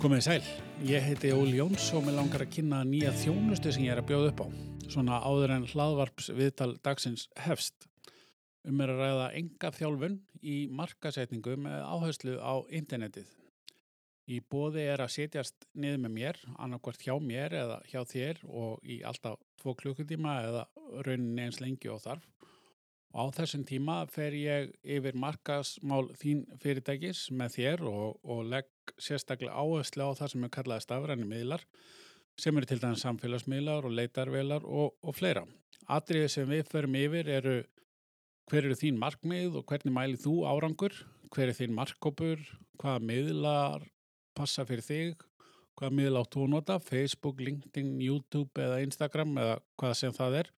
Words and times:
Komið 0.00 0.22
sæl, 0.24 0.44
ég 0.88 1.02
heiti 1.04 1.28
Óli 1.36 1.58
Jóns 1.58 1.90
og 1.92 2.06
mér 2.06 2.14
langar 2.16 2.40
að 2.40 2.54
kynna 2.54 2.78
nýja 2.88 3.10
þjónustu 3.20 3.68
sem 3.68 3.82
ég 3.84 3.92
er 3.92 3.98
að 4.00 4.06
bjóða 4.08 4.30
upp 4.30 4.38
á. 4.40 4.46
Svona 4.94 5.18
áður 5.20 5.52
en 5.58 5.66
hlaðvarps 5.68 6.30
viðtal 6.38 6.70
dagsins 6.80 7.26
hefst. 7.36 7.84
Um 8.64 8.80
er 8.80 8.94
að 8.94 9.02
ræða 9.02 9.26
enga 9.42 9.72
þjálfun 9.76 10.16
í 10.40 10.56
markasetningu 10.72 11.58
með 11.66 11.84
áherslu 11.84 12.38
á 12.40 12.64
internetið. 12.80 13.28
Í 14.24 14.40
bóði 14.40 14.86
er 14.88 15.04
að 15.04 15.12
setjast 15.18 15.68
niður 15.76 16.00
með 16.06 16.16
mér, 16.16 16.42
annarkvært 16.56 17.04
hjá 17.04 17.18
mér 17.20 17.60
eða 17.60 17.78
hjá 17.92 18.00
þér 18.08 18.40
og 18.48 18.80
í 18.80 19.02
alltaf 19.04 19.36
tvo 19.60 19.76
klukkutíma 19.82 20.40
eða 20.48 20.64
rauninni 21.04 21.44
eins 21.44 21.60
lengi 21.60 21.92
og 21.92 22.00
þarf. 22.06 22.24
Og 23.12 23.28
á 23.28 23.36
þessum 23.36 23.68
tíma 23.68 24.00
fer 24.08 24.32
ég 24.32 24.72
yfir 24.80 25.20
markasmál 25.28 26.06
þín 26.16 26.46
fyrirtækis 26.62 27.26
með 27.36 27.58
þér 27.58 27.88
og, 27.90 28.20
og 28.24 28.46
legg 28.48 28.72
sérstaklega 28.98 29.54
áherslu 29.54 30.06
á 30.06 30.10
það 30.18 30.32
sem 30.32 30.46
er 30.46 30.54
kallaði 30.54 30.86
stafræni 30.86 31.28
miðlar 31.28 31.66
sem 32.40 32.56
eru 32.56 32.68
til 32.68 32.80
dæmis 32.80 33.04
samfélagsmiðlar 33.04 33.86
og 33.86 33.94
leitarvelar 33.96 34.64
og, 34.64 34.94
og 35.02 35.16
fleira. 35.16 35.44
Atriðið 35.90 36.32
sem 36.32 36.48
við 36.48 36.68
förum 36.70 36.96
yfir 36.96 37.28
eru 37.28 37.56
hver 38.50 38.66
eru 38.66 38.76
þín 38.78 38.98
markmið 39.00 39.58
og 39.60 39.66
hvernig 39.68 39.94
mælið 39.94 40.24
þú 40.24 40.34
árangur, 40.50 40.94
hver 41.30 41.50
er 41.50 41.58
þín 41.58 41.74
markkópur, 41.76 42.40
hvaða 42.80 43.02
miðlar 43.06 43.84
passa 44.36 44.64
fyrir 44.66 44.86
þig, 44.86 45.22
hvaða 45.78 45.96
miðl 45.96 46.20
áttu 46.20 46.44
að 46.44 46.52
nota, 46.54 46.78
Facebook, 46.82 47.40
LinkedIn, 47.40 47.94
YouTube 48.02 48.62
eða 48.62 48.80
Instagram 48.84 49.38
eða 49.40 49.56
hvaða 49.80 49.98
sem 50.00 50.16
það 50.16 50.38
er. 50.42 50.52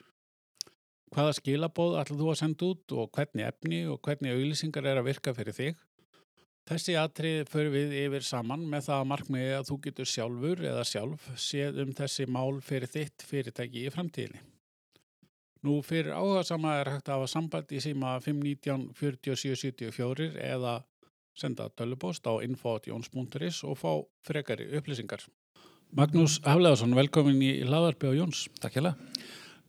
Hvaða 1.13 1.37
skilabóð 1.37 1.99
ætlum 2.01 2.21
þú 2.23 2.29
að 2.33 2.39
senda 2.41 2.69
út 2.73 2.95
og 2.97 3.11
hvernig 3.13 3.49
efni 3.49 3.83
og 3.93 4.01
hvernig 4.07 4.33
auðlýsingar 4.33 4.89
er 4.89 5.01
að 5.01 5.11
virka 5.11 5.35
fyrir 5.37 5.57
þig. 5.57 5.83
Þessi 6.71 6.95
atrið 6.95 7.49
fyrir 7.51 7.73
við 7.75 7.93
yfir 8.05 8.25
saman 8.27 8.63
með 8.71 8.87
það 8.87 9.09
markmiði 9.11 9.55
að 9.57 9.69
þú 9.69 9.77
getur 9.87 10.09
sjálfur 10.09 10.63
eða 10.71 10.85
sjálf 10.87 11.25
séð 11.35 11.81
um 11.83 11.91
þessi 11.99 12.27
mál 12.31 12.61
fyrir 12.63 12.91
þitt 12.91 13.25
fyrirtæki 13.27 13.83
í 13.83 13.91
framtíðinni. 13.91 14.43
Nú 15.67 15.81
fyrir 15.87 16.15
áhuga 16.15 16.43
sama 16.47 16.77
er 16.79 16.91
hægt 16.95 17.11
að 17.11 17.21
hafa 17.21 17.31
samband 17.31 17.75
í 17.75 17.83
síma 17.83 18.15
519 18.23 18.89
4774 18.99 20.33
eða 20.43 20.81
senda 21.39 21.69
tölubóst 21.71 22.27
á 22.31 22.39
info.jons.is 22.45 23.63
og 23.67 23.79
fá 23.79 23.93
frekari 24.27 24.69
upplýsingar. 24.79 25.23
Magnús 25.93 26.39
Hafleðarsson, 26.47 26.95
velkomin 26.97 27.43
í 27.45 27.53
Laðarby 27.69 28.11
á 28.11 28.19
Jóns. 28.23 28.47
Takk 28.63 28.79
hjá 28.79 28.95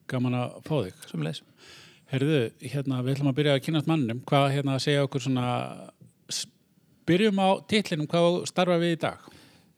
Gaman 0.07 0.35
að 0.35 0.55
fá 0.67 0.75
þig. 0.83 1.01
Sumleis. 1.09 1.41
Herðu, 2.13 2.39
hérna, 2.59 2.99
við 3.01 3.15
ætlum 3.15 3.29
að 3.31 3.37
byrja 3.39 3.53
að 3.57 3.63
kynast 3.65 3.87
mannum. 3.89 4.19
Hvað, 4.29 4.47
hérna, 4.53 4.75
segja 4.83 5.05
okkur 5.07 5.23
svona, 5.23 5.45
byrjum 7.07 7.41
á 7.43 7.49
titlinum, 7.69 8.09
hvað 8.11 8.43
starfa 8.49 8.79
við 8.81 8.95
í 8.97 9.01
dag? 9.03 9.29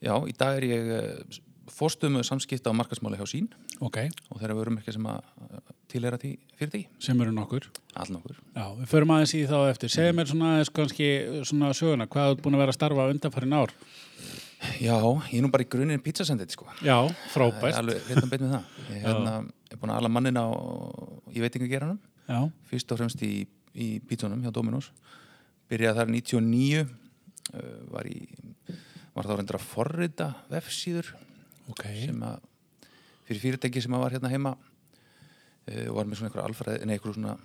Já, 0.05 0.15
í 0.27 0.33
dag 0.37 0.59
er 0.59 0.67
ég 0.69 0.91
eh, 0.95 1.39
fórstum 1.75 2.19
samskipta 2.23 2.71
á 2.71 2.77
markasmáli 2.77 3.17
hjá 3.19 3.27
sín 3.29 3.49
Ok. 3.83 3.97
og 4.31 4.39
þeirra 4.39 4.55
vörum 4.55 4.77
ekki 4.79 4.93
sem 4.95 5.07
að 5.09 5.23
tilera 5.91 6.19
því 6.19 6.31
fyrir 6.59 6.71
því. 6.73 6.81
Sem 7.03 7.21
eru 7.23 7.33
nokkur. 7.35 7.67
All 7.95 8.11
nokkur. 8.13 8.37
Já, 8.55 8.65
við 8.79 8.89
förum 8.91 9.13
aðeins 9.15 9.33
í 9.37 9.43
þá 9.49 9.57
eftir. 9.69 9.91
Segja 9.93 10.15
mér 10.15 10.29
svona, 10.29 10.51
eða 10.61 10.73
kannski, 10.79 11.09
svona 11.47 11.71
söguna, 11.77 12.07
hvað 12.11 12.33
þú 12.33 12.45
búin 12.45 12.57
að 12.57 12.63
vera 12.63 12.73
að 12.73 12.79
starfa 12.79 13.07
undanfærin 13.13 13.55
ár? 13.55 13.73
Já, 14.81 14.95
ég 14.97 15.37
er 15.37 15.43
nú 15.45 15.51
bara 15.53 15.65
í 15.65 15.69
grunin 15.69 16.01
pizzasendit, 16.03 16.55
sko. 16.55 16.67
Já, 16.81 16.97
er 17.05 17.31
frábært. 17.33 17.77
alveg 17.77 18.07
réttan 18.09 18.31
beitt 18.31 18.45
með 18.45 18.55
það. 18.55 18.69
Ég 18.95 19.03
hérna, 19.03 19.33
er 19.71 19.81
búin 19.81 19.93
að 19.93 19.99
ala 20.01 20.11
mannin 20.15 20.39
á, 20.41 20.47
í 21.35 21.43
veitingageranum, 21.43 21.99
Já, 22.25 22.39
fyrst 22.71 22.93
og 22.95 23.01
fremst 23.01 23.21
í, 23.27 23.33
í 23.75 23.89
pizzunum 24.09 24.41
hjá 24.41 24.53
Dominos. 24.55 24.89
Byrjaði 25.69 25.99
þar 25.99 26.13
99, 26.15 26.81
uh, 26.81 27.04
var, 27.91 28.07
í, 28.09 28.25
var 29.15 29.27
þá 29.27 29.33
reyndur 29.35 29.59
að 29.59 29.67
forrita 29.69 30.29
vefsíður 30.51 31.11
ok. 31.71 31.83
sem 32.01 32.23
að 32.25 32.47
fyrir 33.25 33.41
fyrirtæki 33.41 33.83
sem 33.83 33.97
að 33.97 34.05
var 34.05 34.15
hérna 34.15 34.31
heima 34.33 34.53
uh, 34.55 35.89
var 35.95 36.07
með 36.07 36.19
svona 36.19 36.31
einhver 36.31 36.45
alfræð, 36.45 36.85
nei, 36.85 36.97
einhver 36.97 37.17
svona 37.17 37.35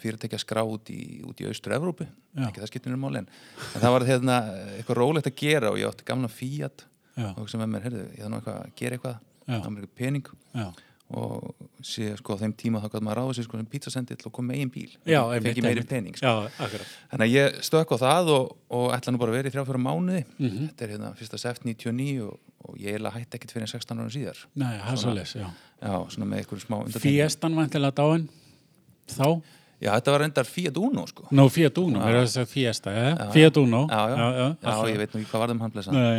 fyrirtæki 0.00 0.36
að 0.36 0.42
skrá 0.42 0.60
út 0.68 0.90
í, 0.92 1.00
út 1.24 1.40
í 1.40 1.46
austur-Evrópu, 1.48 2.04
Já. 2.36 2.44
ekki 2.50 2.60
það 2.60 2.70
skiptir 2.72 2.96
um 2.96 3.00
máli 3.00 3.22
en, 3.22 3.30
en 3.64 3.82
það 3.84 3.94
var 3.96 4.06
hérna 4.10 4.36
eitthvað 4.76 5.00
rólegt 5.00 5.30
að 5.30 5.38
gera 5.40 5.72
og 5.72 5.80
ég 5.80 5.88
átti 5.88 6.06
gamla 6.08 6.28
Fiat 6.32 6.84
Já, 7.16 7.30
og 7.32 7.48
sem 7.50 7.60
með 7.62 7.72
mér, 7.72 7.86
heyrðu, 7.88 8.04
ég 8.12 8.20
þarf 8.20 8.30
nú 8.30 8.40
eitthvað 8.40 8.58
að 8.60 8.74
gera 8.80 8.98
eitthvað 8.98 9.16
það 9.46 9.64
var 9.64 9.74
mér 9.74 9.86
eitthvað 9.86 9.98
pening 9.98 10.30
já. 10.30 10.66
Og 11.10 11.54
sé 11.82 12.10
sko 12.18 12.36
á 12.36 12.40
þeim 12.42 12.52
tíma 12.54 12.78
þá 12.82 12.88
gæti 12.92 13.04
maður 13.06 13.18
ráða 13.18 13.34
sér 13.38 13.46
sko 13.48 13.58
sem 13.58 13.66
pizzasendill 13.72 14.26
og 14.28 14.32
kom 14.36 14.46
með 14.46 14.58
eigin 14.60 14.70
bíl 14.74 14.92
Já, 15.10 15.20
fengi 15.42 15.62
meiri 15.64 15.82
pening 15.88 16.14
sko. 16.18 16.26
Já, 16.26 16.68
þannig 17.10 17.24
að 17.26 17.34
ég 17.34 17.56
stökk 17.66 17.94
á 17.94 17.96
það 18.04 18.30
og, 18.36 18.52
og 18.78 18.86
ætla 18.94 19.14
nú 19.14 19.18
bara 19.22 19.32
að 19.34 19.38
vera 19.40 19.50
í 19.50 19.54
þrjá 19.56 19.64
fyrir 19.70 19.82
mánuði 19.86 20.22
Mhm. 20.38 20.68
þetta 20.70 20.84
er 20.86 20.92
hérna 20.94 21.10
fyrsta 21.18 21.38
seft 21.42 21.64
99 21.66 22.20
og, 22.28 22.38
og 22.68 22.76
ég 22.78 22.94
eiginlega 22.94 23.16
hætti 23.18 23.38
ekkert 23.40 23.54
fyrir 23.56 23.72
16 23.74 23.98
ára 24.04 24.12
síðar 24.14 24.44
Nei, 24.54 24.74
það 24.78 24.92
er 24.92 25.00
svo 25.02 25.14
les, 25.18 25.34
já. 25.34 25.48
já, 25.82 25.94
svona 26.14 26.28
með 26.30 26.42
einhverju 26.44 26.66
smá. 26.68 26.78
Fiestan 27.00 27.56
vantilega 27.58 27.96
dáin, 28.02 28.28
þá? 29.10 29.40
Já, 29.80 29.90
þetta 29.96 30.12
var 30.12 30.20
reyndar 30.20 30.44
Fiat 30.44 30.76
Uno 30.76 31.06
sko. 31.08 31.24
Nó, 31.32 31.46
Fiat 31.48 31.78
Uno, 31.80 32.00
mér 32.04 32.18
er 32.18 32.26
þess 32.26 32.40
að 32.42 32.50
Fiesta, 32.50 32.92
eða? 32.92 33.28
Fiat 33.32 33.56
Uno. 33.62 33.78
Já, 33.88 34.00
já, 34.12 34.26
já, 34.36 34.48
akkurat. 34.60 34.90
ég 34.90 34.98
veit 35.00 35.14
nú 35.14 35.20
ekki 35.22 35.30
hvað 35.30 35.42
varðum 35.46 35.62
hann 35.64 35.72
blessa 35.72 35.94
Nei. 35.94 36.18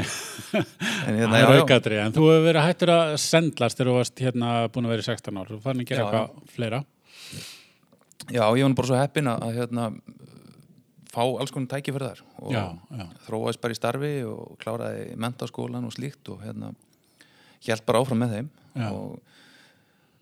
En 0.62 0.66
Það 0.66 1.20
hérna, 1.20 1.36
er 1.38 1.44
já, 1.44 1.52
já, 1.52 1.60
aukaðri, 1.62 2.00
en 2.02 2.16
þú 2.16 2.24
hefur 2.32 2.48
verið 2.48 2.66
hættur 2.66 2.92
að 2.96 3.12
sendlast 3.22 3.78
þegar 3.78 3.92
þú 3.92 3.98
varst 4.00 4.24
hérna 4.26 4.50
búin 4.74 4.88
að 4.90 4.94
vera 4.96 5.06
í 5.06 5.08
16 5.12 5.38
ár. 5.44 5.52
Þú 5.54 5.60
fann 5.68 5.84
Já, 5.84 5.86
eitthvað 6.00 6.50
fleira. 6.56 6.82
já, 8.32 8.44
ég 8.58 8.66
var 8.66 8.76
bara 8.82 8.90
svo 8.92 8.98
heppin 9.04 9.30
að, 9.32 9.46
hérna, 9.60 9.86
fá 11.12 11.22
alls 11.28 11.52
konar 11.54 11.72
tæki 11.76 11.94
fyrir 11.94 12.14
þar 12.16 12.22
og 12.42 12.54
Já, 12.56 12.64
já. 12.98 13.06
þróaðist 13.28 13.62
bara 13.62 13.76
í 13.76 13.78
starfi 13.78 14.12
og 14.32 14.56
kláraði 14.62 15.06
mentaskólan 15.20 15.86
og 15.90 15.94
slíkt 15.96 16.30
og 16.34 16.42
hérna 16.46 16.72
hjælt 17.66 17.86
bara 17.86 18.02
áfram 18.02 18.22
með 18.24 18.38
þeim 18.38 18.50
Já. 18.80 18.90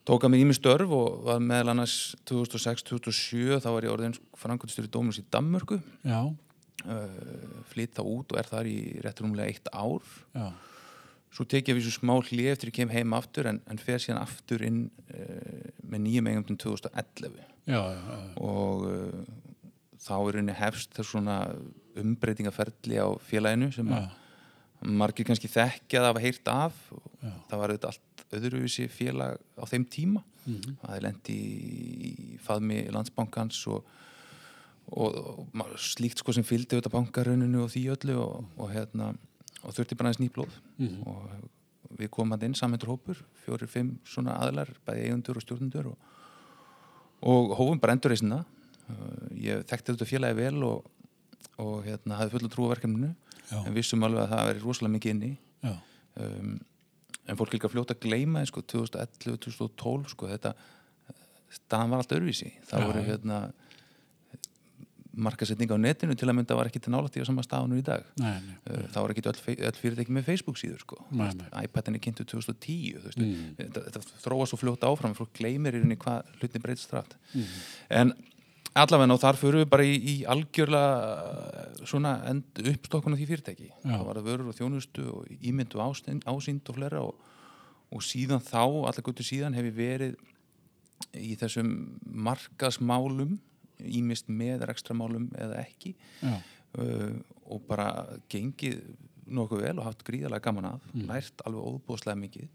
Og 0.10 0.16
tók 0.18 0.26
að 0.26 0.32
mig 0.34 0.56
störf 0.58 0.90
og 0.90 1.20
var 1.28 1.42
meðal 1.44 1.76
annars 1.76 2.16
2006-2007 2.30 3.60
þá 3.62 3.68
var 3.70 3.86
ég 3.86 3.94
orðin 3.94 4.16
frangöndstjóri 4.42 4.90
Dóminus 4.90 5.20
í 5.22 5.26
Danmörku. 5.30 5.78
Uh, 6.80 7.60
flytt 7.70 7.94
þá 7.98 8.02
út 8.08 8.34
og 8.34 8.40
er 8.40 8.48
þar 8.50 8.70
í 8.72 8.80
réttur 9.04 9.28
umlega 9.28 9.52
eitt 9.52 9.70
ár. 9.70 10.02
Já, 10.34 10.50
Svo 11.30 11.46
tek 11.46 11.68
ég 11.70 11.78
við 11.78 11.86
svo 11.86 12.00
smá 12.00 12.16
hlið 12.26 12.48
eftir 12.56 12.72
ég 12.72 12.78
kem 12.80 12.90
heim 12.90 13.14
aftur 13.14 13.52
en, 13.52 13.60
en 13.70 13.78
fer 13.78 14.02
síðan 14.02 14.24
aftur 14.24 14.64
inn 14.66 14.88
uh, 15.14 15.68
með 15.86 16.02
nýjum 16.08 16.30
eigum 16.32 16.48
til 16.48 16.58
2011 16.64 17.36
já, 17.70 17.78
já. 17.78 18.16
og 18.42 18.88
uh, 18.90 19.70
þá 20.02 20.16
er 20.18 20.40
henni 20.40 20.56
hefst 20.58 20.98
þess 20.98 21.14
svona 21.14 21.38
umbreytingaferli 22.00 22.98
á 22.98 23.14
félaginu 23.30 23.70
sem 23.76 23.94
að 23.94 24.10
margir 24.90 25.28
kannski 25.28 25.52
þekkja 25.52 26.02
það 26.02 26.10
hafa 26.10 26.24
heyrt 26.24 26.52
af. 26.56 26.84
Það 27.22 27.62
var 27.62 27.74
auðvitað 27.74 27.90
allt 27.92 28.09
öðruvísi 28.38 28.88
félag 28.92 29.38
á 29.58 29.64
þeim 29.70 29.86
tíma 29.90 30.24
Mhm. 30.50 30.78
það 30.82 30.96
er 30.96 31.02
lendi 31.04 31.34
í, 31.36 32.38
faðmi 32.42 32.78
landsbankans 32.92 33.58
og, 33.68 33.84
og, 34.90 35.18
og 35.54 35.74
slíkt 35.78 36.18
sko 36.24 36.34
sem 36.34 36.44
fylgdi 36.48 36.78
auðvitað 36.78 36.96
bankaruninu 36.96 37.64
og 37.66 37.70
því 37.74 37.84
öllu 37.94 38.16
og, 38.24 38.46
og 38.58 38.72
hérna 38.74 39.12
og 39.64 39.74
þurfti 39.76 39.98
bara 40.00 40.10
aðeins 40.10 40.24
nýblóð 40.24 40.56
Mhm. 40.80 41.04
og 41.06 42.00
við 42.00 42.10
komum 42.10 42.34
að 42.38 42.44
inn 42.48 42.54
samhendur 42.56 42.88
hópur 42.94 43.18
fjórir, 43.46 43.68
fimm 43.68 44.00
svona 44.06 44.38
aðlar 44.40 44.70
bæði 44.88 45.10
eigundur 45.10 45.36
og 45.38 45.44
stjórnundur 45.44 45.86
og, 45.92 45.98
og 47.22 47.54
hófum 47.60 47.80
bara 47.82 47.94
endurreysina 47.98 48.46
ég 49.36 49.66
þekkti 49.70 49.94
þetta 49.94 50.08
félagi 50.10 50.36
vel 50.40 50.64
og, 50.64 50.86
og 51.60 51.84
hérna 51.86 52.16
hafði 52.18 52.38
fulla 52.40 52.50
trúaverkefninu 52.56 53.12
Já. 53.52 53.66
en 53.68 53.74
vissum 53.76 54.04
alveg 54.08 54.24
að 54.24 54.30
það 54.34 54.48
veri 54.50 54.64
rosalega 54.64 54.94
mikið 54.96 55.12
inni 55.16 55.32
um, 56.18 56.60
en 57.30 57.38
fólk 57.40 57.54
líka 57.54 57.70
fljóta 57.72 57.94
að 57.96 58.04
gleyma 58.08 58.42
því, 58.44 58.50
sko, 58.52 58.64
2011-2012 58.74 60.14
sko, 60.16 60.28
þetta 60.34 60.54
staðan 61.50 61.90
var 61.94 62.04
allt 62.04 62.12
öðruvísi 62.18 62.52
það 62.70 62.88
voru 62.90 63.04
hérna 63.08 63.40
markasetning 65.20 65.72
á 65.74 65.78
netinu 65.82 66.14
til 66.16 66.30
að 66.30 66.36
mynda 66.38 66.56
var 66.56 66.70
ekki 66.70 66.80
til 66.86 66.94
nálægt 66.94 67.18
í 67.18 67.24
á 67.26 67.28
sama 67.28 67.44
staðanur 67.44 67.82
í 67.82 67.84
dag 67.84 68.06
Nei, 68.22 68.38
nei. 68.46 68.54
Uh, 68.70 68.86
það 68.94 69.02
var 69.04 69.14
ekki 69.14 69.24
öll, 69.28 69.40
öll 69.68 69.80
fyrirtæki 69.82 70.14
með 70.16 70.28
Facebook 70.30 70.60
síður 70.62 70.84
sko. 70.86 71.00
Nei, 71.12 71.32
nei. 71.36 71.48
iPadin 71.66 71.98
er 71.98 72.04
kynntu 72.06 72.24
2010 72.30 73.00
þú 73.02 73.08
veist, 73.10 73.20
Mm. 73.20 73.56
þetta, 73.58 73.84
þetta 73.90 74.22
þróa 74.24 74.46
svo 74.48 74.60
fljóta 74.62 74.88
áfram 74.88 75.16
fólk 75.18 75.34
gleymir 75.36 75.76
í 75.76 75.82
rauninni 75.82 75.98
hvað 76.00 76.30
hlutin 76.40 76.64
breytist 76.64 76.94
rætt 76.96 77.18
Mhm. 77.34 77.58
en 77.90 78.14
allavega 78.76 79.14
og 79.16 79.20
þar 79.22 79.38
fyrir 79.40 79.64
við 79.64 79.70
bara 79.72 79.84
í, 79.88 79.96
í 79.98 80.16
algjörlega 80.30 80.92
uh, 81.26 81.86
svona 81.90 82.12
end, 82.30 82.44
uppstokkun 82.62 83.16
á 83.16 83.18
því 83.18 83.28
fyrirtæki. 83.32 83.70
Já. 83.72 83.96
það 83.98 84.06
var 84.10 84.20
að 84.22 84.28
vörur 84.30 84.52
og 84.52 84.58
þjónustu 84.60 85.06
og 85.14 85.28
ímyndu 85.42 85.82
ásýnd, 85.82 86.24
ásýnd 86.30 86.70
og 86.70 86.76
fleira 86.78 87.02
og, 87.02 87.16
og 87.92 88.04
síðan 88.06 88.44
þá, 88.46 88.62
allar 88.62 89.02
guttu 89.06 89.26
síðan 89.26 89.58
hef 89.58 89.66
ég 89.72 89.78
verið 89.80 90.16
í 91.18 91.34
þessum 91.40 91.70
markasmálum 92.30 93.38
ímist 93.80 94.28
með 94.30 94.66
rekstramálum 94.70 95.30
eða 95.40 95.62
ekki 95.64 95.94
uh, 96.28 97.14
og 97.50 97.62
bara 97.70 97.90
gengið 98.30 98.82
nokkuð 99.30 99.62
vel 99.64 99.78
og 99.80 99.86
haft 99.88 100.04
gríðarlega 100.08 100.44
gaman 100.50 100.66
af 100.74 100.86
lært 101.08 101.42
alveg 101.46 101.62
óbúðslega 101.80 102.18
mikið. 102.20 102.48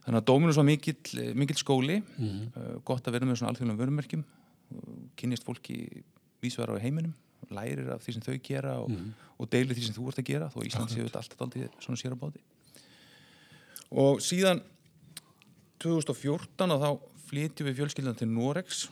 Þannig 0.00 0.16
að 0.22 0.26
Dominus 0.30 0.56
var 0.56 0.64
mikill, 0.64 1.24
mikill 1.36 1.58
skóli 1.60 1.98
Mhm. 2.16 2.52
uh, 2.56 2.76
gott 2.84 3.04
að 3.06 3.12
vera 3.18 3.26
með 3.28 3.40
svona 3.40 3.52
alþjóðlega 3.54 3.82
vörumerkjum 3.84 4.24
uh, 4.74 4.94
kynnist 5.16 5.44
fólki 5.46 6.02
vísverðar 6.42 6.80
á 6.80 6.84
heiminum 6.84 7.14
lærir 7.50 7.88
af 7.94 8.02
því 8.04 8.12
sem 8.14 8.22
þau 8.22 8.38
gera 8.44 8.74
og, 8.80 8.90
Mhm. 8.90 9.12
og 9.40 9.48
deilir 9.50 9.74
því 9.74 9.84
sem 9.88 9.94
þú 9.96 10.08
ert 10.08 10.18
að 10.22 10.28
gera 10.28 10.50
þó 10.52 10.60
Ísland 10.66 10.90
séu 10.92 11.04
þetta 11.08 11.18
alltaf 11.22 11.40
aldrei 11.40 11.68
svona 11.80 11.96
sér 11.98 12.12
á 12.14 12.18
báti 12.20 12.40
og 13.90 14.20
síðan 14.20 14.60
2014 15.80 16.70
og 16.74 16.82
þá 16.82 16.90
flytjum 17.30 17.68
við 17.70 17.78
fjölskyldan 17.80 18.18
til 18.18 18.28
Noregs 18.28 18.88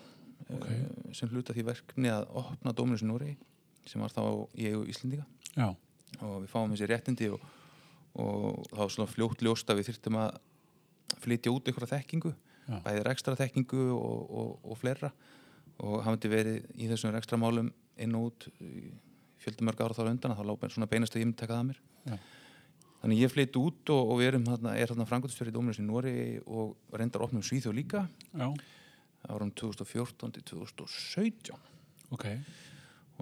Ok. 0.48 0.64
eh, 0.70 1.12
sem 1.12 1.28
hluta 1.28 1.52
því 1.52 1.64
verkni 1.66 2.08
að 2.08 2.24
opna 2.40 2.72
Dominus 2.72 3.02
í 3.04 3.06
Noregi 3.10 3.36
sem 3.88 4.00
var 4.00 4.08
þá 4.14 4.22
í 4.56 4.68
eigu 4.70 4.86
Íslendinga 4.88 5.26
Já, 5.58 5.74
og 6.22 6.36
við 6.44 6.48
fáum 6.48 6.72
þessi 6.72 6.88
réttindi 6.88 7.28
og, 7.34 7.40
og 8.16 8.64
þá 8.72 8.78
var 8.80 8.88
svona 8.94 9.10
fljótt 9.12 9.42
ljóst 9.44 9.68
að 9.68 9.80
við 9.82 9.90
þyrftum 9.90 10.16
að 10.22 10.38
flytja 11.20 11.52
út 11.52 11.68
einhverja 11.68 11.98
þekkingu 11.98 12.32
Já. 12.68 12.78
bæði 12.84 13.04
rekstra 13.04 13.36
þekkingu 13.36 13.82
og, 13.92 14.30
og, 14.30 14.50
og 14.72 14.78
fleira 14.80 15.12
og 15.78 16.00
hafandi 16.02 16.30
verið 16.32 16.64
í 16.76 16.88
þessum 16.90 17.12
rekstra 17.14 17.38
málum 17.40 17.70
inn 17.98 18.16
og 18.18 18.30
út 18.30 18.48
fjöldumörg 19.42 19.80
ára 19.84 19.94
á 19.94 20.10
undan 20.10 20.34
þá 20.36 20.44
lápa 20.46 20.70
svona 20.72 20.90
beinast 20.90 21.14
að 21.14 21.22
ég 21.22 21.28
myndi 21.28 21.40
taka 21.40 21.54
það 21.54 21.60
að 21.62 21.68
mér 21.68 21.80
Já. 22.08 22.16
þannig 23.02 23.22
ég 23.22 23.32
flytt 23.32 23.58
út 23.60 23.92
og, 23.94 24.12
og 24.14 24.22
erum 24.26 24.46
þarna, 24.48 24.74
er 24.78 24.90
þarna 24.90 25.06
frangotstjóri 25.08 25.52
í 25.52 25.54
Dóminus 25.54 25.78
í 25.78 25.86
Nóri 25.86 26.16
og 26.46 26.98
reyndar 26.98 27.24
opnum 27.26 27.44
Svíþjóð 27.46 27.78
líka 27.78 28.04
já, 28.32 28.48
árum 29.28 29.52
2014 29.54 30.34
til 30.38 30.44
2017 30.50 31.54
ok. 32.14 32.26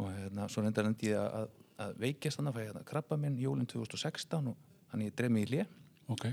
og 0.01 0.11
hérna, 0.13 0.49
svo 0.53 0.65
reyndar 0.65 0.89
endi 0.89 1.13
ég 1.13 1.21
að, 1.21 1.53
að 1.83 2.01
veikjast 2.07 2.41
þannig 2.41 2.55
að 2.55 2.57
fæ 2.57 2.63
ég 2.65 2.71
hérna 2.73 2.89
krabba 2.89 3.21
minn 3.21 3.39
jólinn 3.41 3.69
2016 3.69 4.53
og 4.53 4.57
þannig 4.93 5.13
ég 5.13 5.19
dreif 5.21 5.35
mig 5.37 5.47
í 5.47 5.53
hlje 5.53 5.69
Ok. 6.15 6.29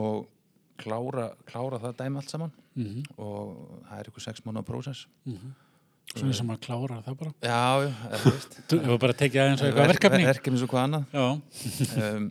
og 0.00 0.28
klára, 0.82 1.26
klára 1.48 1.78
það 1.82 1.94
dæmi 2.00 2.20
allt 2.22 2.32
saman. 2.32 2.52
Mm 2.78 3.02
og 3.20 3.82
það 3.88 3.98
er 4.00 4.10
ykkur 4.10 4.24
sex 4.24 4.42
mánuða 4.46 4.64
prósess. 4.68 5.06
Svona 6.12 6.34
sem 6.36 6.50
að 6.52 6.58
klára 6.66 6.98
það 7.06 7.18
bara. 7.22 7.32
Já, 7.40 7.86
já, 7.86 7.92
það 8.12 8.26
veist. 8.28 8.56
Þú 8.72 8.78
hefur 8.82 8.98
bara 9.06 9.16
tekið 9.22 9.42
aðeins 9.44 9.62
eitthvað 9.66 9.92
verkefni. 9.94 10.26
Verkefni 10.28 10.60
svo 10.60 10.68
hvað 10.72 10.86
annað. 10.88 11.04
Já. 11.14 11.26
um, 12.08 12.26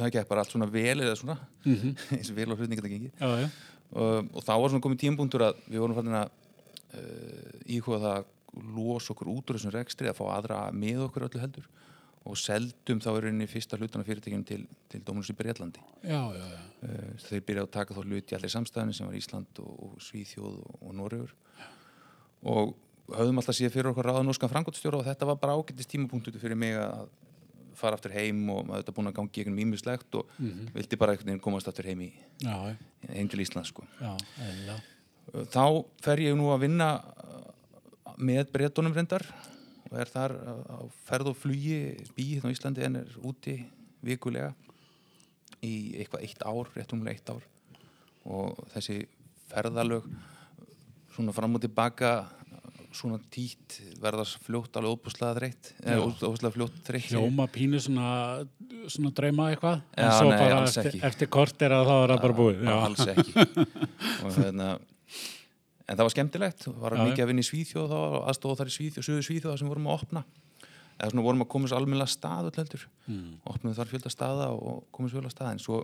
Það 0.00 0.12
gekk 0.14 0.28
bara 0.30 0.42
allt 0.44 0.52
svona 0.54 0.68
vel 0.70 1.00
eða 1.02 1.16
svona. 1.18 1.34
Mm 1.66 1.94
eins 2.16 2.30
og 2.30 2.36
vel 2.38 2.50
og 2.54 2.60
hlutninga 2.60 2.80
þetta 2.84 2.92
gengi 2.92 3.10
Já, 3.20 3.30
já. 3.42 3.48
og, 3.92 4.28
og 4.38 4.44
þá 4.46 4.52
var 4.54 4.70
svona 4.72 4.84
komið 4.86 5.00
tímbúndur 5.02 5.44
að 5.48 5.58
við 5.66 5.82
vorum 5.82 5.98
fannin 5.98 6.16
að 6.20 6.30
uh, 6.94 7.58
íhuga 7.74 7.98
það 8.04 8.14
að 8.20 8.30
losa 8.78 9.12
okkur 9.14 9.28
út 9.30 9.50
úr 9.50 9.58
þessum 9.58 9.74
rekstri 9.74 10.08
að 10.10 10.16
fá 10.18 10.24
aðra 10.38 10.60
með 10.74 11.02
okkur 11.08 11.26
öllu 11.28 11.42
heldur 11.42 11.66
og 12.28 12.36
seldum 12.36 12.98
þá 13.00 13.08
er 13.14 13.22
rauninni 13.24 13.46
fyrsta 13.48 13.78
hlutana 13.80 14.04
fyrirtækjum 14.04 14.42
til, 14.44 14.66
til 14.92 15.00
Dóminus 15.06 15.30
í 15.32 15.36
Breitlandi 15.38 15.80
Já, 16.04 16.20
já, 16.36 16.42
já. 16.52 16.58
uh, 16.84 17.14
þeir 17.28 17.44
byrjaði 17.48 17.64
að 17.66 17.72
taka 17.78 17.96
þá 17.96 18.02
hluti 18.04 18.36
allir 18.36 18.52
samstæðinu 18.52 18.96
sem 18.98 19.08
var 19.08 19.16
Ísland 19.16 19.62
og, 19.64 19.72
og 19.86 20.02
Svíþjóð 20.04 20.58
og, 20.60 20.74
og 20.84 20.94
Noregur. 20.98 21.32
Og 22.50 22.74
höfðum 23.16 23.40
alltaf 23.40 23.56
síðan 23.58 23.72
fyrir 23.74 23.90
okkur 23.90 24.06
ráða 24.10 24.22
norskan 24.28 24.52
frangotstjóra 24.52 25.00
og 25.00 25.08
þetta 25.08 25.26
var 25.32 25.40
bara 25.40 25.56
ágættist 25.58 25.90
tímapunktur 25.90 26.36
fyrir 26.42 26.60
mig 26.60 26.76
að 26.78 27.08
fara 27.80 27.96
aftur 27.96 28.12
heim 28.12 28.44
og 28.52 28.66
maður 28.68 28.82
þetta 28.84 28.94
búin 28.98 29.08
að 29.08 29.16
gangi 29.16 29.40
einhvern 29.40 29.56
mýmislegt 29.56 30.16
og 30.20 30.28
vildi 30.76 30.98
bara 31.00 31.14
einhvern 31.16 31.30
veginn 31.32 31.42
komast 31.48 31.68
aftur 31.72 31.88
heim 31.88 32.02
í 32.04 32.10
heim 33.08 33.30
til 33.32 33.40
Íslands 33.40 33.72
sko. 33.72 33.86
Þá 35.56 35.64
fer 36.04 36.20
ég 36.26 36.36
nú 36.36 36.50
að 36.52 36.66
vinna 36.66 36.90
með 38.20 38.50
breytunum 38.52 38.92
reyndar 38.94 39.24
og 39.90 39.98
er 39.98 40.10
þar 40.10 40.36
á 40.70 40.78
ferð 41.06 41.32
og 41.32 41.38
flugi 41.38 41.78
býð 42.16 42.36
hérna 42.36 42.50
á 42.50 42.54
Íslandi 42.54 42.86
en 42.86 43.00
er 43.02 43.14
úti 43.26 43.56
vikulega 44.06 44.52
í 45.66 45.72
eitthvað 46.00 46.26
eitt 46.26 46.44
ár, 46.46 46.70
rétt 46.74 46.94
umlega 46.96 47.18
eitt 47.18 47.32
ár. 47.32 47.46
Og 48.30 48.60
þessi 48.74 49.00
ferðalög 49.50 50.06
svona 51.10 51.34
fram 51.36 51.58
og 51.58 51.64
tilbaka 51.64 52.12
svona 52.94 53.20
títt 53.30 53.78
verðast 54.02 54.40
fljótt 54.42 54.76
alveg 54.78 54.96
óbúslega 54.96 55.36
þreytt 55.38 55.70
eða 55.78 56.06
óbúslega 56.06 56.54
fljótt 56.54 56.78
þreytt. 56.86 57.10
Hljóma 57.12 57.46
pínu 57.52 57.80
svona, 57.82 58.08
svona 58.90 59.12
drauma 59.14 59.50
eitthvað. 59.52 59.84
En 59.94 60.14
svo 60.16 60.30
nei, 60.30 60.38
bara 60.40 60.62
eftir, 60.66 60.98
eftir 61.10 61.30
kort 61.30 61.66
er 61.66 61.74
að 61.76 61.90
það 61.90 62.00
var 62.02 62.14
að 62.14 62.24
bara 62.24 62.38
búið. 62.40 62.64
Já, 62.66 62.74
alls 62.88 63.04
ekki. 63.12 63.46
Og, 64.24 64.38
hérna, 64.38 64.72
en 65.90 65.98
það 65.98 66.06
var 66.06 66.14
skemmtilegt. 66.14 66.68
Var 66.80 66.94
Já, 66.96 67.02
mikið 67.08 67.24
að 67.24 67.30
vinna 67.32 67.42
í 67.42 67.48
Svíþjóð 67.48 67.90
þá 67.90 67.98
aðstóða 68.30 68.58
þar 68.60 68.70
í 68.70 68.74
Svíþjóð, 68.76 69.06
söðu 69.08 69.24
Svíþjóð 69.26 69.50
þar 69.50 69.60
sem 69.62 69.70
vorum 69.72 69.88
að 69.90 69.96
opna. 69.98 70.22
Eða 71.00 71.10
svona 71.14 71.24
vorum 71.24 71.44
að 71.44 71.48
komast 71.54 71.74
almennilega 71.76 72.12
stað 72.12 72.50
öll 72.50 72.58
heldur, 72.60 72.82
Mm. 73.08 73.30
opnum 73.48 73.74
þar 73.74 73.88
fjölda 73.90 74.10
staða 74.12 74.48
og 74.52 74.84
komast 74.92 75.14
vel 75.16 75.24
að 75.24 75.34
stað 75.34 75.52
en 75.52 75.58
svo 75.58 75.78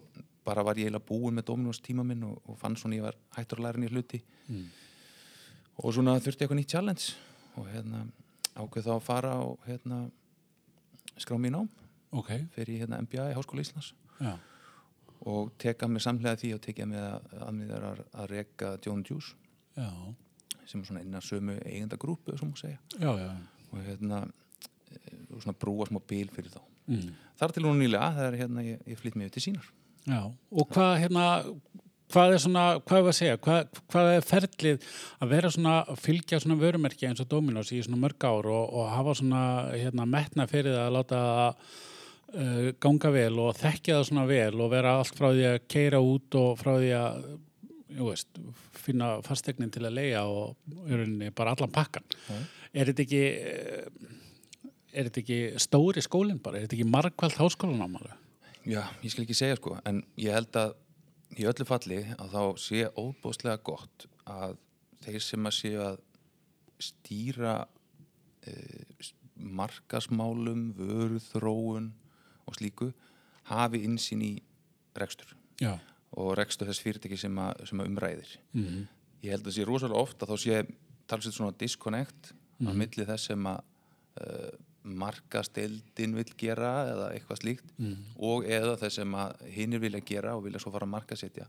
bara 0.44 0.62
var 0.62 0.76
ég 0.76 0.86
eiginlega 0.86 1.06
búin 1.08 1.34
með 1.34 1.46
Dominos 1.48 1.80
tíma 1.80 2.04
minn 2.04 2.22
og, 2.22 2.36
og 2.46 2.58
fann 2.58 2.76
svona 2.76 2.96
ég 2.96 3.02
var 3.02 3.16
hættur 3.34 3.58
að 3.58 3.64
læra 3.66 3.80
nýja 3.82 3.94
hluti. 3.96 4.22
Mm. 4.48 4.66
og 5.82 5.92
svona 5.94 6.18
þurfti 6.20 6.44
eitthvað 6.44 6.60
nýtt 6.60 6.70
challenge. 6.70 7.14
Og 7.56 7.66
hérna 7.72 8.06
ákveð 8.54 8.86
þá 8.86 8.92
að 8.94 9.02
fara 9.02 9.32
og 9.40 9.58
hérna 9.66 10.10
skrá 11.16 11.36
mér 11.40 11.56
nám. 11.56 11.68
Ok, 12.12 12.30
fyrir 12.54 12.84
hérna 12.84 13.00
MBA 13.02 13.32
í 13.32 13.34
Háskóla 13.36 13.64
Íslands. 13.64 13.92
Já. 14.20 14.36
og 15.26 15.52
teka 15.58 15.88
mig 15.88 16.02
samlega 16.04 16.36
því 16.36 16.52
og 16.54 16.60
tekja 16.64 16.86
mig 16.86 17.00
að, 17.00 17.32
að 17.40 18.00
að, 18.12 18.26
reka 18.30 18.76
John 18.84 19.02
Juice 19.02 19.34
Já, 19.76 19.90
sem 20.67 20.81
er 20.81 20.88
svona 20.88 21.05
innan 21.05 21.25
sömu 21.25 21.58
eigenda 21.62 21.99
grúpu 22.00 22.37
sem 22.38 22.50
má 22.50 22.58
segja. 22.58 22.81
Já, 22.99 23.12
og 23.70 23.82
hérna 23.84 24.25
eh, 24.25 25.25
og 25.34 25.43
svona 25.43 25.58
brúa 25.61 25.88
smá 25.88 26.00
bíl 26.00 26.31
fyrir 26.32 26.55
þá. 26.55 26.62
Mm. 26.87 27.08
þar 27.34 27.52
til 27.52 27.64
hún 27.67 27.81
nýlega 27.82 28.12
þegar 28.14 28.37
hérna 28.38 28.62
ég, 28.62 28.82
ég 28.87 29.00
flytt 29.00 29.17
mig 29.19 29.28
upp 29.28 29.34
til 29.34 29.43
sínar. 29.49 29.67
Já, 30.06 30.20
og 30.31 30.69
hvað 30.70 30.93
hérna, 31.02 31.25
hvað 32.14 32.37
er 32.37 32.43
svona, 32.44 32.64
hvað 32.87 33.00
er 33.00 33.11
að 33.11 33.19
segja, 33.19 33.40
hvað, 33.43 33.81
hvað 33.90 34.11
er 34.12 34.28
ferlið 34.28 34.87
að 35.19 35.32
vera 35.34 35.50
svona, 35.50 35.75
að 35.82 36.00
fylgja 36.05 36.40
svona 36.43 36.58
vörumerki 36.61 37.08
eins 37.08 37.23
og 37.25 37.28
Dominos 37.32 37.73
í 37.75 37.81
svona 37.82 37.99
mörg 38.05 38.28
ár 38.28 38.49
og, 38.52 38.70
og 38.70 38.88
hafa 38.93 39.17
svona, 39.19 39.43
hérna, 39.75 40.06
metna 40.08 40.46
fyrir 40.50 40.76
það 40.76 40.84
að 40.84 40.96
láta 40.96 41.25
það 41.26 41.75
uh, 42.37 42.70
ganga 42.87 43.12
vel 43.19 43.43
og 43.43 43.58
þekkja 43.58 43.99
það 43.99 44.06
svona 44.12 44.28
vel 44.31 44.62
og 44.62 44.73
vera 44.76 44.94
allt 45.00 45.19
frá 45.19 45.28
því 45.32 45.49
að 45.50 45.58
keira 45.75 46.02
út 46.05 46.38
og 46.38 46.62
frá 46.62 46.73
því 46.76 46.93
að, 47.00 47.28
veist, 47.88 48.38
finna 48.74 49.16
fastegnin 49.26 49.70
til 49.74 49.84
að 49.86 49.96
leia 49.98 50.24
og 50.26 50.56
bara 51.36 51.54
allan 51.54 51.72
pakkan. 51.72 52.06
Já. 52.26 52.38
Er 52.76 52.90
þetta 52.90 53.04
ekki, 53.06 53.22
eh, 53.24 54.14
er 54.92 55.08
þetta 55.08 55.22
ekki 55.22 55.40
stóri 55.62 56.02
skólinn 56.04 56.42
bara, 56.42 56.58
er 56.58 56.66
þetta 56.66 56.78
ekki 56.78 56.90
margkvælt 56.90 57.38
háskólanámalega? 57.40 58.18
Já, 58.66 58.82
ég 59.02 59.12
skal 59.12 59.22
ekki 59.22 59.38
segja 59.38 59.56
sko 59.60 59.76
en 59.86 60.02
ég 60.18 60.34
held 60.34 60.56
að 60.58 60.75
í 61.38 61.46
öllu 61.46 61.66
falli 61.68 62.00
að 62.16 62.32
þá 62.34 62.42
sé 62.58 62.82
óbúslega 62.99 63.62
gott 63.62 64.06
að 64.26 64.56
þeir 65.04 65.22
sem 65.22 65.46
að 65.46 65.54
séu 65.54 65.82
að 65.84 66.00
stýra 66.82 67.54
eh, 68.46 69.04
markasmálum, 69.37 70.72
vöruþróun 70.76 71.92
og 72.46 72.58
slíku 72.58 72.90
hafi 73.50 73.84
insýn 73.87 74.25
í 74.26 74.32
rekstur 74.99 75.37
Já. 75.62 75.78
Og 76.16 76.32
rekstur 76.38 76.68
þess 76.70 76.80
fyrirtæki 76.85 77.18
sem, 77.20 77.38
að, 77.38 77.64
sem 77.68 77.80
að 77.82 77.90
umræðir. 77.92 78.37
Mm 78.56 78.87
Ég 79.25 79.32
held 79.32 79.42
að 79.42 79.49
það 79.49 79.54
sé 79.56 79.64
rosalega 79.66 80.02
oft 80.04 80.23
að 80.23 80.30
þá 80.30 80.37
sé 80.42 80.56
talsveit 81.11 81.35
svona 81.35 81.54
disconnect 81.58 82.28
á 82.62 82.70
milli 82.76 83.04
þess 83.08 83.25
sem 83.30 83.46
að 83.49 83.62
uh, 84.20 84.52
markasteildin 84.87 86.14
vil 86.16 86.28
gera 86.38 86.70
eða 86.92 87.06
eitthvað 87.16 87.40
slíkt 87.40 87.73
og 88.23 88.44
eða 88.46 88.76
þess 88.80 89.00
sem 89.00 89.14
að 89.18 89.40
hinnir 89.56 89.82
vilja 89.82 90.00
gera 90.06 90.35
og 90.38 90.44
vilja 90.46 90.61
svo 90.62 90.70
fara 90.75 90.87
að 90.87 90.92
markasetja 90.94 91.46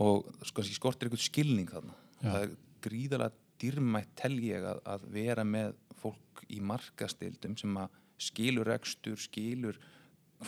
og 0.00 0.30
sko 0.42 0.60
kannski 0.62 0.78
skortir 0.78 1.08
einhvern 1.10 1.22
skilning 1.26 1.68
þarna 1.70 1.94
Já. 2.22 2.30
það 2.30 2.38
er 2.46 2.54
gríðalega 2.86 3.42
dýrmætt 3.62 4.14
tel 4.18 4.38
ég 4.42 4.64
að, 4.70 4.80
að 4.94 5.04
vera 5.14 5.44
með 5.44 5.74
fólk 6.00 6.44
í 6.50 6.60
markasteildum 6.60 7.58
sem 7.60 7.76
að 7.80 8.00
skilur 8.24 8.66
rekstur, 8.70 9.18
skilur 9.20 9.78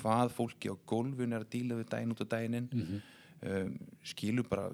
hvað 0.00 0.32
fólki 0.36 0.70
á 0.72 0.74
gólfun 0.88 1.32
er 1.36 1.44
að 1.44 1.52
díla 1.52 1.78
við 1.82 1.90
daginn 1.92 2.14
út 2.16 2.24
á 2.24 2.32
daginn 2.38 2.68
Mhm. 2.72 3.02
Um, 3.46 3.72
skilur 4.06 4.46
bara 4.50 4.66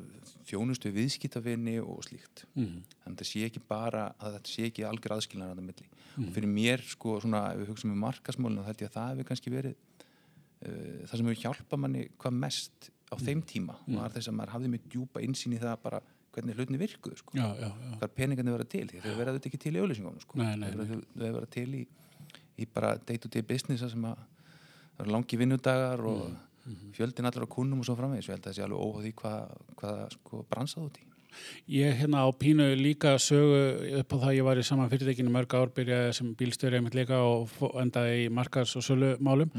þjónustu 0.48 0.88
við 0.90 0.96
viðskiptavinni 1.02 1.76
og 1.82 2.02
slíkt. 2.06 2.44
Mhm. 2.54 2.82
þannig 3.02 3.06
að 3.06 3.12
þetta 3.12 3.28
sé 3.30 3.44
ekki 3.48 3.62
bara 3.68 4.06
að 4.18 4.36
þetta 4.38 4.52
sé 4.54 4.66
ekki 4.70 4.86
algjör 4.88 5.16
aðskilnaður 5.18 5.60
að 5.62 5.66
milli. 5.68 5.88
Og 6.18 6.32
fyrir 6.34 6.48
mér 6.52 6.82
sko 6.84 7.18
svona 7.20 7.42
ef 7.52 7.60
við 7.62 7.70
hugsaum 7.72 7.92
um 7.94 8.02
markasmólinu 8.06 8.62
þá 8.64 8.70
held 8.72 8.82
ég 8.82 8.90
að 8.90 8.96
það 8.98 9.12
hefur 9.12 9.28
kannski 9.30 9.52
verið 9.54 9.76
uh, 9.76 11.06
það 11.06 11.14
sem 11.16 11.30
hefur 11.30 11.42
hjálpað 11.44 11.82
manni 11.84 12.02
hvað 12.18 12.36
mest 12.42 12.90
á 13.12 13.14
þeim 13.20 13.42
tíma 13.44 13.76
var 13.92 14.10
þess 14.14 14.28
að 14.30 14.36
maður 14.38 14.52
hafði 14.56 14.68
með 14.72 14.84
djúpa 14.92 15.20
insýn 15.24 15.52
í 15.56 15.60
það 15.60 15.76
bara 15.82 16.00
hvernig 16.32 16.56
hlutinni 16.56 16.78
virkuðu 16.80 17.16
sko. 17.20 17.34
Já, 17.36 17.44
já, 17.60 17.68
já. 17.68 17.96
hvað 18.00 18.12
peningarnir 18.16 18.54
vera 18.56 18.64
til, 18.72 18.86
því 18.88 19.00
þau 19.04 19.16
verða 19.18 19.34
þetta 19.36 19.48
ekki 19.50 19.58
til 19.66 19.72
í 19.76 19.80
auðlýsingunum 19.82 20.22
sko. 20.24 20.38
Nei, 20.40 20.54
nei, 20.56 20.70
verða- 20.72 21.02
þau 21.12 21.26
verða 21.36 21.50
til 21.52 21.66
í, 21.76 21.82
í 22.56 22.66
bara 22.72 22.94
day 22.96 23.18
to 23.20 23.28
day 23.28 23.42
business 23.44 23.84
sem 23.92 24.06
að 24.08 24.16
það 24.96 25.04
eru 25.04 25.12
langi 25.12 25.36
vinnudagar 25.42 26.00
og 26.08 26.22
Mm, 26.30 26.38
fjöldin 26.96 27.28
allar 27.28 27.46
á 27.46 27.54
kunnum 27.54 27.80
og 27.82 27.88
svo 27.88 27.96
framvegis. 27.98 28.28
Ég 28.28 28.36
held 28.36 28.44
að 28.44 28.50
það 28.50 28.58
sé 28.58 28.66
alveg 28.66 28.84
óháð 28.84 29.06
því 29.06 29.14
hvað, 29.22 29.56
hvað 29.80 30.04
sko 30.16 30.44
bransað 30.50 30.86
út 30.86 31.00
í. 31.00 31.08
Ég 31.72 31.96
hérna 31.96 32.26
á 32.26 32.28
pínu 32.36 32.66
líka 32.76 33.14
sögu 33.16 33.60
upp 34.02 34.12
á 34.12 34.16
það 34.16 34.28
að 34.28 34.36
ég 34.36 34.46
var 34.48 34.60
í 34.60 34.64
sama 34.68 34.88
fyrirtekinu 34.92 35.32
mörg 35.32 35.54
ár, 35.56 35.72
byrjaði 35.72 36.12
sem 36.18 36.34
líka 36.92 37.20
og 37.24 37.78
endaði 37.80 38.26
í 38.26 38.32
markas 38.32 38.76
og 38.76 38.84
sölu 38.84 39.14
málum. 39.20 39.50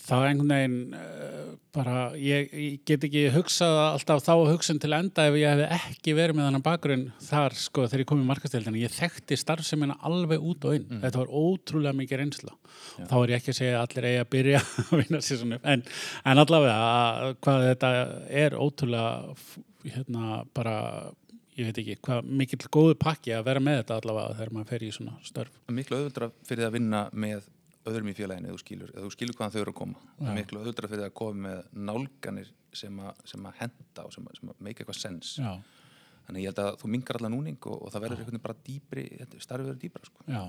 Það 0.00 0.26
einhvern 0.26 0.52
veginn 0.54 0.94
uh, 0.96 1.50
bara, 1.74 1.96
ég, 2.18 2.50
ég 2.56 2.78
get 2.88 3.04
ekki 3.06 3.26
hugsað 3.34 3.76
alltaf 3.82 4.22
þá 4.24 4.32
hugsun 4.48 4.80
til 4.82 4.92
enda 4.96 5.26
ef 5.28 5.36
ég 5.38 5.60
hef 5.60 5.74
ekki 5.76 6.14
verið 6.18 6.38
með 6.38 6.48
þannig 6.48 6.64
bakgrunn 6.66 7.04
þar 7.26 7.56
sko 7.58 7.84
þegar 7.86 8.02
ég 8.04 8.08
kom 8.10 8.22
í 8.22 8.26
markastildina. 8.30 8.80
Ég 8.80 8.94
þekkti 8.96 9.38
starfseminna 9.38 9.98
alveg 10.06 10.42
út 10.42 10.66
og 10.66 10.78
inn. 10.78 10.88
Mm. 10.88 11.04
Þetta 11.04 11.22
var 11.22 11.34
ótrúlega 11.42 11.98
mikið 12.00 12.22
reynsla. 12.22 12.56
Já. 12.96 13.04
Þá 13.12 13.16
er 13.20 13.34
ég 13.34 13.40
ekki 13.40 13.54
að 13.54 13.60
segja 13.60 13.76
að 13.78 13.86
allir 13.86 14.08
eigi 14.10 14.24
að 14.24 14.30
byrja 14.34 14.64
að 14.82 14.92
vinna 15.02 15.22
sér 15.26 15.42
svona. 15.44 15.62
En, 15.74 15.86
en 16.32 16.44
allavega 16.44 16.90
að, 16.90 17.30
hvað 17.46 17.66
þetta 17.68 17.94
er 18.42 18.58
ótrúlega 18.58 19.08
hérna 19.84 20.42
bara, 20.56 20.76
ég 21.58 21.70
veit 21.70 21.80
ekki, 21.84 22.00
hvað 22.08 22.34
mikill 22.42 22.60
góðu 22.72 22.98
pakki 23.00 23.36
að 23.36 23.46
vera 23.46 23.62
með 23.64 23.82
þetta 23.82 24.00
allavega 24.00 24.36
þegar 24.40 24.52
maður 24.56 24.74
fer 24.74 24.84
í 24.84 24.92
svona 24.96 25.16
störf. 25.26 25.56
Er 25.68 25.76
miklu 25.76 26.00
auðvöldra 26.00 26.32
fyrir 26.48 26.68
að 26.68 26.76
vinna 26.80 27.06
með 27.12 27.48
öðrum 27.88 28.10
í 28.12 28.16
félaginu 28.18 28.50
eða 28.50 28.56
þú 28.58 28.62
skilur, 28.64 28.90
eða 28.94 29.04
þú 29.06 29.12
skilur 29.14 29.36
hvaðan 29.38 29.52
þau 29.54 29.60
eru 29.64 29.72
að 29.72 29.78
koma 29.80 30.00
það 30.04 30.24
Já. 30.26 30.30
er 30.30 30.38
miklu 30.40 30.60
auðvöldra 30.60 30.88
fyrir 30.90 31.02
það 31.04 31.10
að 31.10 31.18
koma 31.20 31.42
með 31.48 31.60
nálganir 31.90 32.50
sem 32.80 32.98
að, 33.02 33.20
sem 33.32 33.46
að 33.50 33.60
henda 33.64 34.04
og 34.06 34.12
sem 34.14 34.26
að, 34.30 34.40
sem 34.40 34.50
að 34.52 34.64
make 34.66 34.82
eitthvað 34.84 34.98
sens 35.00 35.30
Já, 35.40 35.52
þannig 36.26 36.44
ég 36.44 36.50
held 36.52 36.60
að 36.62 36.76
þú 36.82 36.90
mingar 36.92 37.18
allan 37.18 37.34
núning 37.34 37.56
og, 37.66 37.78
og 37.86 37.90
það 37.94 38.04
verður 38.04 38.20
veginn 38.28 38.42
bara 38.44 38.56
þetta- 38.60 39.40
starfið 39.46 39.70
verður 39.70 39.80
dýpra 39.82 40.04
sko. 40.06 40.26
já. 40.28 40.42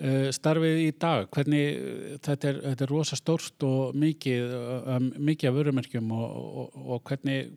Uh, 0.00 0.28
starfið 0.34 0.80
í 0.82 0.90
dag, 1.04 1.28
hvernig, 1.36 1.66
þetta 2.26 2.50
er, 2.50 2.60
þetta 2.70 2.86
er 2.88 2.92
rosa 2.96 3.18
stórt 3.20 3.66
og 3.68 3.94
mikið, 3.94 4.56
um, 4.96 5.10
mikið 5.28 5.50
af 5.52 5.58
vörumerkjum 5.60 6.10
og, 6.16 6.26
og, 6.64 6.80
og 6.96 7.04
hvernig, 7.12 7.52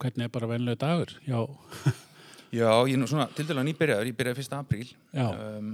hvernig 0.00 0.26
er 0.26 0.34
bara 0.34 0.50
venlega 0.50 0.82
dagur? 0.84 1.14
Já, 1.24 1.40
Já, 2.50 2.66
ég 2.90 2.96
er 2.96 2.98
nú 2.98 3.06
svona 3.06 3.28
til 3.30 3.46
dæla 3.46 3.62
nýbyrjaður, 3.62 4.08
ég 4.10 4.16
byrjaði 4.18 4.42
1. 4.42 4.54
apríl 4.58 4.88
já, 5.14 5.26
um, 5.30 5.68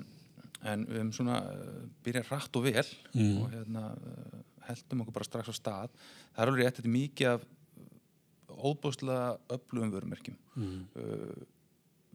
en 0.67 0.85
við 0.89 0.99
höfum 1.01 1.13
svona 1.17 1.41
uh, 1.51 1.83
byrjað 2.07 2.31
rætt 2.35 2.59
og 2.61 2.65
vel 2.67 2.87
Mm. 3.15 3.37
og 3.43 3.53
hérna 3.55 3.85
uh, 3.97 4.41
heldum 4.69 5.05
okkur 5.05 5.15
bara 5.21 5.29
strax 5.29 5.53
á 5.53 5.55
stað. 5.57 5.93
Það 6.35 6.43
er 6.43 6.51
alveg 6.53 6.65
rétt, 6.65 6.81
þetta 6.81 6.95
mikið 6.97 7.29
af 7.35 7.45
óbúslega 8.71 9.37
öflugum 9.53 9.93
vörumerkjum. 9.95 10.37
Mm, 10.57 10.81
uh, 10.97 11.45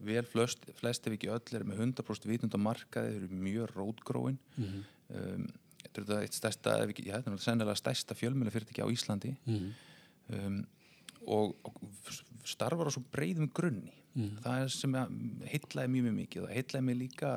vel 0.02 0.24
flest, 0.26 0.64
flest 0.80 1.06
ef 1.06 1.14
ekki 1.16 1.30
öll 1.30 1.56
er 1.58 1.64
með 1.68 1.82
100% 1.84 2.26
vitund 2.30 2.56
á 2.56 2.60
markaði, 2.60 3.12
þeir 3.14 3.26
eru 3.28 3.40
mjög 3.46 3.74
rótgróin. 3.76 4.38
Mm, 4.58 4.78
um, 5.14 5.46
þetta 5.84 6.04
er 6.16 6.26
eitt 6.26 6.38
stærsta, 6.38 6.76
ekki, 6.88 7.04
já, 7.08 7.16
þetta 7.20 7.34
er 7.36 7.44
sennilega 7.44 7.78
stærsta 7.78 8.16
fjölmjöla 8.18 8.52
fyrirtæki 8.54 8.82
á 8.82 8.90
Íslandi. 8.90 9.34
Um, 10.32 10.62
og, 11.22 11.54
og 11.68 11.76
starfar 12.48 12.90
á 12.90 12.92
svo 12.94 13.04
breyðum 13.14 13.50
grunni. 13.54 13.94
Mm, 14.16 14.32
það 14.44 14.62
er 14.64 14.72
sem 14.74 14.96
heitlaði 15.48 15.92
mjög 15.94 16.06
mjög 16.08 16.16
mikið 16.18 16.42
og 16.48 16.50
heitlaði 16.52 16.86
mig 16.88 16.98
líka 17.06 17.30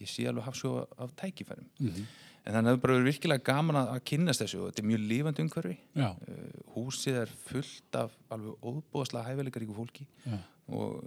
ég 0.00 0.10
sé 0.10 0.26
alveg 0.30 0.46
hafsjó 0.48 0.74
af 1.00 1.14
tækifærum. 1.20 1.66
Mm, 1.80 2.06
en 2.40 2.56
þannig 2.56 2.72
að 2.72 2.80
það 2.80 2.94
er 2.96 3.06
virkilega 3.08 3.46
gaman 3.50 3.80
að, 3.80 3.90
að 3.94 4.00
kynnast 4.10 4.44
þessu 4.44 4.62
og 4.62 4.70
þetta 4.70 4.82
er 4.82 4.88
mjög 4.90 5.04
lifandi 5.12 5.44
umhverfi. 5.44 5.76
Uh, 5.96 6.64
húsið 6.76 7.20
er 7.24 7.34
fullt 7.50 8.00
af 8.00 8.16
alveg 8.32 8.66
óbúðaslega 8.70 9.28
hæfileikaríku 9.28 9.76
fólki 9.76 10.08
já, 10.24 10.38
og 10.72 11.00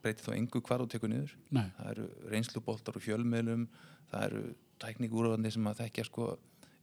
breytir 0.00 0.24
þá 0.24 0.34
engu 0.38 0.62
hvar 0.64 0.84
og 0.84 0.90
tekur 0.92 1.12
niður. 1.12 1.36
Nei, 1.52 1.66
það 1.76 1.92
eru 1.94 2.08
reynsluboltar 2.32 2.96
og 2.96 3.04
fjölmiðlum 3.04 3.66
það 4.10 4.26
eru 4.30 4.44
tækníkúröðandi 4.80 5.52
sem 5.54 5.68
að 5.68 5.82
þekkja 5.84 6.06
sko 6.08 6.30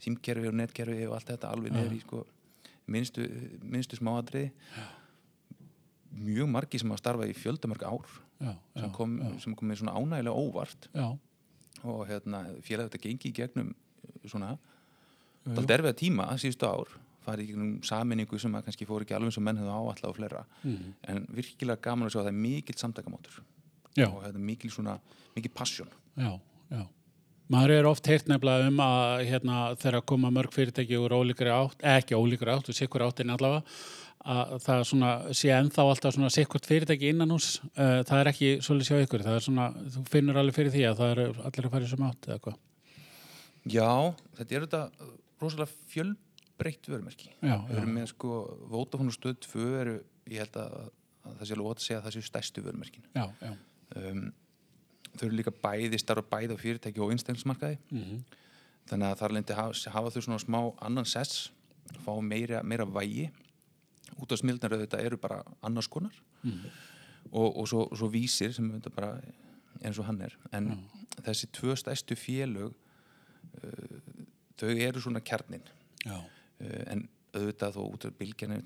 símkerfi 0.03 0.51
og 0.51 0.57
netkerfi 0.59 1.07
og 1.07 1.15
allt 1.17 1.31
þetta 1.31 1.51
alveg 1.55 1.73
niður 1.73 1.95
í 1.97 2.01
sko 2.03 2.21
minnstu, 2.93 3.25
minnstu 3.65 3.97
smáadriði 3.99 4.51
mjög 6.17 6.49
margi 6.49 6.81
sem 6.81 6.93
að 6.93 7.01
starfa 7.01 7.27
í 7.29 7.35
fjöldamörg 7.37 7.83
ár 7.87 8.05
já, 8.37 8.51
já, 8.53 8.81
sem 8.81 8.93
kom, 8.95 9.17
já, 9.21 9.31
sem 9.43 9.55
kom 9.57 9.71
með 9.71 9.81
svona 9.81 9.95
ánægilega 9.97 10.43
óvart 10.45 10.87
og 11.84 12.05
hérna 12.10 12.46
félagið 12.65 12.88
þetta 12.88 13.03
gengi 13.03 13.29
í 13.29 13.36
gegnum 13.41 13.74
uh, 13.74 14.15
svona 14.25 14.55
dalt 15.55 15.75
erfiða 15.77 15.98
tíma 15.98 16.31
síðustu 16.39 16.67
ár. 16.67 16.96
Farið 17.27 17.43
í 17.43 17.51
gegnum 17.51 17.72
saminningu 17.84 18.39
sem 18.39 18.55
að 18.55 18.67
kannski 18.67 18.88
fór 18.88 19.03
ekki 19.03 19.15
alveg 19.17 19.31
eins 19.31 19.39
og 19.39 19.43
menn 19.43 19.60
hefðu 19.60 19.75
áallega 19.75 20.12
og 20.12 20.15
fleira. 20.15 20.43
Mm, 20.63 20.91
en 21.12 21.24
virkilega 21.36 21.84
gaman 21.84 22.07
að 22.07 22.13
sjá 22.13 22.22
að 22.22 22.27
það 22.29 22.34
er 22.34 22.41
mikill 22.46 22.77
samtakamátur 22.79 23.41
já, 23.98 24.07
og 24.07 24.22
þetta 24.24 24.38
er 24.38 24.46
mikil 24.51 24.72
svona 24.74 25.00
mikil 25.36 25.53
passion. 25.55 25.89
Já, 26.17 26.38
já. 26.72 26.86
Maður 27.48 27.74
er 27.77 27.88
oft 27.88 28.07
heyrt 28.12 28.27
nefnilega 28.27 28.67
um 28.67 28.81
að 28.84 29.22
hérna, 29.29 29.60
þegar 29.79 30.03
koma 30.12 30.31
mörg 30.36 30.51
fyrirtæki 30.51 30.98
úr 31.00 31.15
ólíkri 31.15 31.51
átt, 31.53 31.79
eh, 31.79 32.01
ekki 32.01 32.17
ólíkri 32.17 32.51
átt, 32.51 32.67
við 32.67 32.81
sikkur 32.81 33.05
áttin 33.05 33.31
allavega, 33.31 33.63
að 34.34 34.53
það 34.63 34.84
svona, 34.89 35.12
sé 35.39 35.51
ennþá 35.55 35.86
alltaf 35.88 36.15
svona 36.15 36.31
sikkurt 36.34 36.67
fyrirtæki 36.69 37.12
innan 37.13 37.34
hús, 37.36 37.57
uh, 37.75 38.01
það 38.07 38.22
er 38.22 38.29
ekki 38.31 38.50
svolítið 38.65 38.89
sjá 38.89 39.05
ykkur, 39.05 39.25
það 39.25 39.38
er 39.39 39.46
svona, 39.48 39.67
þú 39.96 40.03
finnur 40.12 40.39
alveg 40.41 40.57
fyrir 40.57 40.74
því 40.75 40.86
að 40.89 41.01
það 41.01 41.13
er 41.13 41.22
allir 41.50 41.69
að 41.69 41.75
fara 41.75 41.88
í 41.88 41.91
sem 41.91 42.07
átt 42.07 42.29
eða 42.29 42.39
hvað. 42.46 42.57
Já, 43.67 43.91
þetta 44.39 44.57
er 44.57 44.65
þetta 44.67 45.12
rosalega 45.43 45.91
fjölbreytt 45.93 46.91
vörumerki. 46.91 47.31
Við 47.43 47.77
erum 47.81 47.96
með 47.98 48.10
sko 48.13 48.41
og 48.67 49.13
Stöð 49.15 49.39
2 49.48 49.69
eru, 49.84 49.96
ég 50.31 50.43
held 50.43 50.60
að, 50.63 50.75
að 51.27 51.39
það 51.39 51.48
sé 51.50 51.57
alveg 51.57 51.72
ótt 51.72 51.81
að 51.84 51.88
segja 51.88 52.01
að 52.01 52.07
það 52.07 52.17
séu 52.17 52.27
stærstu 52.27 52.65
vörumerkin 52.65 53.07
já, 53.15 53.25
já. 53.43 53.53
um, 54.00 54.25
þau 55.13 55.24
eru 55.27 55.38
líka 55.39 55.53
bæði 55.63 56.00
starfa 56.01 56.27
bæði 56.31 56.55
á 56.55 56.63
fyrirtæki 56.63 57.03
og 57.03 57.15
einstaklingsmarkaði 57.15 57.79
Mm 57.91 58.25
þannig 58.88 59.10
að 59.10 59.22
þar 59.22 59.36
lendi 59.36 59.57
hafa, 59.57 59.91
hafa 59.93 60.13
þau 60.13 60.22
svona 60.24 60.41
smá 60.43 60.60
annan 60.86 61.07
sess 61.07 61.50
fá 62.03 62.13
meira, 62.24 62.62
meira 62.63 62.88
vægi 62.88 63.27
út 64.15 64.31
af 64.31 64.41
smildnar 64.41 64.77
þetta 64.83 65.01
eru 65.03 65.19
bara 65.21 65.41
annars 65.65 65.89
konar. 65.91 66.15
Mm, 66.43 66.63
og, 67.31 67.57
og 67.59 67.67
svo, 67.67 67.87
svo 67.95 68.09
vísir 68.11 68.53
sem 68.55 68.69
þetta 68.77 68.93
bara 68.95 69.11
eins 69.83 69.99
og 69.99 70.07
hann 70.07 70.21
er. 70.25 70.37
En 70.55 70.71
þessi 71.25 71.49
tvö 71.53 71.75
stærstu 71.77 72.17
félög 72.17 72.71
uh, 72.71 73.97
þau 74.57 74.73
eru 74.73 75.03
svona 75.03 75.21
kjarnin 75.21 75.65
uh, 76.07 76.21
en 76.87 77.07
auðvitað 77.37 77.75
þó 77.75 77.81
út 77.85 78.05
af 78.07 78.15
bylgjarni 78.17 78.61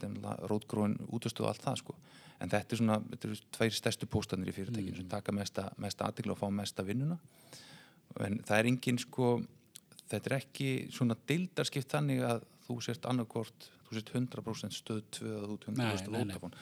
rótgróin 0.48 1.00
útastöðu 1.10 1.48
og 1.48 1.52
allt 1.52 1.66
það 1.66 1.80
sko. 1.82 1.96
En 2.42 2.50
þetta 2.50 2.76
er 2.76 2.80
svona, 2.80 3.00
þetta 3.12 3.28
eru 3.28 3.40
tveir 3.58 3.76
stærstu 3.76 4.08
póstanir 4.10 4.50
í 4.50 4.54
fyrirtækinu 4.56 5.02
sem 5.02 5.10
taka 5.10 5.34
mesta, 5.36 5.68
mesta 5.82 6.08
aðtikla 6.08 6.36
og 6.36 6.40
fá 6.40 6.48
mesta 6.54 6.86
vinnuna. 6.86 7.18
En 8.22 8.40
það 8.46 8.58
er 8.58 8.70
engin 8.70 9.02
sko 9.02 9.34
þetta 10.12 10.32
er 10.32 10.38
ekki 10.40 10.72
svona 10.94 11.18
deildarskipt 11.30 11.94
þannig 11.94 12.24
að 12.28 12.46
þú 12.66 12.78
sért 12.86 13.08
annarkvort 13.10 13.70
þú 13.92 13.98
sért 14.00 14.12
100% 14.16 14.76
stöð 14.78 15.02
2 15.18 15.32
og 15.36 15.44
þú 15.50 15.56
ert 15.58 15.68
nei, 15.78 15.90
100% 15.92 16.12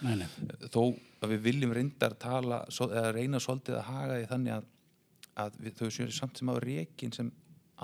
nei, 0.01 0.15
nei, 0.17 0.27
Vodafone 0.27 0.69
þó 0.73 0.83
að 1.23 1.33
við 1.35 1.41
viljum 1.45 1.73
reyndar 1.77 2.15
tala 2.19 2.61
eða 2.69 3.11
reyna 3.15 3.39
svolítið 3.43 3.77
að 3.79 3.85
haga 3.89 4.17
því 4.19 4.27
þannig 4.33 4.55
að, 4.57 4.69
að 5.45 5.59
við, 5.65 5.75
þau 5.79 5.89
séu 5.97 6.09
samt 6.19 6.41
sem 6.41 6.49
á 6.49 6.55
reikin 6.63 7.13
sem 7.15 7.31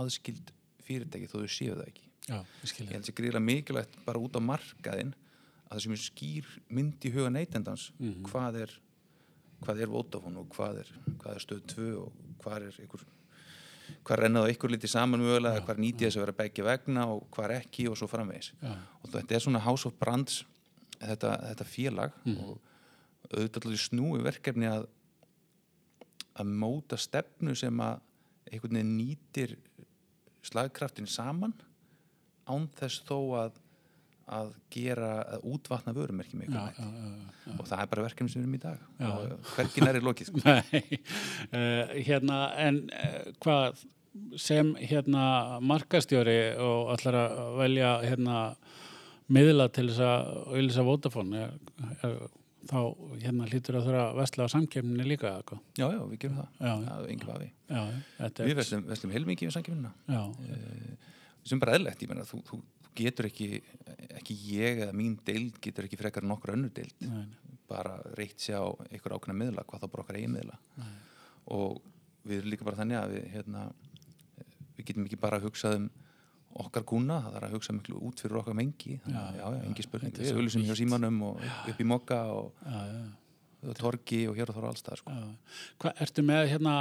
aðskild 0.02 0.52
fyrirtæki 0.86 1.30
þó 1.32 1.38
þau 1.44 1.50
séu 1.50 1.76
það 1.78 1.86
ekki. 1.92 2.10
Já, 2.26 2.40
ég 2.82 2.90
held 2.96 3.06
sér 3.06 3.16
gríðilega 3.20 3.46
mikilvægt 3.46 4.00
bara 4.06 4.22
út 4.22 4.36
á 4.38 4.42
markaðin 4.42 5.14
að 5.70 5.76
það 5.78 5.84
sem 5.86 5.96
skýr 6.02 6.50
mynd 6.74 7.06
í 7.06 7.12
huga 7.14 7.30
neytendans 7.34 7.92
Mhm. 8.00 8.24
hvað 8.32 8.60
er 8.66 8.74
hvað 9.66 9.82
er 9.82 9.88
Vodafone 9.94 10.38
og 10.42 10.50
hvað 10.54 10.80
er, 10.84 10.90
hvað 11.22 11.36
er 11.36 11.44
stöð 11.46 11.62
2 11.74 11.86
og 12.02 12.12
hvað 12.44 12.66
er 12.68 12.80
ykkur 12.86 13.06
hvað 14.06 14.20
rennaðu 14.24 14.52
ykkur 14.54 14.72
litið 14.76 14.90
saman 14.92 15.20
mögulega, 15.22 15.62
hvað 15.66 15.82
nýtið 15.84 16.08
þess 16.08 16.18
að 16.20 16.26
vera 16.26 16.38
begge 16.44 16.64
vegna 16.64 17.06
og 17.14 17.26
hvað 17.36 17.56
ekki 17.60 17.88
og 17.90 17.98
svo 17.98 18.08
framvegis. 18.08 18.52
Já, 18.62 18.74
og 19.04 19.10
þetta 19.14 19.36
er 19.36 19.40
svona 19.46 19.60
House 19.66 19.88
of 19.88 19.98
Brands 20.00 20.44
þetta, 21.00 21.36
þetta 21.50 21.66
félag 21.66 22.12
Mhm. 22.26 22.38
og 22.40 22.60
auðvitað 23.32 23.78
snúi 23.78 24.22
verkefni 24.24 24.68
að 24.70 24.88
að 26.36 26.46
móta 26.52 26.98
stefnu 27.00 27.56
sem 27.56 27.78
að 27.80 28.00
einhvern 28.52 28.76
veginn 28.76 28.98
nýtir 29.00 29.56
slagkraftin 30.46 31.08
saman 31.08 31.54
án 32.48 32.68
þess 32.78 33.02
þó 33.08 33.18
að 33.40 33.52
að 34.26 34.54
gera, 34.74 35.10
að 35.36 35.44
útvatna 35.54 35.94
einhvern 35.94 36.22
já, 36.40 36.40
veginn 36.42 36.56
já, 36.58 37.26
já. 37.46 37.52
og 37.60 37.68
það 37.70 37.82
er 37.84 37.90
bara 37.92 38.06
verkefni 38.08 38.34
sem 38.34 38.42
við 38.42 38.46
erum 38.46 38.56
í 38.58 38.62
dag. 38.64 38.86
Og 39.10 39.52
hvergin 39.54 39.90
er 39.90 40.00
í 40.00 40.06
lokið 40.06 40.32
sko. 40.32 40.42
Nei, 40.48 41.02
uh, 41.52 41.94
hérna, 42.08 42.40
en 42.66 42.80
uh, 42.90 43.20
hvað 43.46 43.84
sem 44.42 44.72
hérna 44.80 45.26
markastjóri 45.62 46.40
og 46.64 46.94
allar 46.96 47.20
að 47.22 47.60
velja 47.60 47.92
hérna 48.06 48.40
miðla 49.36 49.68
til 49.74 49.90
þess 49.90 50.02
að 50.06 50.30
auðvitað 50.56 50.88
Vodafone 50.90 51.42
er, 51.44 51.56
er, 52.06 52.16
þá 52.70 52.80
hérna 53.22 53.50
hlýtur 53.50 53.80
að 53.80 53.90
þurfa 53.90 54.06
að 54.06 54.22
vestla 54.22 54.48
á 54.48 54.54
samkemni 54.56 55.06
líka 55.06 55.32
eða 55.34 55.48
hvað? 55.52 55.66
já, 55.76 55.86
já, 55.86 56.00
við 56.12 56.22
gerum 56.24 56.40
það. 56.40 56.54
Það 56.62 57.02
er 57.02 57.12
er 58.30 58.50
við 58.50 58.62
vestum, 58.62 58.86
vestum 58.90 59.14
heilmikið 59.14 59.52
við 59.52 59.58
samkjöfnina 59.58 59.92
já, 60.16 60.22
sem 61.46 61.62
bara 61.62 61.76
eðlegt, 61.78 62.02
ég 62.02 62.10
meina 62.10 62.26
þú, 62.26 62.40
þú, 62.48 62.62
þú 62.62 62.75
getur 62.98 63.28
ekki, 63.30 63.50
ekki 64.20 64.38
ég 64.56 64.84
eða 64.86 64.96
mín 64.98 65.18
deild 65.28 65.60
getur 65.64 65.88
ekki 65.88 66.00
frekar 66.00 66.24
nokkur 66.28 66.56
önnur 66.56 66.72
deild. 66.76 66.96
Nei, 67.06 67.26
bara 67.70 67.96
reitt 68.18 68.40
sér 68.44 68.62
á 68.62 68.68
einhver 68.92 69.16
ákveðna 69.18 69.38
miðla, 69.42 69.64
hvað 69.66 69.84
þá 69.86 69.92
bara 69.96 70.04
okkar 70.06 70.20
eigin 70.20 70.36
miðla. 70.38 70.58
Nei, 70.80 70.96
og 71.56 71.80
við 72.26 72.40
erum 72.42 72.52
líka 72.54 72.66
bara 72.68 72.80
þannig 72.82 73.00
að 73.02 73.14
við, 73.16 73.28
hérna, 73.36 73.64
við 74.78 74.90
getum 74.92 75.06
ekki 75.10 75.20
bara 75.22 75.40
að 75.42 75.48
hugsa 75.50 75.72
um 75.80 75.88
okkar 76.56 76.86
kúna, 76.88 77.18
það 77.26 77.36
er 77.42 77.46
að 77.50 77.54
hugsa 77.58 77.74
miklu 77.76 77.98
út 78.08 78.22
fyrir 78.24 78.38
okkar 78.40 78.56
mengi, 78.56 78.96
þannig 79.04 79.20
að 79.20 79.26
Já, 79.26 79.42
já, 79.42 79.46
já, 79.46 79.58
já, 79.60 79.66
engi 79.70 79.84
spurning. 79.84 80.14
við 80.16 80.30
svo 80.30 80.38
auðlýsum 80.40 80.64
hjá 80.70 80.76
símanum 80.80 81.18
og 81.28 81.42
upp, 81.44 81.66
upp 81.74 81.82
í 81.84 81.88
mokka 81.92 82.20
og, 82.32 82.62
já, 82.64 82.78
já, 82.94 83.02
og 83.66 83.76
torgi 83.82 84.22
og 84.30 84.38
hér 84.40 84.52
og 84.54 84.56
þar 84.56 84.68
og 84.70 84.72
allstað 84.72 85.02
sko. 85.02 85.16
já. 85.18 85.26
Hvað, 85.84 86.00
ertu 86.06 86.24
með 86.30 86.46
hérna 86.54 86.76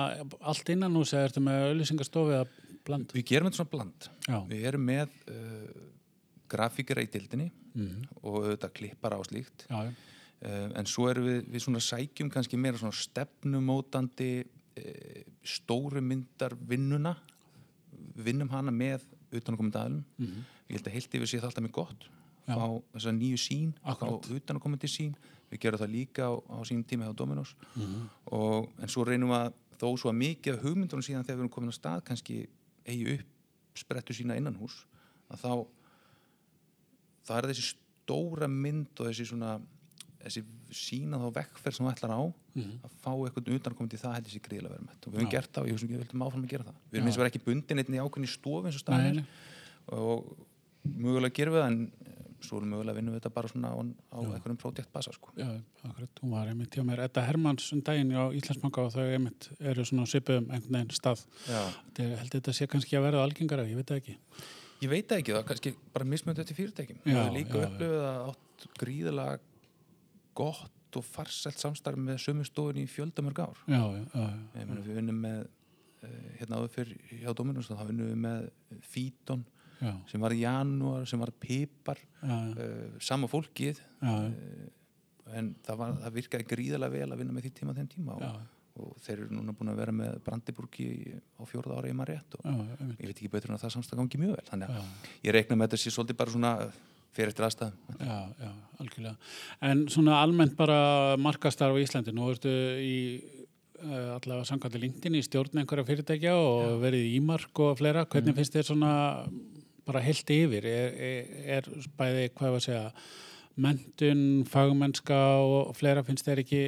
allt 0.52 0.70
innan 0.76 0.94
hús 1.00 1.14
eða 1.16 1.26
ertu 1.30 1.42
með 1.42 1.64
auðlýsingastofi 1.72 2.36
að 2.38 2.54
bland? 2.86 3.16
Við 3.18 3.26
gerum 3.32 3.48
þetta 3.50 3.60
svona 3.62 3.72
bland. 3.74 4.08
Já, 4.28 4.38
Við 4.52 4.68
erum 4.70 4.86
með 4.92 5.18
uh, 5.32 5.82
grafíkara 6.54 7.02
í 7.04 7.10
dildinni 7.10 7.50
Mhm. 7.74 8.04
og 8.22 8.34
auðvitað 8.44 8.72
klippara 8.78 9.18
og 9.18 9.26
slíkt 9.26 9.66
Já, 9.68 9.80
já. 9.84 9.92
uh, 10.46 10.70
en 10.78 10.86
svo 10.86 11.08
erum 11.10 11.24
við, 11.26 11.40
við 11.50 11.60
svona 11.64 11.80
sækjum 11.82 12.30
kannski 12.30 12.56
meira 12.56 12.78
svona 12.78 12.94
stefnumótandi 12.94 14.44
uh, 14.44 15.22
stóru 15.44 16.00
myndar 16.02 16.54
vinnuna 16.68 17.16
vinnum 18.16 18.48
hana 18.50 18.70
með 18.74 19.02
utanakomandi 19.34 19.78
aðlum 19.80 20.04
Mhm. 20.18 20.44
ég 20.68 20.76
held 20.78 20.86
að 20.88 20.92
heilt 20.92 21.14
yfir 21.14 21.26
sé 21.26 21.38
það 21.40 21.48
alltaf 21.50 21.64
mjög 21.64 21.72
gott 21.72 22.04
Já. 22.48 22.54
fá 22.54 22.82
þessa 22.94 23.12
nýju 23.18 23.38
sín 23.38 23.72
Akkúrat. 23.84 24.26
á 24.26 24.34
utanakomandi 24.36 24.86
sín 24.88 25.14
við 25.50 25.58
gerum 25.60 25.78
það 25.80 25.90
líka 25.94 26.22
á, 26.30 26.32
á 26.50 26.58
sín 26.64 26.84
tíma 26.84 27.06
hjá 27.06 27.14
Dominos 27.16 27.54
Mhm. 27.76 28.08
og, 28.26 28.68
en 28.80 28.88
svo 28.88 29.04
reynum 29.04 29.28
við 29.30 29.46
að 29.46 29.52
þó 29.78 29.98
svo 29.98 30.10
að 30.10 30.18
mikið 30.22 30.60
hugmyndunum 30.62 31.02
síðan 31.02 31.24
þegar 31.24 31.36
við 31.36 31.42
erum 31.44 31.48
komin 31.50 31.70
á 31.70 31.78
stað 31.78 32.04
kannski 32.04 32.46
eigi 32.86 33.18
upp 33.18 33.26
sprettu 33.74 34.12
sína 34.14 34.36
innan 34.36 34.54
hús 34.54 34.84
að 35.30 35.38
þá 35.42 35.66
það 37.28 37.38
er 37.40 37.48
þessi 37.52 37.66
stóra 37.70 38.48
mynd 38.50 39.00
og 39.00 39.08
þessi 39.10 39.26
svona 39.30 39.54
þessi 40.24 40.42
sína 40.74 41.18
þá 41.20 41.26
vekkferð 41.36 41.76
sem 41.76 41.86
þú 41.86 41.92
ætlar 41.92 42.14
á 42.16 42.22
Mhm. 42.54 42.74
að 42.86 42.90
fá 43.02 43.10
eitthvað 43.18 43.48
utankomandi 43.56 43.98
það 43.98 44.12
heldur 44.14 44.30
sér 44.30 44.42
gríðlega 44.46 44.74
verið 44.76 44.84
með 44.86 44.94
og 44.94 45.12
við 45.12 45.18
höfum 45.18 45.30
gert 45.32 45.52
það 45.52 45.62
og 45.64 45.68
ég 45.68 45.74
ekki 45.74 45.88
við 45.90 46.02
vildum 46.04 46.22
áfram 46.22 46.44
að 46.44 46.52
gera 46.52 46.64
það. 46.68 46.76
Við 46.90 46.98
erum 46.98 47.08
eins 47.08 47.16
og 47.16 47.22
vera 47.24 47.30
ekki 47.32 47.44
bundin 47.44 47.80
einnig 47.82 48.02
ákveðin 48.04 48.28
í 48.28 48.30
stofu 48.30 48.68
eins 48.68 48.76
og 48.78 48.94
nei. 48.94 49.24
og 49.90 50.36
mögulega 50.86 51.34
gerum 51.34 51.54
við 51.56 51.60
það 51.64 51.70
en 51.72 51.80
eh, 52.06 52.20
svo 52.46 52.60
er 52.60 52.68
mögulega 52.70 52.94
vinnum 52.94 53.14
við 53.14 53.20
þetta 53.20 53.34
bara 53.34 53.48
svona 53.50 53.72
á, 53.74 53.76
á 54.14 54.18
einhverjum 54.22 54.60
projektbasa 54.62 55.12
sko. 55.16 55.32
Já, 55.34 55.48
akkurat, 55.82 56.20
hún 56.22 56.30
var 56.30 56.46
einmitt 56.52 56.70
hjá 56.78 56.84
mér. 56.86 57.02
Edda 57.08 57.24
Hermanns 57.26 57.66
um 57.74 57.80
daginn 57.82 58.12
á 58.14 58.30
Íslandsbanka 58.30 58.84
og 58.86 58.92
þau 58.94 59.06
einmitt 59.10 59.48
eru 59.60 59.82
svona 59.82 60.06
svipuðum 60.06 60.46
einhvern 60.54 60.78
veginn 60.78 60.94
stað. 60.94 61.24
Þetta 61.48 62.18
held 62.22 62.30
þetta 62.38 62.54
sé 62.54 62.68
kannski 62.70 62.94
að 63.00 63.06
verða 63.10 63.24
algengara, 63.26 63.66
ég 63.66 63.74
veit 63.80 63.90
það 63.90 64.02
ekki 64.04 64.16
Ég 64.84 64.90
veit 64.92 65.12
ekki, 65.16 65.32
það 65.32 65.44
kannski 65.48 65.70
bara 65.94 66.06
mismönd 66.08 66.40
eftir 66.42 66.58
fyrirtækjum. 66.58 67.00
Já, 67.06 67.14
það 67.16 67.24
er 67.24 67.34
líka 67.38 67.60
upplifið 67.64 68.02
að 68.04 68.22
átt 68.28 68.66
gríðilega 68.82 69.36
gott 70.36 70.98
og 70.98 71.06
farselt 71.08 71.58
samstarf 71.62 71.98
með 71.98 72.20
sömu 72.22 72.44
stofun 72.46 72.82
í 72.82 72.86
fjöldamörg 72.90 73.40
ár. 73.46 73.62
Já, 73.70 73.80
já, 73.80 74.02
já, 74.12 74.26
Ég 74.60 74.68
meina 74.68 74.84
við 74.84 74.98
vinnum 75.00 75.20
með, 75.24 75.40
uh, 76.04 76.14
hérna 76.38 76.60
áður 76.60 76.72
fyrr 76.76 76.92
hjá 77.22 77.34
Dominus, 77.38 77.70
þá 77.72 77.84
vinnum 77.88 78.10
við 78.12 78.20
með 78.26 78.46
Fíton 78.92 79.44
já, 79.80 79.92
sem 80.12 80.26
var 80.26 80.36
í 80.36 80.42
janúar, 80.44 81.08
sem 81.10 81.22
var 81.24 81.32
Pipar, 81.42 82.02
uh, 82.22 82.98
sama 83.02 83.30
fólkið, 83.30 83.80
já, 83.80 84.12
já, 84.12 84.30
uh, 84.30 85.34
en 85.34 85.54
það, 85.64 85.80
var, 85.80 85.96
það 86.04 86.16
virkaði 86.20 86.48
gríðilega 86.52 86.94
vel 86.98 87.08
að 87.08 87.22
vinna 87.22 87.34
með 87.34 87.46
því 87.48 87.54
tíma 87.58 87.74
þeim 87.78 87.90
tíma 87.94 88.18
og, 88.18 88.42
og 88.80 88.96
þeir 89.04 89.20
eru 89.20 89.36
núna 89.36 89.54
búin 89.54 89.70
að 89.70 89.80
vera 89.82 89.94
með 89.94 90.16
Brandiburgi 90.26 90.88
á 91.38 91.42
fjórða 91.46 91.78
ára 91.78 91.92
í 91.92 91.94
maður 91.94 92.14
rétt 92.14 92.38
og 92.38 92.48
já, 92.48 92.54
ég 92.98 93.06
veit 93.06 93.14
ekki 93.14 93.30
betur 93.30 93.52
en 93.52 93.58
að 93.58 93.66
það 93.66 93.76
samstak 93.76 94.00
gangi 94.00 94.20
mjög 94.22 94.34
vel, 94.34 94.48
þannig 94.48 94.72
að 94.72 94.80
já. 94.80 95.14
ég 95.28 95.36
reikna 95.36 95.58
með 95.60 95.68
þetta 95.68 95.82
sé 95.84 95.94
svolítið 95.94 96.18
bara 96.22 96.34
svona 96.34 96.52
fyrir 97.14 97.30
eftir 97.30 97.46
aðstæðum. 97.46 97.98
Já, 98.00 98.16
já, 98.42 98.50
algjörlega. 98.82 99.32
En 99.70 99.84
svona 99.92 100.18
almennt 100.22 100.56
bara 100.58 100.78
markastarf 101.22 101.78
í 101.78 101.84
Íslandi, 101.86 102.14
nú 102.14 102.26
ertu 102.32 102.50
í 102.82 102.96
uh, 103.84 104.16
allavega 104.16 104.48
samkvæmdi 104.48 104.82
LinkedIn 104.82 105.18
í 105.18 105.24
stjórn 105.24 105.62
einhverja 105.62 105.86
fyrirtækja 105.90 106.34
og 106.40 106.80
verið 106.82 107.06
í 107.06 107.12
Ímark 107.20 107.62
og 107.64 107.78
fleira. 107.78 108.06
Hvernig 108.10 108.38
finnst 108.38 108.56
þér 108.56 108.68
svona 108.72 108.94
bara 109.86 110.02
heilt 110.04 110.34
yfir? 110.34 110.66
Er, 110.66 110.98
er, 111.10 111.30
er 111.60 111.70
bæði, 111.98 112.26
hvað 112.34 112.58
að 112.58 112.66
segja, 112.66 112.84
mentun, 113.54 114.44
fagmennska 114.50 115.18
og 115.38 115.74
fleira 115.78 116.02
finnst 116.06 116.26
þér 116.26 116.42
ekki, 116.42 116.62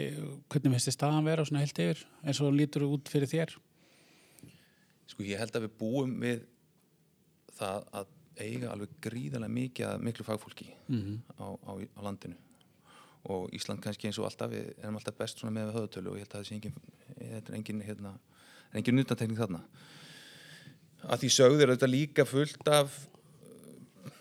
hvernig 0.52 0.76
finnst 0.76 0.90
þér 0.90 0.96
staðan 0.96 1.26
vera 1.26 1.46
svona 1.46 1.64
heilt 1.64 1.80
yfir 1.82 2.02
eins 2.22 2.40
og 2.44 2.54
lítur 2.54 2.86
út 2.86 3.10
fyrir 3.10 3.30
þér? 3.30 3.56
Sko 5.10 5.26
ég 5.26 5.40
held 5.42 5.56
að 5.56 5.66
við 5.66 5.74
búum 5.80 6.14
við 6.22 6.44
það 7.56 7.86
að 8.00 8.12
eiga 8.36 8.72
alveg 8.72 8.96
gríðarlega 9.02 9.56
mikið 9.56 9.88
að 9.88 10.02
miklu 10.04 10.26
fagfólki 10.26 10.68
Mm 10.92 11.22
á, 11.40 11.46
á, 11.56 11.72
á 11.80 12.00
landinu. 12.04 12.36
Og 13.26 13.50
Ísland 13.56 13.82
kannski 13.82 14.06
eins 14.06 14.18
og 14.20 14.28
alltaf 14.28 14.52
við 14.52 14.68
erum 14.78 14.98
alltaf 15.00 15.16
best 15.18 15.40
svona 15.40 15.54
með 15.56 15.74
höðutölu 15.74 16.12
og 16.12 16.18
ég 16.18 16.26
held 16.26 16.34
að 16.34 16.42
það 16.42 16.48
sé 16.48 16.54
engin, 16.54 16.76
þetta 17.16 17.52
er 17.52 17.56
engin, 17.58 17.80
hérna, 17.82 18.12
er 18.70 18.78
engin 18.78 18.98
nutantekning 19.00 19.40
þarna. 19.40 19.62
Að 21.06 21.24
því 21.24 21.30
sögður 21.34 21.72
þetta 21.74 21.88
líka 21.90 22.26
fullt 22.26 22.68
af 22.70 22.94
uh, 24.06 24.12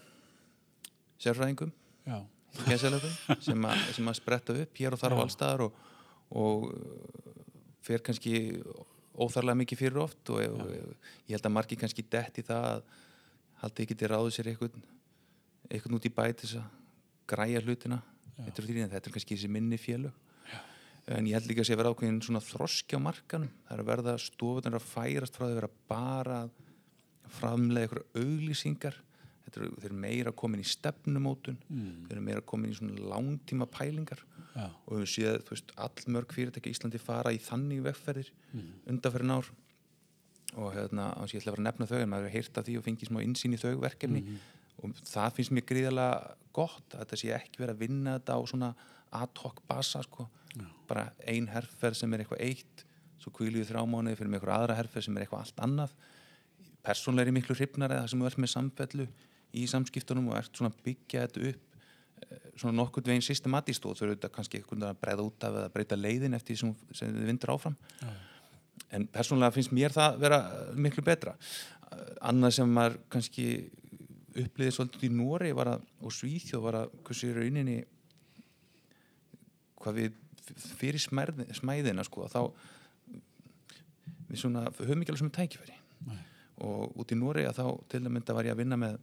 sérfræðingum. 1.22 1.74
Já, 2.06 2.26
sem, 3.46 3.66
að- 3.70 3.86
sem 3.98 4.12
að 4.12 4.18
spretta 4.20 4.56
upp 4.64 4.80
hér 4.82 4.96
og 4.96 5.02
þar 5.02 5.16
á 5.16 5.24
allstaðar 5.26 5.64
og, 5.68 5.80
og 6.36 6.68
uh, 6.72 7.46
fer 7.86 8.04
kannski 8.06 8.36
óþarlega 9.16 9.60
mikið 9.62 9.80
fyrir 9.84 10.02
oft 10.04 10.32
og, 10.34 10.42
og 10.42 10.72
ég 10.76 11.36
held 11.38 11.46
að 11.48 11.54
margir 11.56 11.80
kannski 11.80 12.04
detti 12.12 12.44
það 12.48 12.66
að 12.74 12.84
haldið 13.64 13.86
ekki 13.86 13.98
til 14.02 14.10
ráðu 14.12 14.34
sér 14.36 14.50
eitthvað 14.52 14.76
eitthvað 15.72 15.96
út 16.00 16.06
í 16.10 16.14
bæ 16.14 16.26
til 16.36 16.46
þess 16.50 16.58
að 16.60 16.74
græja 17.32 17.62
hlutina. 17.66 18.02
Þetta 18.36 18.62
er, 18.62 18.66
því, 18.68 18.74
þetta 18.92 19.10
er 19.10 19.14
kannski 19.16 19.36
þessi 19.38 19.48
minni 19.50 19.78
félög. 19.82 20.14
En 21.16 21.26
ég 21.30 21.38
held 21.38 21.48
líka 21.50 21.62
að 21.64 21.68
sé 21.70 21.74
að 21.76 21.80
vera 21.84 21.92
ákveðin 21.94 22.20
svona 22.26 22.42
þroski 22.44 22.98
á 22.98 23.02
markanum. 23.02 23.50
Það 23.66 23.74
er 23.78 23.82
að 23.84 23.90
verða 23.90 24.14
stofunar 24.22 24.78
að 24.78 24.86
færast 24.90 25.38
frá 25.38 25.46
því 25.46 25.52
að 25.54 25.60
vera 25.62 25.72
bara 25.90 26.38
framlega 27.40 27.88
ykkur 27.88 28.04
auglýsingar 28.22 28.98
er, 29.50 29.68
þeir 29.82 29.90
eru 29.90 29.98
meira 30.06 30.34
komin 30.36 30.64
í 30.64 30.68
stefnumótun 30.68 31.58
mm, 31.68 31.92
þeir 32.08 32.16
eru 32.18 32.24
meira 32.26 32.44
komin 32.46 32.74
í 32.74 32.78
svona 32.78 33.10
langtíma 33.14 33.68
pælingar 33.72 34.24
já, 34.56 34.66
og 34.66 35.02
við 35.02 35.12
séð, 35.12 35.38
þú 35.46 35.56
veist, 35.56 35.76
allmörg 35.88 36.34
fyrirtæki 36.36 36.72
í 36.72 36.76
Íslandi 36.76 37.02
fara 37.02 37.34
í 37.36 37.40
þannig 37.44 37.84
vegferðir 37.86 38.32
mm, 38.54 38.74
undanferðin 38.94 39.36
ár. 39.36 39.52
Og 40.56 40.72
hérna, 40.72 41.10
að 41.20 41.34
ég 41.36 41.42
ætla 41.42 41.52
að 41.52 41.58
vera 41.58 41.64
að 41.64 41.68
nefna 41.68 41.88
þau 41.90 41.98
en 42.00 42.12
maður 42.12 42.30
hefur 42.30 42.36
heyrt 42.38 42.60
af 42.62 42.66
því 42.68 42.76
og 42.80 42.86
fengið 42.86 43.10
smá 43.10 43.18
insýn 43.26 43.56
í 43.58 43.60
þau 43.60 43.74
verkefni. 43.82 44.22
Mhm. 44.24 44.44
og 44.76 44.98
það 45.08 45.36
finnst 45.36 45.54
mér 45.56 45.66
gríðarlega 45.68 46.36
gott 46.56 46.96
að 46.96 47.02
þetta 47.02 47.18
sé 47.20 47.30
ekki 47.36 47.62
verið 47.62 47.76
að 47.76 47.84
vinna 47.84 48.16
þetta 48.18 48.36
á 48.36 48.42
svona 48.52 48.70
ad 49.16 49.42
hoc 49.44 49.62
basa 49.68 50.02
sko. 50.04 50.28
Já. 50.56 50.66
bara 50.88 51.12
ein 51.28 51.48
herferð 51.52 51.98
sem 52.00 52.14
er 52.14 52.24
eitthvað 52.24 52.44
eitt 52.46 52.86
svo 53.20 53.32
kvíluðu 53.36 53.66
þrjá 53.68 53.82
mánuði 53.90 54.20
fyrir 54.20 54.32
með 54.32 54.40
eitthvað 54.40 54.60
aðra 54.62 54.78
herferð 54.80 55.06
sem 55.08 55.18
er 55.18 55.26
eitthvað 55.26 55.42
allt 55.44 55.64
annað. 55.66 55.96
Persónlega 56.86 57.32
er 57.32 57.36
miklu 57.36 57.58
hrifnar 57.58 57.96
eða 57.96 58.08
sem 58.12 58.22
þú 58.22 58.30
ert 58.30 58.42
með 58.44 58.52
samfellu 58.54 59.08
í 59.54 59.66
samskiptunum 59.70 60.32
og 60.32 60.40
ert 60.40 60.58
svona 60.58 60.72
að 60.74 60.84
byggja 60.88 61.26
þetta 61.26 61.50
upp 61.52 61.80
eh, 62.26 62.48
svona 62.56 62.76
nokkurn 62.80 63.12
veginn 63.12 63.26
systematíst 63.26 63.86
og 63.86 63.98
þau 63.98 64.06
eru 64.08 64.18
þetta 64.18 64.34
kannski 64.36 64.60
eitthvað 64.60 64.88
að 64.90 65.02
breyða 65.04 65.28
út 65.28 65.48
af 65.48 65.60
eða 65.62 65.74
breyta 65.76 66.00
leiðin 66.00 66.38
eftir 66.38 66.56
því 66.56 66.62
sem, 66.64 66.76
sem 66.92 67.16
þið 67.16 67.32
vindur 67.32 67.56
áfram. 67.56 67.78
Já, 68.02 68.14
en 68.96 69.08
persónulega 69.12 69.56
finnst 69.56 69.74
mér 69.76 69.96
það 69.96 70.20
vera 70.22 70.40
miklu 70.76 71.04
betra. 71.06 71.36
Annað 72.26 72.58
sem 72.58 72.72
maður 72.72 73.00
kannski 73.14 73.48
uppliðið 74.36 74.76
svolítið 74.76 75.08
í 75.08 75.12
Nóri 75.16 75.52
og 75.56 76.14
Svíþjóð 76.14 76.64
var 76.66 76.80
að 76.82 76.96
hversu 77.08 77.30
í 77.30 77.36
rauninni 77.38 77.78
hvað 79.80 80.00
við 80.02 80.22
fyrir 80.80 81.02
smærði, 81.02 81.48
smæðina 81.56 82.04
sko 82.06 82.28
þá 82.30 82.42
við 84.30 84.40
svona 84.42 84.66
höfum 84.80 85.02
ekki 85.02 85.14
alveg 85.14 85.24
sem 85.24 85.34
tækifæri. 85.34 85.82
Nei. 86.06 86.22
og 86.62 86.96
út 87.00 87.12
í 87.12 87.18
Nóri 87.18 87.46
að 87.48 87.58
þá 87.60 87.68
til 87.92 88.02
að 88.04 88.12
mynda 88.14 88.34
var 88.36 88.48
ég 88.48 88.54
að 88.54 88.60
vinna 88.62 88.78
með 88.80 88.98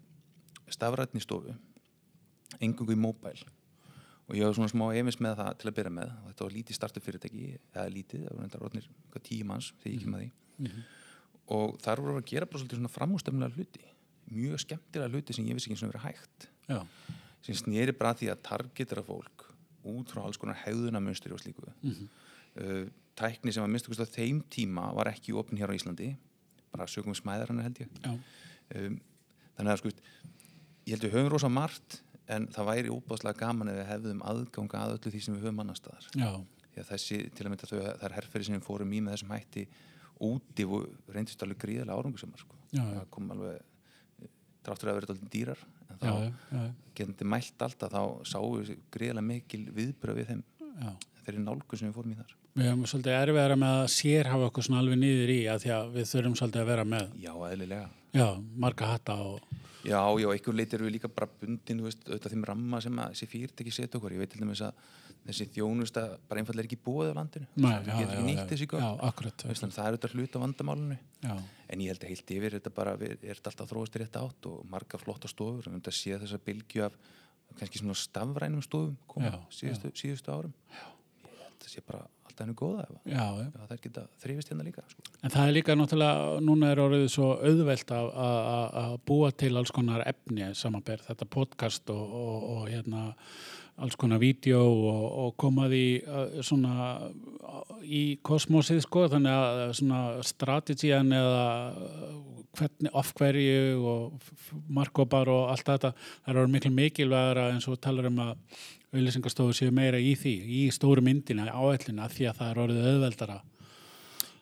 stafrætni 0.75 1.23
stofu 1.23 1.55
engungu 2.61 2.95
í 2.95 2.99
móbæl 3.01 3.39
og 4.29 4.37
ég 4.39 4.47
var 4.47 4.57
svona 4.57 4.71
smá 4.71 4.85
efins 4.97 5.19
með 5.21 5.39
það 5.41 5.57
til 5.61 5.69
að 5.69 5.77
byrja 5.79 5.93
með. 5.93 6.13
Og 6.23 6.29
þetta 6.31 6.47
var 6.47 6.55
lítið 6.57 6.77
startup 6.79 7.05
fyrirtæki 7.05 7.47
eða 7.53 7.87
lítið, 7.93 8.27
það 8.27 8.37
var 8.37 8.45
reyndar 8.47 8.67
eitthvað 8.69 9.25
tíu 9.27 9.49
manns 9.49 9.73
þegar 9.83 9.95
ég 9.95 10.05
kem 10.05 10.17
að 10.17 10.23
því. 10.23 10.29
Mhm, 10.63 10.85
og 11.57 11.75
þar 11.83 12.03
voru 12.05 12.21
að 12.21 12.29
gera 12.31 12.47
bara 12.47 12.63
svolítið 12.63 12.81
svona 12.81 12.93
framústöfnulega 12.97 13.57
hluti 13.57 13.85
mjög 14.33 14.63
skemmtilega 14.63 15.13
hluti 15.13 15.37
sem 15.37 15.47
ég 15.47 15.59
vissi 15.59 15.71
ekki 15.71 15.81
sem 15.81 15.91
verið 15.91 16.07
hægt. 16.07 16.49
Já, 16.71 16.81
sem 17.43 17.59
snýri 17.59 17.93
bara 17.99 18.15
því 18.15 18.31
að 18.33 18.43
targetera 18.47 19.03
fólk 19.03 19.49
út 19.83 20.13
frá 20.15 20.23
alls 20.23 20.39
konar 20.39 20.61
hegðunamönstri 20.63 21.33
og 21.35 21.41
slíku 21.43 21.67
mhm, 21.83 22.09
uh, 22.63 22.85
tækni 23.19 23.53
sem 23.53 23.65
að 23.65 23.73
minnstu 23.75 23.91
kost 23.91 24.07
á 24.07 24.15
þeim 24.15 24.41
tíma 24.49 24.93
var 24.95 25.11
ekki 25.11 25.35
opn 25.35 25.59
hér 25.59 25.75
á 25.75 25.77
Íslandi 25.77 26.15
bara 26.73 26.87
sögum 26.87 27.17
smæðar 27.17 27.51
hann 27.51 27.65
held 27.67 27.83
ég. 27.83 27.91
Um, 28.73 29.01
þannig 29.59 29.73
að 29.75 29.81
sko 29.83 29.91
ég 30.87 30.95
held 30.95 31.07
við 31.07 31.15
höfum 31.17 31.31
rosa 31.33 31.51
margt 31.53 32.01
en 32.33 32.49
það 32.55 32.69
væri 32.71 32.93
óbáslega 32.93 33.39
gaman 33.43 33.71
ef 33.73 33.79
við 33.81 33.89
hefðum 33.91 34.23
aðganga 34.33 34.83
að 34.83 34.97
öllu 34.97 35.13
því 35.15 35.23
sem 35.25 35.37
við 35.37 35.47
höfum 35.47 35.63
annar 35.65 35.79
staðar. 35.79 36.09
Já, 36.15 36.31
því 36.73 36.83
að 36.83 36.91
þessi 36.93 37.19
til 37.37 37.47
að 37.47 37.53
mynda 37.53 37.71
þau 37.71 37.79
það 37.81 38.07
er 38.09 38.17
herrferði 38.19 38.49
sem 38.49 38.57
við 38.57 38.67
fórum 38.69 38.95
í 38.95 39.03
með 39.03 39.17
þessum 39.17 39.35
hætti 39.37 39.67
úti 40.23 40.67
og 40.69 41.13
reyndist 41.13 41.43
alveg 41.45 41.61
gríðarlega 41.63 41.99
árangusumar 41.99 42.43
sko. 42.43 42.59
Það 42.73 43.07
kom 43.13 43.31
alveg 43.35 44.29
dráttur 44.63 44.93
að 44.93 44.99
vera 44.99 45.11
alltaf 45.11 45.33
dýrar 45.33 45.65
en 45.91 45.99
þá 45.99 46.07
já, 46.07 46.29
já, 46.53 46.63
getandi 46.99 47.27
mælt 47.29 47.65
alltaf 47.67 47.93
þá 47.93 48.03
sáum 48.31 48.61
við 48.61 48.77
gríðarlega 48.95 49.29
mikil 49.29 49.65
viðbröð 49.75 50.21
við 50.21 50.31
þeim 50.31 50.45
já. 50.63 50.93
þeirri 51.25 51.43
nálgu 51.43 51.79
sem 51.79 51.91
við 51.91 51.99
fórum 51.99 52.15
í 52.15 52.21
þar. 52.21 52.37
Við 52.53 52.69
höfum 52.69 52.85
svolítið 52.91 53.17
erfiðara 53.17 53.57
með 53.59 53.79
að 53.81 53.91
sérhafa 53.95 54.49
okkur 54.51 54.71
alveg 54.79 54.99
niður 55.01 55.33
í 55.33 55.41
að 55.49 55.65
því 55.65 55.73
að 55.73 55.91
við 55.97 56.09
þurfum 56.13 56.39
svolítið 56.39 56.63
að 56.63 56.71
vera 56.71 56.87
með 56.93 57.13
já, 57.23 57.33
eðlilega. 57.49 57.87
Já, 58.13 58.27
marga 58.65 58.91
hatta 58.93 59.17
og, 59.25 59.52
Já, 59.83 60.01
já, 60.23 60.29
einhver 60.31 60.55
leit 60.55 60.75
eru 60.77 60.87
við 60.87 60.97
líka 60.97 61.09
bara 61.11 61.29
bundin, 61.41 61.81
veist, 61.83 62.05
auðvitað 62.07 62.35
þeim 62.37 62.45
ramma 62.53 62.81
sem 62.85 62.99
að 63.03 63.15
þessi 63.15 63.31
fyrirtæki 63.33 63.73
setja 63.75 63.99
okkur. 63.99 64.15
Ég 64.15 64.23
veit 64.23 64.31
til 64.35 64.43
dæmis 64.43 64.63
að 64.63 64.85
þessi 65.27 65.47
þjónusta 65.55 66.05
bara 66.29 66.43
einfallega 66.43 66.65
er 66.65 66.69
ekki 66.71 66.79
búið 66.87 67.11
á 67.11 67.15
landinu. 67.19 67.49
Nei, 67.63 67.73
nýtt 68.29 68.53
þessi 68.53 68.69
gögn. 68.71 68.85
Já, 68.85 68.93
akkurat. 69.09 69.45
Veist, 69.49 69.67
það 69.67 69.83
er 69.89 69.97
auðvitað 69.97 70.17
hlut 70.19 70.39
á 70.39 70.39
vandamálinu. 70.45 70.99
Já, 71.23 71.35
En 71.73 71.81
ég 71.81 71.89
held 71.89 72.03
að 72.05 72.11
heilt 72.13 72.31
yfir 72.37 72.55
þetta 72.59 72.71
bara, 72.77 72.93
er 73.01 73.21
þetta 73.23 73.49
alltaf 73.49 73.71
þróast 73.71 73.95
í 73.97 74.01
rétt 74.03 74.17
átt 74.21 74.49
og 74.51 74.65
marga 74.69 74.99
flotta 75.01 75.31
stofur. 75.31 75.63
Höfum 75.65 75.79
þetta 75.79 75.95
sé 75.97 76.19
þessa 76.21 76.41
bylgju 76.45 76.83
af 76.85 76.99
kannski 77.59 77.81
svona 77.81 77.97
stafrænum 77.97 78.65
stofum 78.65 78.99
koma 79.09 79.31
Já, 79.31 79.39
síðustu, 79.57 79.93
síðustu 79.97 80.35
árum. 80.35 80.53
Já. 80.69 80.85
Ég 81.25 81.39
held 81.39 81.55
að 81.57 81.65
það 81.65 81.73
sé 81.73 81.85
bara 81.89 82.03
henni 82.45 82.55
góða 82.59 82.85
að- 82.85 82.99
já, 83.13 83.25
já. 83.39 83.47
ef 83.47 83.63
að 83.63 83.71
þær 83.73 83.81
geta 83.87 84.05
þrifist 84.25 84.53
hérna 84.53 84.67
líka. 84.69 84.85
Sko. 84.91 85.03
En 85.23 85.31
það 85.31 85.49
er 85.49 85.57
líka 85.57 85.77
náttúrulega, 85.79 86.37
núna 86.51 86.71
er 86.73 86.83
orðið 86.85 87.09
svo 87.15 87.31
auðvelt 87.41 87.95
að- 87.97 88.13
að 88.27 88.39
að- 88.53 88.77
að 88.85 88.95
búa 89.07 89.33
til 89.33 89.57
alls 89.57 89.71
konar 89.75 90.05
efni 90.07 90.53
samanber 90.55 90.99
þetta 91.09 91.29
podcast 91.31 91.91
og, 91.91 92.15
og, 92.23 92.39
og 92.57 92.69
hérna 92.69 93.05
alls 93.83 93.97
konar 93.97 94.19
vídeo 94.21 94.61
og, 94.61 95.05
og 95.25 95.37
koma 95.41 95.65
því 95.73 95.85
uh, 96.07 96.43
svona 96.45 96.99
í 97.83 98.19
kosmosið 98.23 98.83
sko, 98.85 99.07
þannig 99.09 99.33
að 99.33 99.63
svona 99.79 100.01
strategian 100.29 101.09
eða 101.17 101.73
hvernig, 102.53 102.91
of 102.93 103.15
hverju 103.17 103.81
og 103.89 104.29
markopar 104.69 105.31
og 105.33 105.49
allt 105.55 105.65
þetta, 105.71 105.95
það 106.27 106.37
eru 106.37 106.53
miklu 106.53 106.73
mikilvægara 106.77 107.47
eins 107.55 107.67
og 107.73 107.81
talar 107.81 108.11
um 108.11 108.21
að 108.27 108.35
auðlýsingarstofur 108.93 109.57
séu 109.57 109.73
meira 109.75 110.01
í 110.01 110.13
því, 110.19 110.35
í 110.59 110.61
stóru 110.75 111.05
myndina, 111.05 111.49
áætlina, 111.49 112.11
því 112.13 112.29
að 112.29 112.39
það 112.41 112.51
er 112.51 112.63
orðið 112.67 112.91
auðveldara 112.91 113.39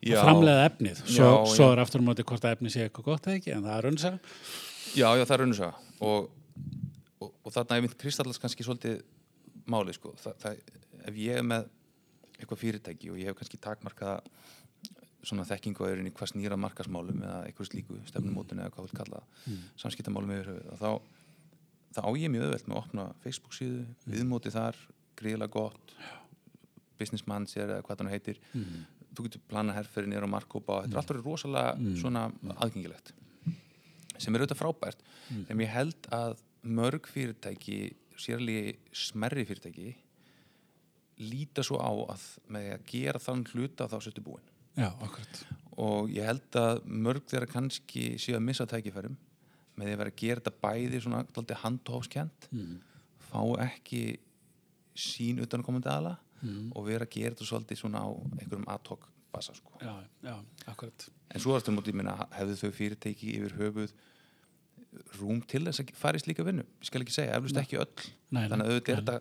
að 0.00 0.24
framleiða 0.24 0.66
efnið 0.70 1.00
svo, 1.04 1.28
Já, 1.28 1.30
svo 1.52 1.68
já. 1.68 1.72
er 1.74 1.82
aftur 1.82 2.02
á 2.02 2.08
móti 2.08 2.24
hvort 2.26 2.44
að 2.46 2.56
efnið 2.56 2.74
sé 2.74 2.84
eitthvað 2.86 3.08
gott 3.10 3.26
eða 3.28 3.40
ekki 3.40 3.52
en 3.54 3.66
það 3.66 3.74
er 3.76 3.86
raunsa 3.86 4.12
Já, 4.96 5.08
já, 5.14 5.24
það 5.24 5.34
er 5.34 5.42
raunsaga 5.44 5.72
og, 6.08 6.30
og, 7.20 7.32
og 7.44 7.52
þarna 7.54 7.76
er 7.76 7.84
mitt 7.84 7.98
kristallast 8.00 8.42
kannski 8.42 8.64
svolítið 8.66 9.02
máli 9.70 9.94
sko. 9.94 10.14
Þa, 10.20 10.32
það, 10.40 10.62
ef 11.10 11.20
ég 11.20 11.38
er 11.38 11.46
með 11.46 11.68
eitthvað 12.40 12.62
fyrirtæki 12.62 13.12
og 13.12 13.20
ég 13.20 13.30
hef 13.30 13.38
kannski 13.38 13.60
takmarkaða 13.60 14.20
svona 15.26 15.44
þekkingu 15.44 15.84
á 15.84 15.90
erinni 15.92 16.12
hvað 16.16 16.32
snýra 16.32 16.56
markasmálum 16.60 17.20
eða 17.20 17.40
eitthvað 17.48 17.68
slíku 17.68 17.98
stefnumótun 18.08 18.62
eða 18.62 18.72
hvað 18.72 18.86
vil 18.86 18.98
kalla 19.02 19.20
mm. 19.44 19.64
samskiptamálum 19.82 20.32
yfir 20.38 20.48
höfuð 20.54 20.70
og 20.72 20.80
þá, 20.80 21.18
þá 21.94 22.00
á 22.06 22.10
ég 22.18 22.32
mjög 22.32 22.46
auðvelt 22.46 22.68
með 22.68 22.76
að 22.76 22.82
opna 22.84 23.06
Facebook 23.24 23.56
síðu, 23.56 23.84
viðmóti 24.06 24.52
þar 24.54 24.78
gríðlega 25.20 25.54
gott 25.56 25.94
business 27.00 27.26
manager 27.28 27.66
eða 27.76 27.86
hvað 27.86 28.02
það 28.02 28.12
heitir. 28.14 28.42
Mm. 28.54 28.82
þú 29.16 29.26
getur 29.26 29.42
plana 29.50 29.74
herrferði 29.74 30.12
niður 30.12 30.28
á 30.30 30.34
markkópa 30.36 30.82
þetta 30.84 30.94
er 30.94 31.00
alltaf 31.00 31.24
rosalega 31.24 31.96
svona 31.98 32.28
aðgengilegt 32.62 33.14
sem 34.20 34.34
er 34.36 34.42
auðvitað 34.44 34.60
frábært. 34.60 35.02
En 35.48 35.62
ég 35.62 35.72
held 35.72 36.08
að 36.12 36.42
mörg 36.60 37.08
fyrirtæki 37.08 37.78
sérlega 38.20 38.74
smerri 38.92 39.46
fyrirtæki 39.48 39.94
líta 41.24 41.64
svo 41.64 41.80
á 41.80 41.90
að 42.12 42.26
með 42.52 42.68
að 42.74 42.84
gera 42.92 43.20
þann 43.20 43.46
hluta 43.52 43.88
þá 43.88 43.96
sérstu 43.98 44.24
búin. 44.24 44.44
Já, 44.78 44.92
og 45.80 46.12
ég 46.12 46.28
held 46.28 46.56
að 46.60 46.84
mörg 46.86 47.26
þeirra 47.28 47.48
kannski 47.50 48.04
séu 48.20 48.36
að 48.38 48.46
missa 48.46 48.68
tækifærum 48.68 49.16
með 49.76 49.86
því 49.86 49.92
að 49.94 50.02
vera 50.02 50.14
að 50.14 50.20
gera 50.22 50.42
þetta 50.42 50.62
bæði 50.64 51.02
svona 51.04 51.60
handhófskjönd 51.64 52.48
mm. 52.50 52.74
fá 53.30 53.40
ekki 53.66 54.02
sín 55.00 55.40
utankomandi 55.44 55.90
aðla 55.92 56.16
Mm. 56.40 56.70
og 56.72 56.86
vera 56.88 57.04
að 57.04 57.12
gera 57.18 57.34
þetta 57.34 57.46
svolítið 57.50 57.78
svona 57.82 58.00
á 58.00 58.08
einhverjum 58.40 58.68
ad 58.72 58.86
hoc 58.88 59.02
basa 59.30 59.52
sko. 59.52 59.74
já, 59.76 59.92
já, 60.24 60.36
akkurat 60.72 61.04
en 61.28 61.42
svo 61.42 61.52
þetta 61.58 61.74
mútið 61.76 61.98
minna 62.00 62.14
hefðu 62.32 62.54
þau 62.62 62.70
fyrirtæki 62.78 63.34
yfir 63.36 63.56
höfuð 63.58 63.92
rúm 65.20 65.42
til 65.44 65.66
þess 65.66 65.82
að 65.84 65.92
fara 66.00 66.16
í 66.16 66.24
slíka 66.24 66.46
vinnu 66.46 66.64
ég 66.64 66.88
skal 66.88 67.04
ekki 67.04 67.12
segja, 67.12 67.36
eflust 67.36 67.60
ekki 67.60 67.76
öll 67.82 68.08
Nei, 68.32 68.46
þannig 68.48 68.64
að 68.64 68.72
auðvitað 68.72 68.94
er 68.94 69.02
þetta 69.02 69.18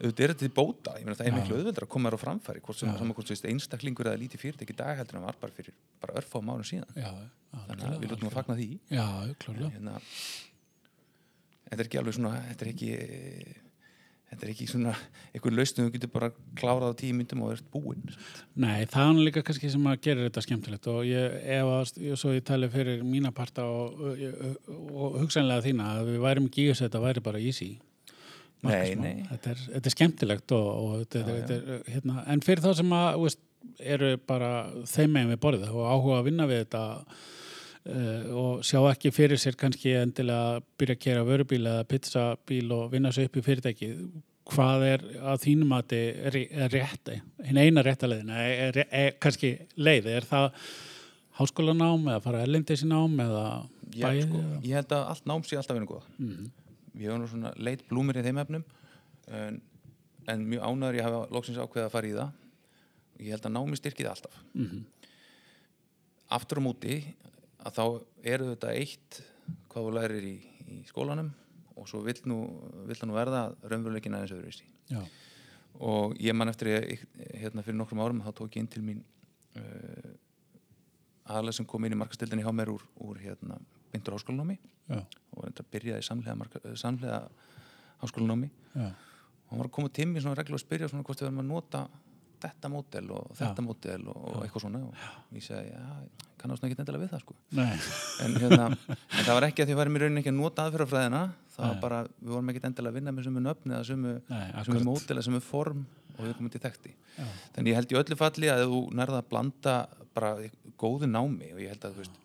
auðvitað 0.00 0.24
er 0.24 0.32
þetta 0.32 0.42
til 0.42 0.54
bóta, 0.56 0.94
ég 0.98 1.06
meina 1.06 1.18
það 1.18 1.28
er 1.28 1.36
miklu 1.36 1.58
auðveldar 1.58 1.86
að 1.86 1.92
koma 1.94 2.10
þér 2.10 2.16
á 2.16 2.24
framfæri 2.24 2.62
hvort 2.64 2.78
sem 2.78 2.88
Já. 2.90 2.94
saman 2.98 3.16
hvort 3.16 3.28
þú 3.28 3.34
veist 3.36 3.50
einstaklingur 3.52 4.08
eða 4.10 4.22
lítið 4.22 4.42
fyrirtæki 4.42 4.74
í 4.74 4.78
dag 4.78 4.98
heldur 4.98 5.20
en 5.20 5.26
var 5.28 5.38
bara 5.42 5.56
fyrir 5.56 5.76
bara 6.02 6.16
örfá 6.18 6.38
mánu 6.42 6.66
síðan. 6.66 6.88
Já, 6.96 7.10
já, 7.12 7.58
þannig 7.68 7.84
að 7.90 7.98
við 8.02 8.14
lútum 8.14 8.30
að 8.30 8.38
fagna 8.38 8.56
því. 8.58 8.70
Já, 8.90 9.06
klárlega. 9.44 9.70
Hérna, 9.76 9.98
þetta 11.68 11.80
er 11.80 11.86
ekki 11.88 12.00
alveg 12.02 12.18
svona 12.18 12.32
þetta 12.48 12.66
er 12.66 12.72
ekki 12.72 12.90
þetta 14.32 14.46
er 14.46 14.52
ekki 14.54 14.66
svona 14.70 14.92
einhver 15.36 15.54
lausnum 15.54 15.88
þú 15.88 15.94
getur 15.96 16.12
bara 16.12 16.30
klárað 16.56 16.96
á 16.96 17.00
tíu 17.02 17.16
myndum 17.16 17.44
og 17.44 17.52
ert 17.54 17.68
búinn 17.72 18.04
Nei, 18.56 18.84
það 18.88 19.10
er 19.12 19.20
líka 19.28 19.44
kannski 19.44 19.70
sem 19.72 19.88
að 19.88 20.00
gera 20.06 20.26
þetta 20.26 20.44
skemmtilegt 20.46 20.88
og 20.92 21.02
ég, 21.08 21.38
ef 21.58 21.72
að, 21.76 21.94
svo 22.20 22.32
ég 22.32 22.44
tali 22.48 22.70
fyrir 22.72 23.04
mína 23.04 23.32
parta 23.36 23.66
og, 23.68 24.00
og, 24.00 24.56
og 24.92 25.18
hugsanlega 25.22 25.66
þína 25.68 25.88
Nei, 28.62 28.94
nei. 28.94 29.14
Þetta 29.30 29.50
er, 29.54 29.62
þetta 29.76 29.90
er 29.90 29.94
skemmtilegt 29.96 30.52
og, 30.54 30.66
og 30.72 30.92
þetta, 31.02 31.22
Já, 31.22 31.36
þetta 31.40 31.54
er, 31.76 31.86
hérna, 31.96 32.24
en 32.30 32.42
fyrir 32.46 32.62
þá 32.62 32.72
sem 32.78 32.92
að 32.98 33.08
þú 33.16 33.24
veist, 33.26 33.40
eru 33.94 34.10
bara 34.28 34.50
þeim 34.90 35.14
megin 35.16 35.32
við 35.32 35.40
borðið 35.42 35.70
og 35.72 35.86
áhuga 35.90 36.18
að 36.20 36.26
vinna 36.28 36.46
við 36.50 36.60
þetta 36.64 36.82
uh, 37.02 38.26
og 38.42 38.62
sjá 38.66 38.78
ekki 38.92 39.12
fyrir 39.14 39.40
sér 39.42 39.56
kannski 39.58 39.94
endilega 39.98 40.56
að 40.56 40.66
byrja 40.82 40.96
að 40.98 41.02
kera 41.06 41.24
vörubíl 41.26 41.62
eða 41.62 41.86
pizzabíl 41.90 42.68
og 42.76 42.92
vinna 42.94 43.12
svo 43.14 43.26
upp 43.26 43.38
í 43.38 43.44
fyrirtæki 43.46 43.90
hvað 44.52 44.86
er 44.88 45.04
að 45.32 45.42
þínum 45.44 45.74
að 45.76 45.92
þetta 45.94 46.56
er 46.62 46.72
rétt 46.74 47.12
hinn 47.46 47.60
eina 47.62 47.84
réttaleiðin 47.86 48.32
er, 48.34 48.54
er, 48.68 48.80
er 48.90 49.12
kannski 49.22 49.52
leið 49.78 50.08
er 50.16 50.26
það 50.26 50.48
háskólanám 51.38 52.08
eða 52.12 52.22
fara 52.24 52.42
erlendis 52.44 52.82
í 52.84 52.88
nám 52.90 53.14
eða 53.22 53.44
bæði 53.94 54.26
sko, 54.26 54.40
eða? 54.42 54.58
ég 54.66 54.74
held 54.80 54.96
að 54.98 55.06
allt 55.14 55.30
nám 55.30 55.46
sé 55.46 55.58
alltaf 55.60 55.78
verið 55.78 55.92
góða 55.94 56.04
Mhm. 56.18 56.50
Við 56.92 57.08
höfum 57.08 57.22
nú 57.22 57.28
svona 57.30 57.52
leit 57.56 57.84
blúmir 57.88 58.18
í 58.20 58.24
þeim 58.26 58.40
efnum 58.42 58.64
en, 59.32 59.60
en 60.28 60.46
mjög 60.48 60.64
ánæður 60.68 60.98
ég 60.98 61.06
hafa 61.08 61.20
loksins 61.34 61.60
ákveða 61.62 61.88
að 61.88 61.94
fara 61.94 62.10
í 62.10 62.14
það. 62.16 62.32
Ég 63.22 63.34
held 63.36 63.46
að 63.48 63.54
námi 63.56 63.78
styrkið 63.78 64.10
alltaf. 64.12 64.40
Mhm. 64.54 64.82
aftur 66.32 66.58
á 66.58 66.62
móti 66.64 66.94
að 67.60 67.74
þá 67.76 67.84
eru 68.24 68.46
þetta 68.54 68.70
eitt 68.72 69.18
hvað 69.68 69.84
þú 69.86 69.90
lærir 69.98 70.24
í, 70.24 70.36
í 70.72 70.78
skólanum 70.88 71.28
og 71.76 71.88
svo 71.88 72.00
vill 72.04 72.16
nú, 72.24 72.38
vill 72.88 72.96
nú 73.04 73.16
verða 73.16 73.42
raunveruleikin 73.62 74.14
aðeins 74.16 74.32
öðruvísi. 74.36 74.64
Og 75.82 76.16
ég 76.20 76.34
man 76.36 76.48
eftir 76.52 76.68
ég, 76.72 77.04
hérna 77.40 77.62
fyrir 77.64 77.76
nokkrum 77.78 78.00
árum 78.04 78.22
þá 78.24 78.32
tók 78.36 78.56
ég 78.56 78.64
inn 78.64 78.70
til 78.72 78.82
mín 78.84 79.02
uh, 79.60 80.10
aðalega 81.28 81.56
sem 81.60 81.68
kom 81.68 81.84
inn 81.84 81.96
í 81.96 82.00
markastildinni 82.00 82.44
hjá 82.44 82.52
mér 82.54 82.72
úr, 82.74 82.84
úr 83.04 83.20
hérna, 83.22 83.58
byndur 83.92 84.16
háskólanámi 84.16 84.58
já, 84.58 85.00
og 85.00 85.46
þetta 85.46 85.66
byrjaði 85.74 86.06
samlega, 86.06 86.36
marka, 86.38 86.62
samlega 86.80 87.18
háskólanámi. 88.02 88.50
Já, 88.74 88.88
og 88.88 89.52
hann 89.52 89.62
var 89.62 89.68
að 89.68 89.76
koma 89.76 89.92
til 89.92 90.08
mér 90.10 90.24
svona 90.24 90.38
reglu 90.38 90.58
og 90.58 90.64
spyrja 90.64 90.88
svona 90.90 91.04
hvort 91.06 91.20
við 91.22 91.28
verðum 91.28 91.44
að 91.44 91.50
nota 91.52 91.86
þetta 92.42 92.70
mótel 92.72 93.10
og 93.14 93.34
þetta 93.38 93.62
mótel 93.64 94.08
og, 94.10 94.22
og 94.32 94.42
eitthvað 94.42 94.64
svona 94.64 94.80
og 94.88 95.36
ég 95.36 95.44
segi, 95.46 95.70
ég 95.70 96.28
kannast 96.40 96.64
ekki 96.66 96.74
endilega 96.74 97.04
við 97.04 97.12
það 97.12 97.22
sko. 97.22 97.36
En, 97.54 98.36
hérna, 98.42 98.64
en 98.72 99.26
það 99.28 99.36
var 99.36 99.46
ekki 99.46 99.62
að 99.62 99.70
því 99.70 99.76
að 99.76 99.80
væri 99.82 99.94
mér 99.94 100.04
raunin 100.06 100.22
ekki 100.22 100.32
að 100.32 100.38
nota 100.40 100.66
aðferðafræðina 100.66 101.20
það 101.54 101.66
var 101.66 101.76
Nei. 101.76 101.82
bara, 101.84 102.00
við 102.18 102.34
vorum 102.34 102.52
ekki 102.52 102.62
endilega 102.66 102.92
að 102.92 102.98
vinna 102.98 103.14
með 103.14 103.28
sömu 103.28 103.44
nöfni 103.44 103.76
eða 103.76 103.88
sömu 103.90 104.14
akkurat. 104.32 104.86
mótel 104.88 105.16
eða 105.18 105.26
sömu 105.28 105.42
form 105.44 105.84
og 106.16 106.24
við 106.24 106.34
komum 106.38 106.52
til 106.52 106.62
þekti 106.64 106.94
þannig 107.54 107.70
ég 107.70 107.78
held 107.78 107.94
í 107.94 107.98
öllu 108.02 108.18
falli 108.18 108.50
að 108.52 108.64
þú 108.66 108.80
nærða 108.98 109.22
að 109.22 109.30
blanda 109.30 109.76
bara 110.16 110.32
góðu 110.80 111.08
námi 111.10 111.52
og 111.54 111.62
ég 111.62 111.74
held 111.74 111.86
að 111.86 111.94
þú 111.94 112.02
veist 112.02 112.18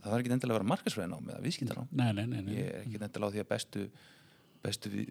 það 0.00 0.14
var 0.14 0.24
ekki 0.24 0.32
endilega 0.34 0.56
að 0.56 0.60
vera 0.60 0.70
markasfræði 0.72 1.12
námi 1.12 1.34
eða 1.34 1.44
viðskiptanám 1.46 1.92
nei, 1.92 2.10
nei, 2.16 2.24
nei, 2.26 2.40
nei. 2.40 2.56
ég 2.56 2.72
er 2.72 2.82
ekki 2.84 3.00
endilega 3.00 3.30
á 3.30 3.32
því 3.34 3.44
að 3.44 3.50
bestu 3.54 3.84
bestu 4.60 5.04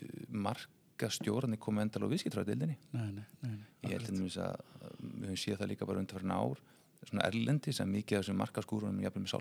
markastjórnir 0.47 1.61
komu 1.61 1.83
endilega 1.83 2.09
á 2.09 2.13
viðskiptræðildinni 2.15 2.77
ég 2.93 3.95
held 3.95 4.09
dæmis 4.09 4.37
að 4.41 4.59
að 4.59 4.59
við 4.99 5.29
höfum 5.29 5.41
séð 5.43 5.61
það 5.61 5.71
líka 5.73 5.89
bara 5.89 6.03
undir 6.03 6.19
ár 6.35 6.61
svona 7.07 7.27
erlendi 7.29 7.73
sem 7.75 7.89
mikið 7.89 8.17
af 8.17 8.23
þessum 8.25 8.39
markaskúrunum 8.41 9.03
jafnvel 9.03 9.23
með 9.23 9.31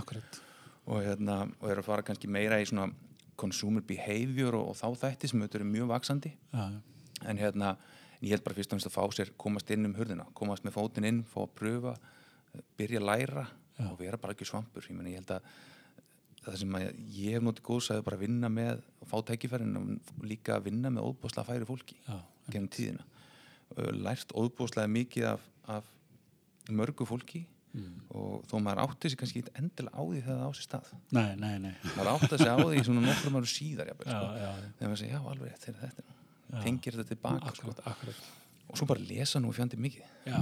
akkurat. 0.00 0.40
Og, 0.88 1.02
hérna, 1.04 1.42
og 1.60 1.68
er 1.68 1.82
að 1.82 1.88
fara 1.90 2.04
kannski 2.06 2.30
meira 2.32 2.60
í 2.62 2.66
svona 2.68 2.88
consumer 3.38 3.84
behavior 3.86 4.56
og, 4.56 4.72
og 4.72 4.78
þá 4.78 5.04
þætti 5.04 5.30
sem 5.30 5.42
auðvitað 5.42 5.60
eru 5.60 5.68
mjög 5.68 5.90
vaksandi 5.92 6.32
Já, 6.32 6.64
en 7.28 7.40
hérna, 7.40 7.74
ég 8.22 8.32
held 8.32 8.44
bara 8.46 8.56
fyrst 8.56 8.72
og 8.72 8.78
finnst 8.78 8.90
að 8.90 8.96
fá 8.96 9.16
sér 9.18 9.32
komast 9.36 9.70
inn 9.74 9.86
um 9.86 9.94
hurðina, 9.98 10.26
komast 10.38 10.64
með 10.66 10.78
fótinn 10.78 11.08
inn 11.10 11.20
fá 11.28 11.42
að 11.44 11.54
pröfa, 11.60 11.94
byrja 12.80 13.02
að 13.02 13.08
læra 13.10 13.44
Já. 13.78 13.88
og 13.88 13.98
vera 14.00 14.18
bara 14.20 14.34
ekki 14.34 14.48
svampur. 14.48 14.86
Ég, 14.90 14.96
meni, 14.98 15.14
ég 15.14 15.22
held 15.22 15.36
að 15.36 15.50
það 16.44 16.56
sem 16.62 16.78
að 16.78 16.88
ég 17.18 17.36
hef 17.36 17.44
notið 17.44 17.66
góðs 17.68 17.90
að 17.94 18.02
bara 18.06 18.20
vinna 18.20 18.50
með 18.52 18.80
og 19.02 19.10
fá 19.10 19.16
tækifærin 19.30 19.78
og 19.78 20.24
líka 20.26 20.56
að 20.56 20.70
vinna 20.70 20.92
með 20.94 21.10
óbúslega 21.10 21.46
færi 21.48 21.68
fólki 21.68 21.98
já, 22.06 22.16
genum 22.48 22.72
tíðina. 22.72 23.06
Lært 23.98 24.32
óbúslega 24.32 24.90
mikið 24.90 25.28
af, 25.34 25.46
af 25.68 25.88
mörgu 26.72 27.06
fólki 27.08 27.44
mm. 27.76 27.98
og 28.16 28.46
þó 28.48 28.56
maður 28.64 28.82
átti 28.86 29.12
sig 29.12 29.20
kannski 29.20 29.42
ekki 29.42 29.54
endilega 29.60 29.94
á 29.98 30.02
því 30.02 30.22
þegar 30.22 30.40
það 30.40 30.48
á 30.48 30.52
sér 30.56 30.68
stað. 30.68 30.90
Nei, 31.18 31.30
nei, 31.42 31.54
nei. 31.66 31.74
Maður 31.96 32.12
átti 32.14 32.40
sig 32.40 32.52
á 32.52 32.56
því 32.62 32.84
svona 32.88 33.04
nokkrum 33.04 33.38
árum 33.38 33.52
síðar 33.52 33.92
jafnvel, 33.92 34.08
Já, 34.08 34.18
sko. 34.18 34.42
já, 34.42 34.50
þegar 34.78 34.92
maður 34.92 35.02
segir 35.02 35.14
já 35.14 35.20
alveg 35.32 35.52
rétt, 35.52 35.66
þegar 35.66 35.84
þetta. 35.86 36.18
Tengir 36.64 36.98
þetta 36.98 37.12
tilbaka 37.12 37.54
sko. 37.58 37.74
og 38.68 38.80
svo 38.80 38.88
bara 38.88 39.04
lesa 39.04 39.40
nú 39.40 39.52
fjandi 39.56 39.80
mikið. 39.80 40.08
Já, 40.28 40.40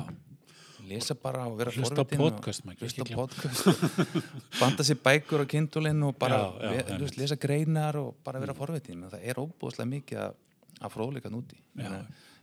lesa 0.89 1.17
bara 1.19 1.47
og 1.51 1.57
vera 1.59 1.73
Hlusta 1.75 2.03
á 2.03 2.07
podcast, 2.07 2.65
ekki 2.87 3.07
podcast. 3.17 3.67
Banda 4.61 4.87
sér 4.87 5.01
bækur 5.05 5.43
á 5.43 5.47
kindulinn 5.51 6.03
og 6.07 6.15
bara 6.21 6.39
Já, 6.39 6.47
já, 6.63 6.71
ve- 6.73 6.85
þú 6.93 7.01
veist, 7.05 7.19
lesa 7.21 7.39
greinar 7.41 7.99
og 8.01 8.15
bara 8.25 8.43
vera 8.43 8.55
forvitin. 8.57 9.05
Það 9.13 9.27
er 9.33 9.43
óbúðslega 9.43 9.91
mikið 9.93 10.23
að, 10.27 10.39
að 10.81 10.95
fróðleika 10.97 11.33
núti 11.35 11.61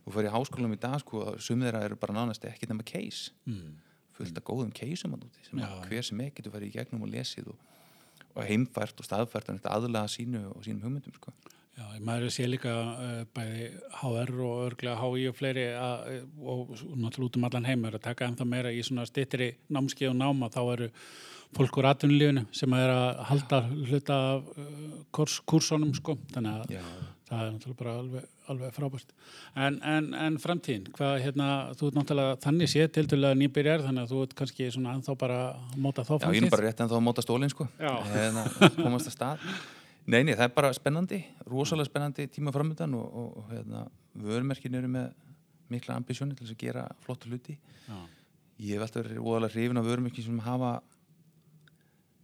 þú 0.03 0.11
fyrir 0.17 0.29
í 0.29 0.33
háskólanum 0.33 0.75
í 0.75 0.81
dag 0.83 0.99
sko, 0.99 1.25
sumir 1.39 1.69
þeirra 1.69 1.85
eru 1.87 1.95
bara 2.01 2.15
nánast 2.17 2.43
ekkert 2.49 2.73
nema 2.73 2.83
case. 2.87 3.31
Mm. 3.47 3.77
fullt 4.13 4.37
af 4.37 4.43
góðum 4.45 4.69
keisum 4.75 5.15
að 5.15 5.23
núti 5.25 5.47
sem 5.47 5.61
hver 5.89 6.05
sem 6.05 6.19
ekki 6.21 6.41
getur 6.41 6.53
farið 6.53 6.69
í 6.69 6.73
gegnum 6.75 7.05
og 7.07 7.09
lesið 7.09 7.47
og, 7.49 7.55
og 8.35 8.43
heimfært 8.45 8.99
og 9.01 9.07
staðfært 9.07 9.49
og 9.55 9.69
aðlaga 9.71 10.11
sínu 10.11 10.43
og 10.51 10.61
sínum 10.65 10.83
hugmyndum 10.85 11.15
sko. 11.17 11.33
Já, 11.73 11.85
maður 12.05 12.29
sé 12.29 12.45
líka 12.45 12.69
uh, 12.69 13.21
bæði 13.33 13.67
HR 13.97 14.33
og 14.45 14.57
örglega 14.67 14.97
HI 15.01 15.23
og 15.31 15.37
fleiri 15.39 15.63
að, 15.73 16.03
eh, 16.11 16.25
og, 16.45 16.75
náttúrulega 17.01 17.29
út 17.31 17.39
um 17.39 17.47
allan 17.47 17.65
heim 17.65 17.87
er 17.89 17.97
að 17.97 18.03
taka 18.03 18.27
ennþá 18.29 18.45
meira 18.45 18.73
í 18.73 18.83
svona 18.85 19.07
stittri 19.09 19.55
námskeið 19.73 20.11
og 20.11 20.19
náma 20.19 20.51
þá 20.53 20.59
eru 20.75 20.91
fólk 21.57 21.79
úr 21.81 21.89
atvinnulífinu 21.89 22.45
sem 22.53 22.77
er 22.77 22.93
að 22.93 23.23
halda 23.31 23.63
hluta 23.71 24.19
af 24.35 24.53
uh, 24.53 24.69
kurs, 25.17 25.39
kursunum 25.49 25.97
sko 25.97 26.19
þannig 26.35 26.61
að 26.61 26.77
Já. 26.77 26.85
það 27.31 27.43
er 27.47 27.51
náttúrulega 27.57 27.81
bara 27.81 27.97
alveg, 28.03 28.31
alveg 28.53 28.77
frábært 28.77 29.19
en, 29.57 29.83
en, 29.97 30.13
en 30.29 30.41
framtíðin, 30.45 30.87
hvað 30.93 31.19
hérna 31.25 31.51
þú 31.73 31.89
ert 31.89 32.01
náttúrulega 32.03 32.41
þannig 32.45 32.75
sé 32.77 32.89
til 32.93 33.09
dælulega 33.09 33.41
nýbyrjar 33.41 33.87
þannig 33.89 34.05
að 34.05 34.13
þú 34.13 34.25
ert 34.27 34.41
kannski 34.43 34.73
svona 34.77 34.93
ennþá 34.99 35.21
bara 35.25 35.45
að 35.55 35.77
móta 35.87 36.05
þá 36.05 36.19
Já, 36.19 36.19
ég 36.21 36.27
er 36.27 36.43
framtíð 36.43 36.57
bara 36.59 36.69
rétt 36.69 36.85
en 36.85 36.93
þá 36.93 36.99
að 37.01 37.07
móta 37.09 37.25
stólinn 37.25 37.53
sko. 37.53 37.71
Já. 37.81 37.95
Hérna, 38.13 38.51
komast 38.77 39.09
að 39.09 39.17
stað 39.17 39.47
Nei, 40.03 40.19
nei, 40.27 40.33
það 40.35 40.45
er 40.49 40.55
bara 40.55 40.73
spennandi 40.75 41.21
rosalega 41.47 41.87
spennandi 41.87 42.25
tíma 42.27 42.51
framöndan 42.51 42.95
og, 42.97 43.05
og, 43.07 43.37
og 43.39 43.51
hérna, 43.53 43.85
vörumerkin 44.19 44.75
eru 44.75 44.89
með 44.91 45.13
mikla 45.71 45.95
ambisjóni 45.95 46.35
til 46.37 46.49
að 46.49 46.59
gera 46.59 46.83
flotta 47.05 47.29
hluti. 47.31 47.55
Já, 47.87 48.01
Ég 48.63 48.77
hef 48.77 48.83
alltaf 48.85 49.01
verið 49.01 49.23
óalega 49.25 49.55
hrifin 49.55 49.79
af 49.81 49.87
vörumerkin 49.87 50.25
sem 50.27 50.41
hafa 50.45 50.73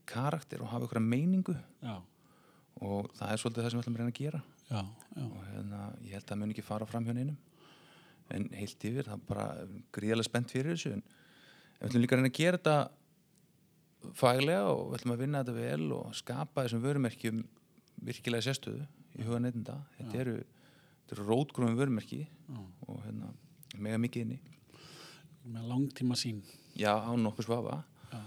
karakter 0.09 0.61
og 0.61 0.69
hafa 0.73 0.85
ykkur 0.87 1.01
meiningu. 1.01 1.55
Já, 1.83 1.95
og 2.85 3.09
það 3.17 3.31
er 3.33 3.41
svolítið 3.41 3.65
það 3.65 3.71
sem 3.71 3.79
við 3.79 3.83
ætlum 3.85 3.95
að 3.97 4.01
reyna 4.03 4.13
að 4.13 4.19
gera. 4.19 4.41
Já, 4.69 4.81
já, 5.15 5.23
og 5.25 5.39
hérna, 5.49 5.79
ég 6.05 6.13
held 6.13 6.23
að 6.23 6.29
það 6.29 6.41
mun 6.43 6.53
ekki 6.53 6.65
fara 6.67 6.87
fram 6.89 7.07
hjá 7.07 7.15
neinum. 7.17 7.39
En 8.29 8.45
heilt 8.53 8.85
yfir, 8.85 9.07
það 9.07 9.15
er 9.17 9.25
bara 9.31 9.45
gríðarlega 9.97 10.29
spennt 10.29 10.53
fyrir 10.53 10.75
þessu. 10.75 10.93
En 10.99 11.03
við 11.79 11.87
ætlum 11.89 12.03
líka 12.03 12.15
að 12.15 12.21
reyna 12.21 12.31
að 12.31 12.39
gera 12.39 12.59
þetta 12.59 12.77
faglega 14.19 14.67
og 14.69 14.83
við 14.91 14.99
ætlum 14.99 15.15
að 15.15 15.23
vinna 15.23 15.41
þetta 15.43 15.57
vel 15.57 15.95
og 15.97 16.13
skapa 16.15 16.65
þessum 16.65 16.83
vörumerkjum 16.85 17.41
virkilega 18.05 18.45
sérstöðu 18.45 18.85
í 19.17 19.27
huga 19.27 19.41
neytinda 19.43 19.77
þetta 19.97 20.21
eru, 20.23 20.35
eru 21.09 21.27
rótgrófum 21.27 21.77
vörumerki 21.79 22.23
já. 22.25 22.59
og 22.87 23.01
hérna, 23.05 23.31
mega 23.77 24.01
mikið 24.01 24.25
inni. 24.25 24.39
Með 25.49 25.69
langtíma 25.71 26.17
sín 26.19 26.43
já, 26.77 26.93
á 26.93 27.11
nokkuð 27.17 27.49
svafa 27.49 27.79
já, 28.11 28.19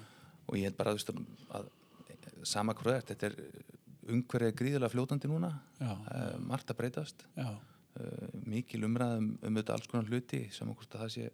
og 0.47 0.59
ég 0.59 0.69
held 0.69 0.79
bara 0.81 0.97
veist, 0.97 1.13
að, 1.13 1.23
að 1.61 1.71
sama 2.49 2.75
hvað 2.77 2.99
er, 2.99 3.07
þetta 3.13 3.31
er 3.31 3.39
umhverfið 4.13 4.57
gríðarlega 4.59 4.93
fljótandi 4.93 5.31
núna. 5.31 5.53
Uh, 5.79 6.35
margt 6.43 6.71
að 6.73 6.81
breytast. 6.81 7.23
Uh, 7.39 7.55
mikil 8.49 8.83
umræðum 8.89 9.35
um 9.39 9.59
þetta 9.61 9.77
alls 9.77 9.89
konar 9.91 10.09
hluti 10.11 10.47
sem 10.55 10.71
að 10.71 10.81
hvort 10.81 10.97
að 10.97 11.05
það 11.05 11.15
sé 11.17 11.31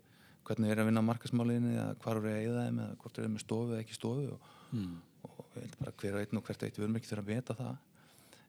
hvernig 0.49 0.73
er 0.73 0.81
að 0.81 0.89
vinna 0.89 1.03
á 1.05 1.09
markasmálinni 1.09 1.75
eða 1.77 1.91
hvar 2.03 2.19
eru 2.21 2.31
að 2.33 2.47
eða 2.47 2.65
þeim 2.67 2.81
eða 2.83 2.97
hvort 3.03 3.21
eru 3.21 3.31
með 3.33 3.45
stofu 3.45 3.75
eða 3.75 3.85
ekki 3.85 3.97
stofu 3.97 4.25
og, 4.33 4.49
mm. 4.73 4.95
og 5.29 5.59
ég 5.59 5.67
held 5.67 5.77
bara 5.83 5.95
hver 6.01 6.17
og 6.17 6.25
einn 6.25 6.41
og 6.41 6.47
hvert 6.49 6.65
eitt 6.65 6.79
við 6.79 6.87
erum 6.87 6.99
ekki 7.01 7.11
þurfa 7.11 7.25
að 7.25 7.33
veta 7.33 7.57
það 7.59 7.75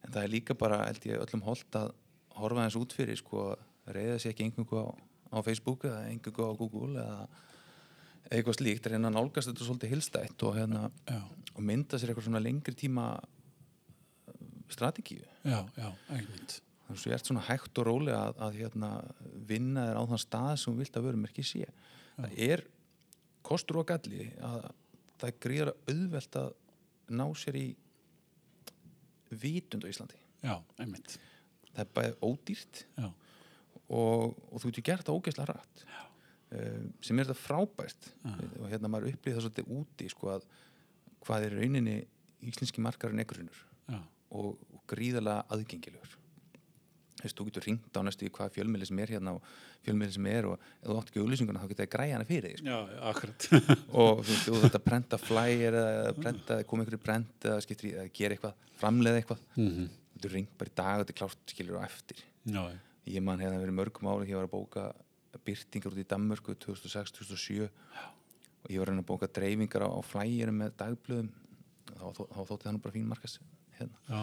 en 0.06 0.14
það 0.14 0.24
er 0.24 0.34
líka 0.34 0.56
bara 0.58 0.84
held 0.86 1.10
ég 1.10 1.24
öllum 1.26 1.46
holdt 1.48 1.78
að 1.80 1.92
horfa 2.40 2.66
þess 2.66 2.80
út 2.80 2.96
fyrir 2.96 3.20
sko 3.20 3.44
reyða 3.90 4.20
sér 4.22 4.34
ekki 4.34 4.48
einhverju 4.48 4.86
á, 4.86 4.88
á 5.36 5.38
Facebook 5.46 5.86
eða 5.90 6.06
einhverju 6.12 6.50
á 6.50 6.54
Google 6.60 7.04
eða 7.04 7.28
eitthvað 8.30 8.60
slíkt, 8.60 8.88
reyna 8.92 9.10
nálgast 9.10 9.50
þetta 9.50 9.66
svolítið 9.66 9.94
hilstætt 9.96 10.44
og, 10.46 10.56
hérna, 10.60 10.88
og 11.56 11.62
mynda 11.66 11.98
sér 11.98 12.12
eitthvað 12.12 12.28
svona 12.28 12.42
lengri 12.44 12.76
tíma 12.78 13.12
strategíu. 14.70 15.24
Já, 15.42 15.64
já, 15.74 15.88
einmitt. 16.14 16.60
Þannig 16.86 17.00
að 17.00 17.06
þú 17.06 17.14
ert 17.16 17.30
svona 17.30 17.46
hægt 17.48 17.80
og 17.82 17.88
rólega 17.88 18.20
að, 18.28 18.44
að 18.46 18.60
hérna, 18.60 18.90
vinna 19.50 19.88
þér 19.88 19.98
á 19.98 20.04
þann 20.12 20.22
stað 20.26 20.52
sem 20.62 20.70
þú 20.70 20.84
vilt 20.84 21.00
að 21.00 21.08
verum 21.10 21.26
ekki 21.30 21.46
sé 21.46 21.72
það 22.20 22.40
er 22.50 22.64
kostur 23.46 23.82
og 23.82 23.90
galli 23.90 24.30
að 24.44 24.64
það 25.20 25.30
er 25.30 25.38
gríðarlega 25.46 25.94
auðvelt 25.94 26.40
að 26.40 26.50
ná 27.20 27.26
sér 27.40 27.60
í 27.60 27.68
vitund 29.44 29.86
á 29.86 29.92
Íslandi. 29.92 30.20
Já, 30.44 30.56
einmitt. 30.80 31.18
Það 31.74 31.82
er 31.84 31.92
bæðið 31.98 32.22
ódýrt 32.26 32.84
og, 33.90 34.38
og 34.50 34.62
þú 34.62 34.70
getur 34.70 34.88
gert 34.90 35.08
það 35.08 35.20
ógeðslega 35.20 35.56
rætt 35.56 35.84
uh, 35.90 36.86
sem 37.06 37.20
er 37.20 37.30
þetta 37.30 37.42
frábært. 37.44 38.12
Já. 38.24 38.34
og 38.60 38.70
hérna 38.72 38.92
maður 38.92 39.14
upplýði 39.14 39.38
það 39.38 39.46
svolítið 39.48 39.74
úti 39.80 40.10
sko 40.14 40.32
að 40.38 40.48
hvað 41.26 41.48
er 41.48 41.58
rauninni 41.60 41.98
íslenski 42.50 42.84
markarinn 42.84 43.22
ekgrunur 43.24 43.60
já, 43.90 44.00
og, 44.32 44.56
og 44.74 44.84
gríðarlega 44.90 45.46
aðgengilegur 45.52 46.19
þú 47.28 47.48
getur 47.50 47.68
ringt 47.68 48.00
á 48.00 48.02
næstu 48.06 48.28
í 48.28 48.32
hvað 48.34 48.54
fjölmiðli 48.56 48.90
sem 48.90 49.02
er 49.04 49.14
hérna 49.16 49.36
og 49.38 49.52
fjölmiðli 49.86 50.16
sem 50.16 50.30
er 50.32 50.48
og 50.50 50.56
ef 50.58 50.88
þú 50.88 50.98
átt 51.00 51.12
ekki 51.12 51.24
auðlýsinguna 51.24 51.64
þá 51.64 51.70
getur 51.72 51.86
það 51.86 51.94
græja 51.96 52.18
hana 52.18 52.30
fyrir 52.30 52.50
því 52.50 52.62
sko. 52.62 52.70
já, 52.70 52.80
akkurat. 53.12 53.48
Og 54.00 54.22
þú 54.24 54.30
veist, 54.30 54.46
þú 54.48 54.62
þetta 54.64 54.84
prenta 54.86 55.22
flyer 55.22 55.80
eða 55.84 56.14
prenta, 56.20 56.60
koma 56.70 56.86
ykkur 56.86 57.00
í 57.00 57.04
prent 57.04 57.50
eða 57.50 57.64
skiptir 57.66 57.90
í 57.90 57.96
eða 57.98 58.14
gera 58.20 58.38
eitthvað, 58.38 58.68
framleiða 58.80 59.24
eitthvað. 59.24 59.44
Mm 59.60 59.90
þú 60.20 60.20
getur 60.20 60.36
ringt 60.36 60.56
bara 60.60 60.72
í 60.72 60.76
dag 60.76 60.94
og 60.94 61.04
þetta 61.04 61.14
er 61.14 61.20
klárt 61.20 61.54
skilur 61.54 61.80
á 61.80 61.88
eftir. 61.88 62.24
Já, 62.50 62.64
ég 63.08 63.24
man 63.24 63.40
hefði 63.40 63.62
verið 63.64 63.78
mörgum 63.78 64.10
ári 64.12 64.30
ég 64.30 64.40
var 64.40 64.50
að 64.50 64.56
bóka 64.56 64.88
byrtingar 65.46 65.94
út 65.94 66.02
í 66.02 66.08
Danmörku 66.10 66.56
2006-2007 66.60 67.70
og 67.70 68.74
ég 68.74 68.82
var 68.82 68.92
að 68.92 69.00
að 69.00 69.08
bóka 69.08 69.30
dreifingar 69.32 69.86
á, 69.88 69.90
á 69.90 70.00
flyerum 70.04 70.60
með 70.60 70.76
dagblöðum. 70.82 71.30
Þá, 71.90 72.06
þá, 72.18 72.22
þá 72.36 72.42
þótti 72.50 72.66
það 72.66 72.76
nú 72.76 72.84
bara 72.84 72.96
fín 72.96 73.10
markast 73.10 73.40
hérna 73.80 74.20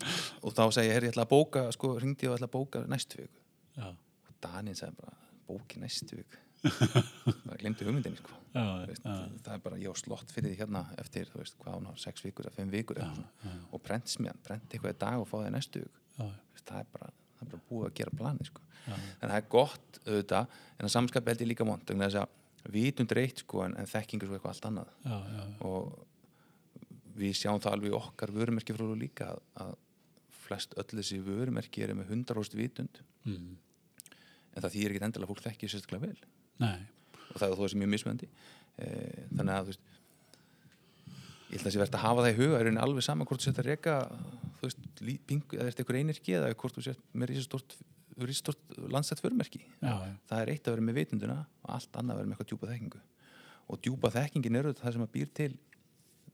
já, 0.00 0.10
er 0.10 0.44
og 0.46 0.54
þá 0.56 0.62
segi 0.76 0.88
ég, 0.88 0.94
herri, 0.96 1.08
ég 1.10 1.14
ætla 1.14 1.24
að 1.26 1.32
bóka 1.34 1.64
sko, 1.76 1.90
ringdi 2.02 2.26
ég 2.26 2.32
og 2.32 2.38
ætla 2.38 2.48
að 2.50 2.54
bóka 2.56 2.82
næstu 2.90 3.20
viku. 3.22 3.42
Já, 3.76 3.88
og 3.90 4.38
Danín 4.44 4.78
sagði 4.78 4.96
bara, 5.02 5.16
bóki 5.48 5.80
næstu 5.82 6.18
viku. 6.20 6.40
Bara 7.46 7.56
glemdi 7.56 7.86
hugmyndinni 7.88 8.18
sko. 8.20 8.34
já, 8.52 8.60
Þú 8.60 8.88
veist, 8.90 9.04
já, 9.06 9.14
það 9.46 9.54
er 9.54 9.62
bara, 9.64 9.76
ég 9.80 9.92
á 9.92 9.96
slott 9.96 10.32
fyrir 10.34 10.50
því 10.52 10.58
hérna 10.60 10.82
eftir, 11.00 11.30
þú 11.32 11.38
veist, 11.40 11.54
hvað 11.62 11.76
hún 11.78 11.86
á, 11.88 11.92
sex 12.02 12.24
vikur 12.26 12.48
eða 12.50 12.56
fimm 12.58 12.72
vikur 12.74 12.98
svona. 13.00 13.30
já, 13.46 13.54
og 13.72 13.80
prentsmiðan, 13.86 14.42
prent 14.44 14.66
eitthvað 14.76 14.92
í 14.92 14.98
dag 15.00 15.22
og 15.22 15.28
fá 15.30 15.38
það 15.38 15.54
næstu 15.56 15.80
viku. 15.86 16.02
Já, 16.18 16.26
Þú 16.26 16.58
veist, 16.58 16.66
það 16.68 16.82
er 16.82 16.90
bara, 16.98 17.08
það 17.38 17.46
er 17.46 17.50
bara 17.54 17.64
búið 17.70 17.86
að 17.88 17.94
gera 18.02 18.16
plani 18.20 18.48
sko. 18.50 18.60
já, 18.84 18.92
en 18.98 19.24
það 19.30 19.36
er 19.38 19.48
gott 19.56 20.00
auðvitað 20.04 20.58
en 20.76 20.90
að 20.90 20.94
samskap 20.98 21.32
held 21.32 21.40
ég 21.46 21.50
líka 21.54 21.68
vond 21.70 21.96
vitund 22.68 23.12
reitt 23.16 23.40
sko 23.40 23.62
en, 23.64 23.72
en 23.80 23.88
þekkingur 23.88 24.28
svo 24.28 24.36
eitthvað 24.36 24.52
allt 24.52 24.66
annað. 24.68 24.88
Já, 25.08 25.16
já, 25.32 25.44
og 25.64 27.14
við 27.16 27.32
sjáum 27.38 27.60
það 27.64 27.72
alveg 27.78 27.94
okkar 27.96 28.32
vörumerki 28.36 28.76
frá 28.76 28.84
líka 29.00 29.30
að, 29.32 29.40
að 29.64 29.72
flest 30.50 30.76
öll 30.80 30.88
þessi 30.92 31.22
vörumerki 31.24 31.86
eru 31.86 31.96
með 31.98 32.14
100% 32.18 32.58
vitund. 32.58 33.02
Mm. 33.24 33.56
en 34.50 34.64
það 34.64 34.74
þýr 34.74 34.92
ekki 34.92 35.04
endilega 35.06 35.28
að 35.28 35.30
fólk 35.30 35.44
þekki 35.46 35.68
sérstaklega 35.70 36.08
vel. 36.10 36.28
Nei, 36.60 36.80
og 37.30 37.38
það 37.38 37.46
er 37.46 37.54
þó 37.54 37.62
þessi 37.64 37.80
mjög 37.80 37.90
mismöndi 37.94 38.28
e, 38.28 38.88
þannig 39.36 39.54
að 39.54 39.60
þú 39.60 39.72
veist 39.72 39.88
ég 41.50 41.56
held 41.56 41.62
að 41.62 41.68
þessi 41.68 41.80
verðt 41.82 41.96
að 41.98 42.04
hafa 42.04 42.24
það 42.24 42.32
í 42.32 42.36
huga 42.38 42.58
er 42.58 42.66
rauninni 42.66 42.82
alveg 42.84 43.06
sama 43.06 43.26
hvort 43.26 43.42
þú 43.42 43.48
sett 43.48 43.60
að 43.62 43.68
reka 43.70 43.94
þú 44.58 44.68
veist, 44.68 44.84
pingu, 45.26 45.56
eða 45.56 45.70
ert 45.70 45.80
eitthvað 45.82 46.00
einirki 46.00 46.36
eða 46.38 46.50
hvort 46.62 46.76
þú 46.76 46.84
sett 46.86 47.00
með 47.12 47.32
risastort, 47.32 47.76
risastort 48.20 48.76
landsett 48.92 49.22
já, 49.82 49.94
það 50.30 50.42
er 50.42 50.52
eitt 50.54 50.68
að 50.68 50.76
vera 50.76 50.86
með 50.86 51.00
vitunduna 51.00 51.38
og 51.64 51.72
allt 51.76 51.98
annað 51.98 52.14
að 52.14 52.20
vera 52.20 52.30
með 52.30 52.36
eitthvað 52.36 52.50
djúpa 52.52 52.70
þekkingu. 52.70 53.02
Og 53.70 53.82
djúpa 53.86 54.12
þekkingin 54.14 54.60
er 54.60 54.68
auðvitað 54.68 54.86
það 54.86 54.96
sem 54.96 55.06
að 55.06 55.12
býr 55.16 55.32
til 55.40 55.50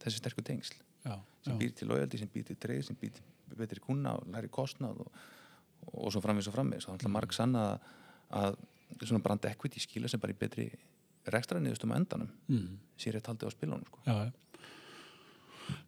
þessi 0.02 0.20
sterku 0.20 0.44
tengsl. 0.44 0.76
Já, 1.07 1.16
sem 1.46 1.55
já, 1.55 1.59
býr 1.62 1.74
til 1.79 1.88
lojaldi, 1.92 2.20
sem 2.20 2.33
býr 2.33 2.46
til 2.50 2.59
dreif 2.61 2.88
sem 2.88 2.98
býr 3.00 3.16
til 3.16 3.26
betri 3.54 3.82
kuna 3.85 4.16
og 4.18 4.26
læri 4.32 4.50
kostnað 4.52 5.04
og, 5.04 5.22
og 5.92 6.11
svo 6.12 6.22
framvegis 6.24 6.50
og 6.50 6.56
framvegis 6.56 6.88
og 6.88 6.96
það 6.96 7.09
er 7.09 7.14
marg 7.14 7.37
sanna 7.37 7.64
að, 7.70 8.59
að 9.11 9.22
brand 9.22 9.48
equity 9.50 9.82
skila 9.82 10.11
sem 10.11 10.22
bara 10.22 10.35
í 10.35 10.38
betri 10.38 10.68
rekstrarniðustum 11.32 11.94
á 11.94 11.98
endanum 11.98 12.30
mm. 12.50 12.66
sér 13.00 13.18
ég 13.18 13.24
taldi 13.26 13.48
á 13.48 13.50
spilunum 13.50 13.87
sko. 13.88 14.02
já. 14.06 14.32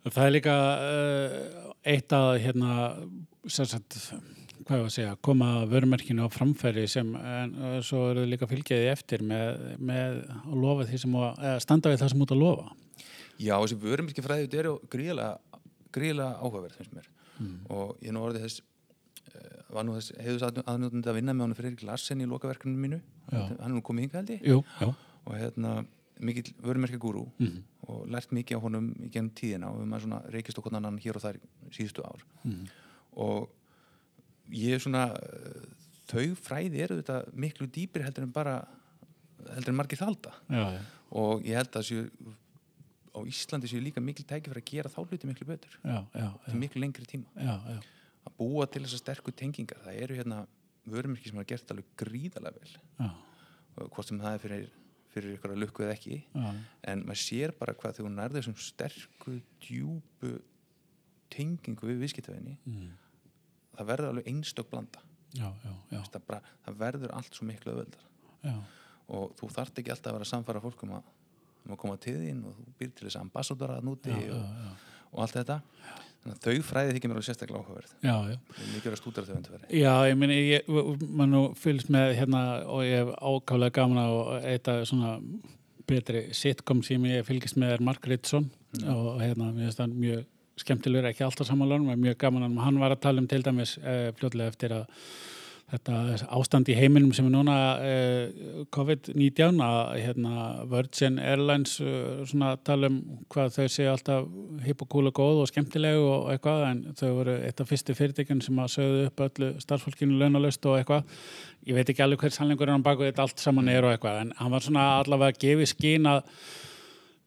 Það 0.09 0.25
er 0.25 0.33
líka 0.35 0.55
uh, 0.83 1.35
eitt 1.87 2.15
að 2.17 2.29
hérna, 2.43 2.73
sem 3.47 3.67
sagt, 3.69 3.99
hvað 4.67 4.81
ég 4.81 4.89
að 4.89 4.95
segja, 4.97 5.13
koma 5.23 5.51
vörumerkinu 5.71 6.27
á 6.27 6.29
framfæri 6.35 6.87
sem, 6.91 7.13
en 7.15 7.55
uh, 7.55 7.77
svo 7.87 8.09
eru 8.13 8.25
líka 8.27 8.49
fylgjaði 8.51 8.89
eftir 8.91 9.23
með, 9.27 9.77
með 9.79 10.19
að 10.41 10.57
lofa 10.65 10.89
því 10.89 11.03
sem, 11.05 11.15
að, 11.21 11.45
eða 11.51 11.63
standa 11.63 11.93
við 11.93 12.03
það 12.03 12.13
sem 12.15 12.25
út 12.27 12.35
að 12.35 12.43
lofa. 12.43 12.67
Já, 13.39 13.55
þessi 13.55 13.79
vörumerki 13.85 14.25
fræði 14.25 14.49
þetta 14.49 14.61
eru 14.65 14.75
gríðlega 14.91 16.33
áhugaverð 16.43 16.81
finnst 16.81 16.97
mér 16.97 17.07
Mm. 17.39 17.59
og 17.71 17.97
ég 18.03 18.13
nú 18.13 18.23
orðið 18.27 18.45
þess 18.47 18.63
uh, 18.63 19.75
var 19.77 19.85
nú 19.87 19.95
þess 19.99 20.13
hefðus 20.19 20.47
aðnjóðandi 20.49 21.11
að 21.13 21.19
vinna 21.21 21.35
með 21.37 21.47
hann 21.47 21.55
Freyrik 21.59 21.83
Larsen 21.87 22.21
í 22.25 22.27
lokaverkunum 22.31 22.81
mínu 22.87 22.99
Já. 23.31 23.39
hann 23.47 23.69
er 23.69 23.75
nú 23.77 23.83
komið 23.87 24.07
hingað 24.09 24.21
held 24.23 24.33
ég 24.35 24.49
Jú, 24.49 24.63
og 25.29 25.35
hérna 25.39 25.75
mikill 26.19 26.51
vörumerki 26.65 26.99
gúrú 26.99 27.27
Mm. 27.39 27.63
og 27.89 28.09
lært 28.11 28.33
mikið 28.35 28.59
á 28.59 28.65
honum 28.65 28.89
í 29.05 29.09
gennum 29.15 29.31
tíðina 29.39 29.69
og 29.71 29.79
við 29.81 29.87
maður 29.93 30.03
svona 30.09 30.23
reykist 30.35 30.59
okkur 30.59 30.75
annan 30.77 30.99
hér 30.99 31.17
og 31.17 31.23
þar 31.23 31.39
síðustu 31.71 32.03
ár 32.05 32.25
Mm. 32.45 32.67
og 33.17 33.49
ég 34.51 34.75
er 34.75 34.83
svona 34.83 35.05
uh, 35.15 35.63
þau 36.09 36.35
fræði 36.41 36.81
eru 36.83 36.99
þetta 37.03 37.21
miklu 37.37 37.69
dýpir 37.69 38.03
heldur 38.07 38.25
en 38.27 38.33
bara 38.33 38.57
heldur 39.55 39.71
en 39.75 39.77
margir 39.79 40.01
þalda 40.01 40.33
já, 40.51 40.65
já, 40.75 40.81
og 41.13 41.45
ég 41.47 41.55
held 41.61 41.77
að 41.79 41.87
séu, 41.87 42.09
á 43.19 43.23
Íslandi 43.29 43.71
séu 43.71 43.83
líka 43.83 44.03
mikil 44.05 44.27
tæki 44.29 44.53
fyrir 44.53 44.63
að 44.63 44.71
gera 44.71 44.93
þá 44.93 44.99
hluti 45.05 45.31
miklu 45.31 45.49
betur. 45.49 45.79
Já, 45.83 45.99
já, 46.15 46.29
til 46.47 46.61
miklu 46.63 46.83
lengri 46.83 47.07
tíma. 47.09 47.31
Já, 47.35 47.55
já, 47.75 47.79
að 48.29 48.37
búa 48.39 48.67
til 48.71 48.85
þessar 48.85 49.03
sterku 49.03 49.35
tengingar 49.35 49.81
það 49.85 50.03
eru 50.05 50.19
hérna 50.19 50.43
vörumirki 50.89 51.31
sem 51.31 51.41
hafa 51.41 51.51
gert 51.53 51.73
alveg 51.75 51.89
gríðarlega 52.01 52.63
vel. 52.63 52.77
Já, 53.01 53.11
og 53.79 53.91
hvort 53.95 54.11
sem 54.11 54.21
það 54.23 54.37
er 54.37 54.45
fyrir, 54.45 54.71
fyrir 55.15 55.37
ykkur 55.39 55.55
að 55.55 55.63
lukku 55.65 55.87
eða 55.87 55.97
ekki. 55.99 56.21
Já, 56.33 56.49
en 56.93 57.05
maður 57.09 57.23
sér 57.25 57.55
bara 57.59 57.77
hvað 57.77 57.99
þegar 57.99 58.09
hún 58.09 58.19
nærði 58.23 58.41
þessum 58.41 58.59
sterku, 58.63 59.37
djúpu 59.67 60.33
tengingu 61.33 61.91
við 61.91 62.03
viðskiptafinni 62.07 62.55
mm, 62.65 62.91
það 63.77 63.89
verður 63.91 64.13
alveg 64.15 64.31
einstök 64.33 64.71
blanda. 64.73 65.03
Já, 65.37 65.51
já, 65.61 65.73
já, 65.93 65.99
það, 66.09 66.23
bara, 66.31 66.53
það 66.65 66.77
verður 66.81 67.13
allt 67.19 67.37
svo 67.37 67.47
miklu 67.49 67.75
öðvöldar 67.75 68.07
og 69.13 69.33
þú 69.37 69.49
þarft 69.53 69.81
ekki 69.81 69.93
alltaf 69.93 70.13
að 70.13 70.17
vera 70.19 70.27
að 70.27 70.31
samfara 70.31 70.63
fólk 70.65 70.85
um 70.87 70.95
að, 70.99 71.11
um 71.67 71.75
að 71.75 71.81
koma 71.83 71.99
til 72.03 72.17
þín 72.21 72.45
og 72.49 72.55
þú 72.59 72.77
býr 72.79 72.93
til 72.95 73.09
þess 73.09 73.21
ambassadora 73.21 73.81
núti 73.85 74.13
já, 74.13 74.21
já, 74.23 74.37
og, 74.37 74.63
já, 74.63 75.03
og 75.13 75.25
allt 75.25 75.39
þetta. 75.41 75.59
Þannig 76.19 76.35
að 76.35 76.47
þau 76.47 76.65
fræði 76.69 76.95
þykir 76.97 77.11
mér 77.11 77.19
alveg 77.19 77.27
sérstaklega 77.29 77.61
áhugaverð. 77.63 77.93
Já, 78.03 78.15
já. 78.33 78.39
er 78.59 78.73
mikið 78.75 78.95
að 78.95 78.99
stúdara 79.01 79.29
þau 79.29 79.37
undir 79.37 79.55
verið 79.55 79.77
Já, 79.79 79.93
ég 80.09 80.17
meni, 80.19 80.39
ég, 80.51 80.73
maður 80.73 81.31
nú 81.33 81.43
fylgst 81.59 81.93
með 81.95 82.15
hérna 82.19 82.43
og 82.67 82.83
ég 82.85 83.05
hef 83.05 83.13
ákálega 83.23 83.77
gaman 83.79 84.03
á 84.03 84.09
eitthvað 84.41 84.83
svona 84.91 85.13
betri 85.89 86.25
sitcom 86.37 86.83
sem 86.85 87.07
ég 87.09 87.25
fylgist 87.27 87.57
með 87.61 87.77
er 87.77 87.87
Mark 87.87 88.05
Ritson 88.11 88.51
og 88.83 89.23
hérna, 89.23 89.53
mér 89.55 89.69
finnst 89.69 89.81
það 89.81 89.95
mjög 90.03 90.27
skemmtilegur, 90.59 91.09
ekki 91.13 91.25
alltaf 91.25 91.49
samanlunum, 91.49 91.95
mjög 92.03 92.19
gaman 92.21 92.59
hann 92.61 92.81
var 92.83 92.95
að 92.95 93.03
tala 93.07 93.23
um 93.23 93.29
til 93.31 93.45
dæmis 93.47 93.77
eh, 93.79 94.11
fljótlega 94.19 94.53
eftir 94.53 94.75
að 94.75 94.89
þetta 95.69 95.97
ástand 96.33 96.69
í 96.73 96.77
heiminum 96.79 97.11
sem 97.13 97.27
er 97.29 97.33
núna 97.35 97.57
eh, 97.85 98.63
COVID-19 98.73 99.59
að 99.65 99.81
hérna, 100.01 100.47
Virgin 100.71 101.19
Airlines 101.21 101.75
eh, 101.85 102.23
svona 102.29 102.55
tala 102.65 102.89
um 102.89 102.97
hvað 103.29 103.59
þau 103.59 103.67
séu 103.75 103.91
alltaf 103.93 104.31
hipp 104.65 104.85
og 104.87 104.91
cool 104.95 105.11
og 105.11 105.19
góð 105.19 105.43
og 105.43 105.51
skemmtilegu 105.51 106.07
og 106.07 106.31
eitthvað 106.33 106.65
en 106.71 106.81
þau 106.97 107.11
voru 107.19 107.37
eitt 107.45 107.61
af 107.61 107.69
fyrstu 107.69 107.97
fyrirtækjum 107.99 108.41
sem 108.45 108.63
að 108.63 108.73
sögðu 108.79 109.03
upp 109.11 109.25
öllu 109.27 109.51
starfsfólkinu 109.65 110.17
launalust 110.23 110.71
og 110.71 110.79
eitthvað 110.79 111.13
ég 111.69 111.77
veit 111.77 111.93
ekki 111.93 112.07
alveg 112.07 112.25
hver 112.25 112.37
sannleikur 112.39 112.71
er 112.71 112.77
hann 112.79 112.87
baku 112.87 113.05
þetta 113.05 113.27
allt 113.27 113.45
saman 113.45 113.69
er 113.69 113.85
og 113.85 113.93
eitthvað 113.93 114.23
en 114.23 114.33
hann 114.41 114.55
var 114.55 114.65
svona 114.65 114.87
allavega 115.03 115.37
að 115.37 115.43
gefi 115.45 115.69
skín 115.75 116.09
að 116.09 116.25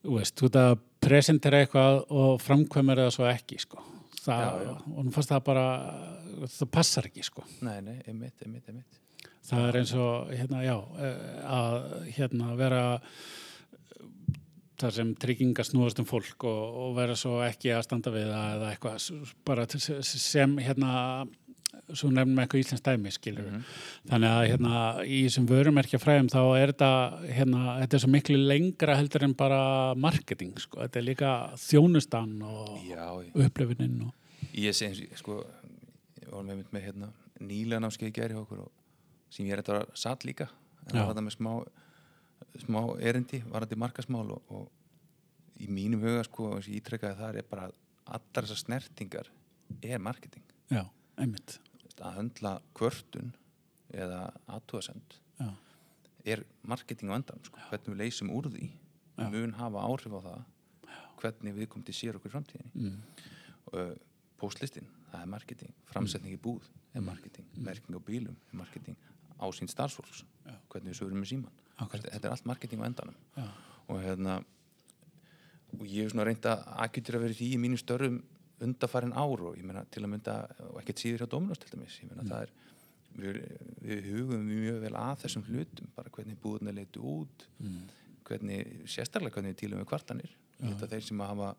þú 0.01 0.17
ert 0.23 0.63
að 0.63 0.73
presentera 1.01 1.61
eitthvað 1.61 2.03
og 2.09 2.41
framkvæmur 2.41 3.03
það 3.03 3.13
svo 3.15 3.29
ekki 3.29 3.61
sko. 3.61 3.85
það, 4.21 4.41
Já, 4.41 4.65
já. 4.65 4.73
og 4.95 5.05
nú 5.05 5.13
fannst 5.13 5.31
það 5.31 5.45
bara 5.45 5.67
það 6.47 6.71
passar 6.71 7.07
ekki 7.11 7.23
sko. 7.23 7.43
Nei, 7.61 7.81
nei, 7.81 7.97
einmitt, 8.07 8.35
einmitt, 8.45 8.67
einmitt. 8.69 8.99
Það 9.45 9.67
er 9.67 9.77
eins 9.81 9.93
og 9.97 10.29
hérna, 10.31 10.63
já, 10.63 10.75
eh, 11.01 11.45
að 11.49 11.77
hérna 12.17 12.55
vera 12.59 12.83
þar 14.81 14.95
sem 14.95 15.11
tryggingar 15.21 15.67
snúast 15.67 15.99
um 16.01 16.07
fólk 16.09 16.45
og, 16.49 16.77
og 16.85 16.95
vera 16.97 17.13
svo 17.19 17.41
ekki 17.45 17.69
að 17.75 17.83
standa 17.85 18.13
við 18.13 18.31
eða 18.33 18.71
eitthvað 18.71 19.33
bara 19.45 19.67
sem 19.69 20.55
hérna 20.57 20.93
svo 21.91 22.09
nefnum 22.11 22.39
eitthvað 22.41 22.63
íslensk 22.63 22.83
dæmi 22.85 23.11
skilur 23.13 23.45
Mhm. 23.51 23.61
þannig 24.09 24.31
að 24.31 24.47
hérna 24.49 25.05
í 25.05 25.19
þessum 25.27 25.47
vörumerkja 25.47 25.99
fræðum 26.01 26.29
þá 26.31 26.41
er 26.57 26.71
þetta 26.73 26.91
hérna, 27.35 27.61
þetta 27.81 27.93
er 27.97 28.03
svo 28.05 28.11
miklu 28.11 28.37
lengra 28.47 28.95
heldur 28.97 29.23
en 29.27 29.33
bara 29.37 29.61
marketing 29.95 30.57
sko, 30.59 30.79
þetta 30.81 30.97
er 30.97 31.07
líka 31.07 31.31
þjónustan 31.57 32.41
og 32.41 32.79
upplifunin 33.35 34.01
og 34.07 34.13
ég 34.55 34.73
og, 34.75 35.09
sko 35.15 35.43
ég 36.31 36.63
var 36.63 36.73
með, 36.73 36.83
hérna 36.85 37.11
nýlega 37.41 37.81
námskeið 37.83 38.17
hjá 38.17 38.39
okkur 38.41 38.65
og 38.65 38.71
sem 39.31 39.47
ég 39.47 39.55
er 39.55 39.61
þetta 39.61 39.77
var 39.79 39.93
satt 39.99 40.25
líka. 40.27 40.49
En 40.87 40.95
það 40.95 41.05
var 41.05 41.13
þetta 41.13 41.25
með 41.27 41.37
smá 41.37 41.53
smá 42.59 42.79
erindi, 42.99 43.41
varandi 43.51 43.77
markasmál 43.79 44.27
og, 44.35 44.51
og 44.51 45.61
í 45.61 45.69
mínum 45.71 46.03
huga 46.03 46.23
sko 46.27 46.49
eins 46.55 46.67
og 46.67 46.73
ég 46.73 46.81
ítrekkaði 46.81 47.19
þar 47.19 47.39
er 47.39 47.47
bara 47.49 47.67
allar 48.11 48.47
þessar 48.47 48.61
snertingar 48.63 49.29
er 49.85 50.01
marketing. 50.03 50.43
Já, 50.71 50.83
einmitt. 51.21 51.59
Að 52.01 52.17
höndla 52.17 52.55
kvörtun 52.77 53.33
eða 53.93 54.23
aðtúasend 54.49 55.19
er 56.25 56.43
marketing 56.67 57.11
á 57.13 57.17
endan 57.17 57.43
sko. 57.45 57.59
hvernig 57.69 57.93
við 57.93 58.01
leysum 58.03 58.31
úr 58.33 58.49
því. 58.51 58.69
Já. 59.17 59.27
mun 59.29 59.53
hafa 59.57 59.85
áhrif 59.85 60.13
á 60.17 60.21
það. 60.25 60.41
Hvernig 61.21 61.55
við 61.57 61.69
komum 61.69 61.85
til 61.85 61.93
sér 61.93 62.17
okkur 62.17 62.33
framtíðinni. 62.33 62.71
Mm, 62.73 63.25
uh, 63.77 63.93
postlistin, 64.41 64.87
það 65.11 65.25
er 65.25 65.31
marketing. 65.35 65.73
Framsetning 65.91 66.35
í 66.35 66.39
búð 66.41 66.67
er 66.95 67.05
marketing. 67.05 67.47
Merking 67.57 67.97
á 67.97 68.01
bílum 68.07 68.37
er 68.51 68.61
marketing 68.63 68.97
ásýnd 69.41 69.71
starfsfólks. 69.73 70.23
Já. 70.45 70.55
hvernig 70.69 70.91
við 70.93 70.99
sögurum 70.99 71.21
með 71.21 71.29
síman 71.31 71.53
Akkurat. 71.77 72.01
þetta, 72.01 72.11
þetta 72.15 72.27
er 72.27 72.35
allt 72.35 72.49
marketing 72.49 72.81
á 72.81 72.85
endanum. 72.89 73.17
Já, 73.37 73.47
og 73.87 74.01
hérna 74.03 74.35
og 75.71 75.85
ég 75.87 76.05
hef 76.05 76.11
svona 76.13 76.25
reynd 76.27 76.47
að 76.49 76.63
akkutur 76.85 77.17
að 77.17 77.25
vera 77.25 77.37
því 77.37 77.47
í 77.55 77.59
mínum 77.61 77.79
störfum 77.79 78.19
undarfærin 78.61 79.15
ár 79.17 79.45
og 79.47 79.57
ég 79.57 79.65
meina 79.65 79.83
til 79.89 80.03
að 80.03 80.11
mynda 80.13 80.35
og 80.67 80.81
ekkert 80.81 81.01
síður 81.01 81.23
hjá 81.23 81.31
Dominos 81.31 81.61
til 81.61 81.71
dæmis. 81.73 81.97
Ég 82.03 82.11
meina 82.11 82.25
það 82.27 82.43
er 82.45 82.51
við, 83.17 83.39
við 83.81 84.09
hugum 84.11 84.45
mjög 84.47 84.79
vel 84.85 84.93
að 84.99 85.23
þessum 85.23 85.45
hlutum 85.47 85.91
bara 85.95 86.13
hvernig 86.13 86.39
búðuna 86.43 86.75
leitu 86.75 87.01
út 87.01 87.47
mm, 87.61 87.79
hvernig, 88.27 88.75
sérstaklega 88.85 89.37
hvernig 89.37 89.55
við 89.55 89.61
tílum 89.63 89.81
við 89.81 89.89
kvartanir. 89.91 90.35
Að 90.61 90.85
þeir 90.91 91.07
sem 91.07 91.23
hafa 91.25 91.55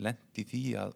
lent 0.00 0.40
í 0.40 0.44
því 0.48 0.62
að, 0.80 0.94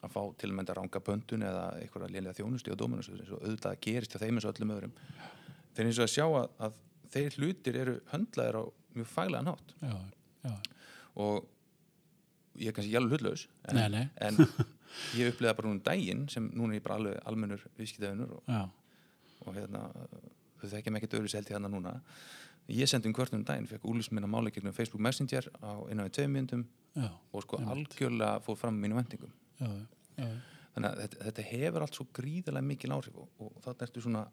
að 0.00 0.12
fá 0.14 0.20
til 0.40 0.48
að 0.50 0.56
mynda 0.58 0.74
ranga 0.78 1.00
pöntun 1.04 1.42
eða 1.44 1.64
einhverja 1.80 2.12
lélega 2.14 2.36
þjónustu 2.38 2.72
á 2.72 2.80
Dominos 2.80 3.10
eins 3.12 3.30
og 3.34 3.42
auðvitað 3.44 3.80
gerist 3.84 4.14
hjá 4.14 4.22
þeim 4.22 4.38
eins 4.40 4.46
og 4.48 4.54
öllum 4.56 4.74
öðrum. 4.76 4.94
Þeir 5.76 5.86
eins 5.90 6.00
og 6.00 6.06
að 6.06 6.12
sjá 6.14 6.24
að, 6.26 6.48
að 6.66 6.78
þeir 7.14 7.36
hlutir 7.40 7.78
eru 7.82 7.96
höndlaðir 8.14 8.58
á 8.60 8.62
mjög 8.96 9.10
faglegan 9.12 9.50
hátt. 9.52 9.74
Já, 9.84 9.96
já, 10.46 10.54
og 11.20 11.48
ég 12.60 12.70
er 12.72 12.76
kannski 12.76 12.92
jálf 12.94 13.12
hlutlaus 13.12 13.44
en, 13.68 13.76
Nei, 13.76 13.88
nei. 13.92 14.04
en 14.24 14.40
ég 15.20 15.30
upplega 15.34 15.54
bara 15.58 15.68
núna 15.68 15.78
um 15.78 15.84
daginn 15.86 16.24
sem 16.32 16.48
núna 16.56 16.74
er 16.74 16.80
ég 16.80 16.84
bara 16.86 16.96
alveg 17.00 17.20
almennur 17.30 17.62
viðskiptaðunur 17.78 18.32
og, 18.38 18.50
og 19.46 19.56
hérna 19.56 19.84
þau 20.60 20.68
þekkja 20.74 20.92
mig 20.92 21.02
ekkert 21.04 21.18
öðru 21.20 21.30
seldi 21.32 21.54
hérna 21.54 21.70
núna. 21.72 21.94
Ég 22.70 22.86
sendi 22.90 23.08
um 23.08 23.14
kvörtunum 23.16 23.44
daginn, 23.48 23.66
fekk 23.70 23.86
úlis 23.90 24.10
minna 24.14 24.28
máli 24.30 24.52
gegnum 24.54 24.74
Facebook 24.76 25.02
Messenger 25.02 25.46
á 25.64 25.72
innan 25.90 26.06
við 26.08 26.16
tveim 26.18 26.34
myndum 26.36 26.64
já, 26.94 27.08
og 27.32 27.42
sko 27.46 27.58
algjörlega 27.64 28.40
fór 28.44 28.58
fram 28.60 28.76
mínu 28.82 28.98
vendingum 28.98 29.32
já, 29.60 29.70
já, 30.16 30.28
þannig 30.74 30.90
að 30.90 31.00
þetta, 31.04 31.22
þetta 31.28 31.46
hefur 31.52 31.86
allt 31.86 31.98
svo 31.98 32.06
gríðarlega 32.18 32.68
mikil 32.72 32.92
áhrif 32.96 33.22
og, 33.22 33.32
og 33.38 33.56
þarna 33.64 33.88
ertu 33.88 34.04
svona 34.04 34.26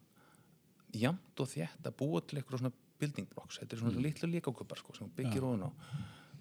jamt 0.97 1.43
og 1.43 1.49
þétt 1.51 1.89
að 1.89 1.97
búa 1.99 2.21
til 2.23 2.39
eitthvað 2.39 2.63
svona 2.63 2.75
building 2.97 3.29
blocks, 3.33 3.59
þetta 3.61 3.75
er 3.75 3.81
svona 3.83 3.97
mm. 3.97 4.05
litlu 4.07 4.29
líkakupar 4.31 4.79
sko, 4.81 4.95
sem 4.97 5.09
byggir 5.17 5.43
Já. 5.43 5.49
ofan 5.49 5.67
á 5.67 5.71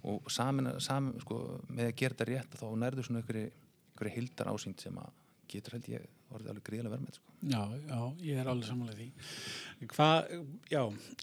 og 0.07 0.31
samin, 0.31 0.71
samin 0.83 1.21
sko, 1.21 1.41
með 1.67 1.91
að 1.91 1.97
gera 1.99 2.15
þetta 2.15 2.27
rétt 2.29 2.59
þá 2.61 2.67
nærðu 2.79 3.05
svona 3.07 3.23
einhverju 3.23 4.13
hildar 4.15 4.51
ásýnd 4.53 4.83
sem 4.85 4.99
að 5.03 5.09
getur 5.57 5.77
held 5.77 5.91
ég 5.91 6.07
orðið 6.35 6.51
alveg 6.53 6.65
gríðarlega 6.67 6.95
verðmætt 6.97 7.19
sko. 7.19 7.35
já, 7.53 7.61
já, 7.87 8.01
ég 8.27 8.41
er 8.41 8.49
alveg 8.51 8.69
samanlega 8.69 8.99
því 9.01 9.89
hvað, 9.93 10.33
já 10.73 10.81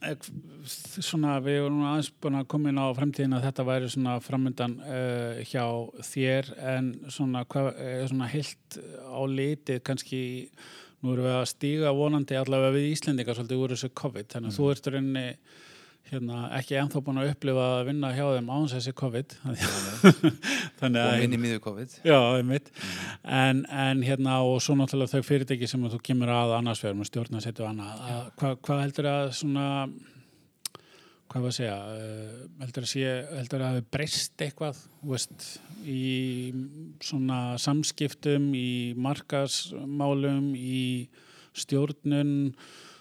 eh, 0.09 0.29
svona, 1.03 1.33
við 1.43 1.67
nú 1.73 1.87
aðeins 1.89 2.11
búin 2.23 2.39
að 2.39 2.47
koma 2.53 2.71
inn 2.71 2.79
á 2.79 2.87
fremtíðin 2.97 3.37
að 3.37 3.47
þetta 3.47 3.67
væri 3.67 3.89
svona 3.91 4.15
framöndan 4.23 4.77
uh, 4.83 5.41
hjá 5.49 5.65
þér 6.13 6.53
en 6.75 6.93
svona, 7.11 7.43
hvað 7.49 7.69
er 7.83 8.07
svona 8.11 8.31
heilt 8.31 8.79
á 9.03 9.21
litið 9.27 9.83
kannski 9.89 10.23
nú 11.03 11.13
erum 11.13 11.27
við 11.27 11.37
að 11.41 11.51
stíga 11.51 11.91
vonandi 11.97 12.39
allavega 12.39 12.77
við 12.77 12.93
Íslendingar 12.93 13.37
svolítið 13.37 13.63
úr 13.65 13.75
þessu 13.75 13.91
COVID 13.99 14.31
þannig 14.31 14.53
að 14.53 14.59
þú 14.59 14.71
ert 14.71 14.91
rauninni 14.93 15.27
hérna, 16.11 16.47
ekki 16.57 16.77
ennþá 16.77 17.01
búin 17.03 17.19
að 17.21 17.31
upplifa 17.31 17.65
að 17.77 17.89
vinna 17.89 18.11
hjá 18.13 18.23
þeim 18.35 18.49
áns 18.53 18.75
þessi 18.75 18.93
COVID 18.99 19.35
þannig 20.79 20.99
og 20.99 21.03
að 21.03 21.19
minni 21.23 21.39
miður 21.41 21.61
COVID 21.63 21.97
Já, 22.05 22.17
einmitt. 22.37 22.71
En, 23.23 23.63
en 23.71 24.03
hérna 24.05 24.39
og 24.45 24.59
svo 24.63 24.75
náttúrulega 24.77 25.15
þau 25.15 25.29
fyrirtæki 25.29 25.69
sem 25.69 25.85
þú 25.93 26.01
kemur 26.03 26.31
að 26.33 26.57
annars 26.59 26.83
vegar 26.83 26.97
með 26.99 27.11
stjórnarsettu 27.11 27.65
og 27.65 27.71
annað. 27.71 28.01
að 28.03 28.25
Hvað 28.41 28.57
hva 28.67 28.79
heldur 28.81 29.09
að 29.13 29.31
svona, 29.39 29.67
hvað 31.31 31.45
var 31.47 31.53
að 31.53 31.57
segja, 31.57 31.77
uh, 31.95 32.39
heldur 32.65 32.87
að 32.87 32.91
sé, 32.93 33.13
heldur 33.31 33.63
að 33.63 33.71
hafi 33.71 33.85
breyst 33.95 34.45
eitthvað, 34.47 34.81
veist, 35.13 35.47
í 35.87 36.03
svona 37.03 37.39
samskiptum, 37.61 38.51
í 38.57 38.71
markasmálum, 38.99 40.51
í 40.57 41.07
stjórnun 41.63 42.53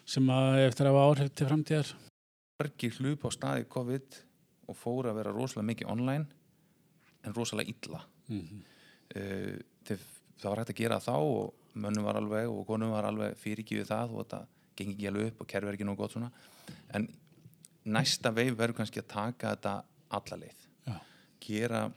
sem 0.09 0.33
að 0.33 0.63
eftir 0.69 0.89
að 0.89 0.97
hafa 0.97 1.11
áhrif 1.11 1.37
til 1.37 1.51
framtíðar? 1.51 1.93
Margir 2.63 2.95
hlup 3.01 3.27
á 3.27 3.31
staði 3.35 3.67
COVID 3.71 4.19
og 4.71 4.79
fóru 4.79 5.11
að 5.11 5.19
vera 5.21 5.35
rosalega 5.35 5.69
mikið 5.73 5.91
online 5.93 6.27
en 7.27 7.35
rosalega 7.35 7.71
illa. 7.71 8.03
Mm 8.29 8.41
-hmm. 8.41 8.61
uh, 9.17 9.59
þeir, 9.87 10.05
það 10.39 10.51
var 10.51 10.59
hægt 10.59 10.75
að 10.75 10.83
gera 10.83 11.01
þá 11.01 11.17
og 11.19 11.55
mönnum 11.75 12.05
var 12.05 12.17
alveg 12.17 12.49
og 12.49 12.67
konum 12.67 12.91
var 12.91 13.05
alveg 13.05 13.37
fyrirgífið 13.37 13.89
það 13.89 14.15
og 14.15 14.25
þetta 14.25 14.47
gengi 14.77 14.95
ekki 14.95 15.09
alveg 15.09 15.27
upp 15.27 15.41
og 15.41 15.49
kerfi 15.49 15.69
er 15.69 15.75
ekki 15.75 15.85
nóg 15.85 15.97
gott 15.97 16.13
svona. 16.13 16.31
En 16.95 17.09
næsta 17.85 18.31
veif 18.31 18.57
verður 18.57 18.77
kannski 18.77 19.01
að 19.01 19.09
taka 19.09 19.55
þetta 19.55 19.85
alla 20.11 20.37
leið. 20.37 20.69
Já, 20.87 20.99
gera 21.41 21.93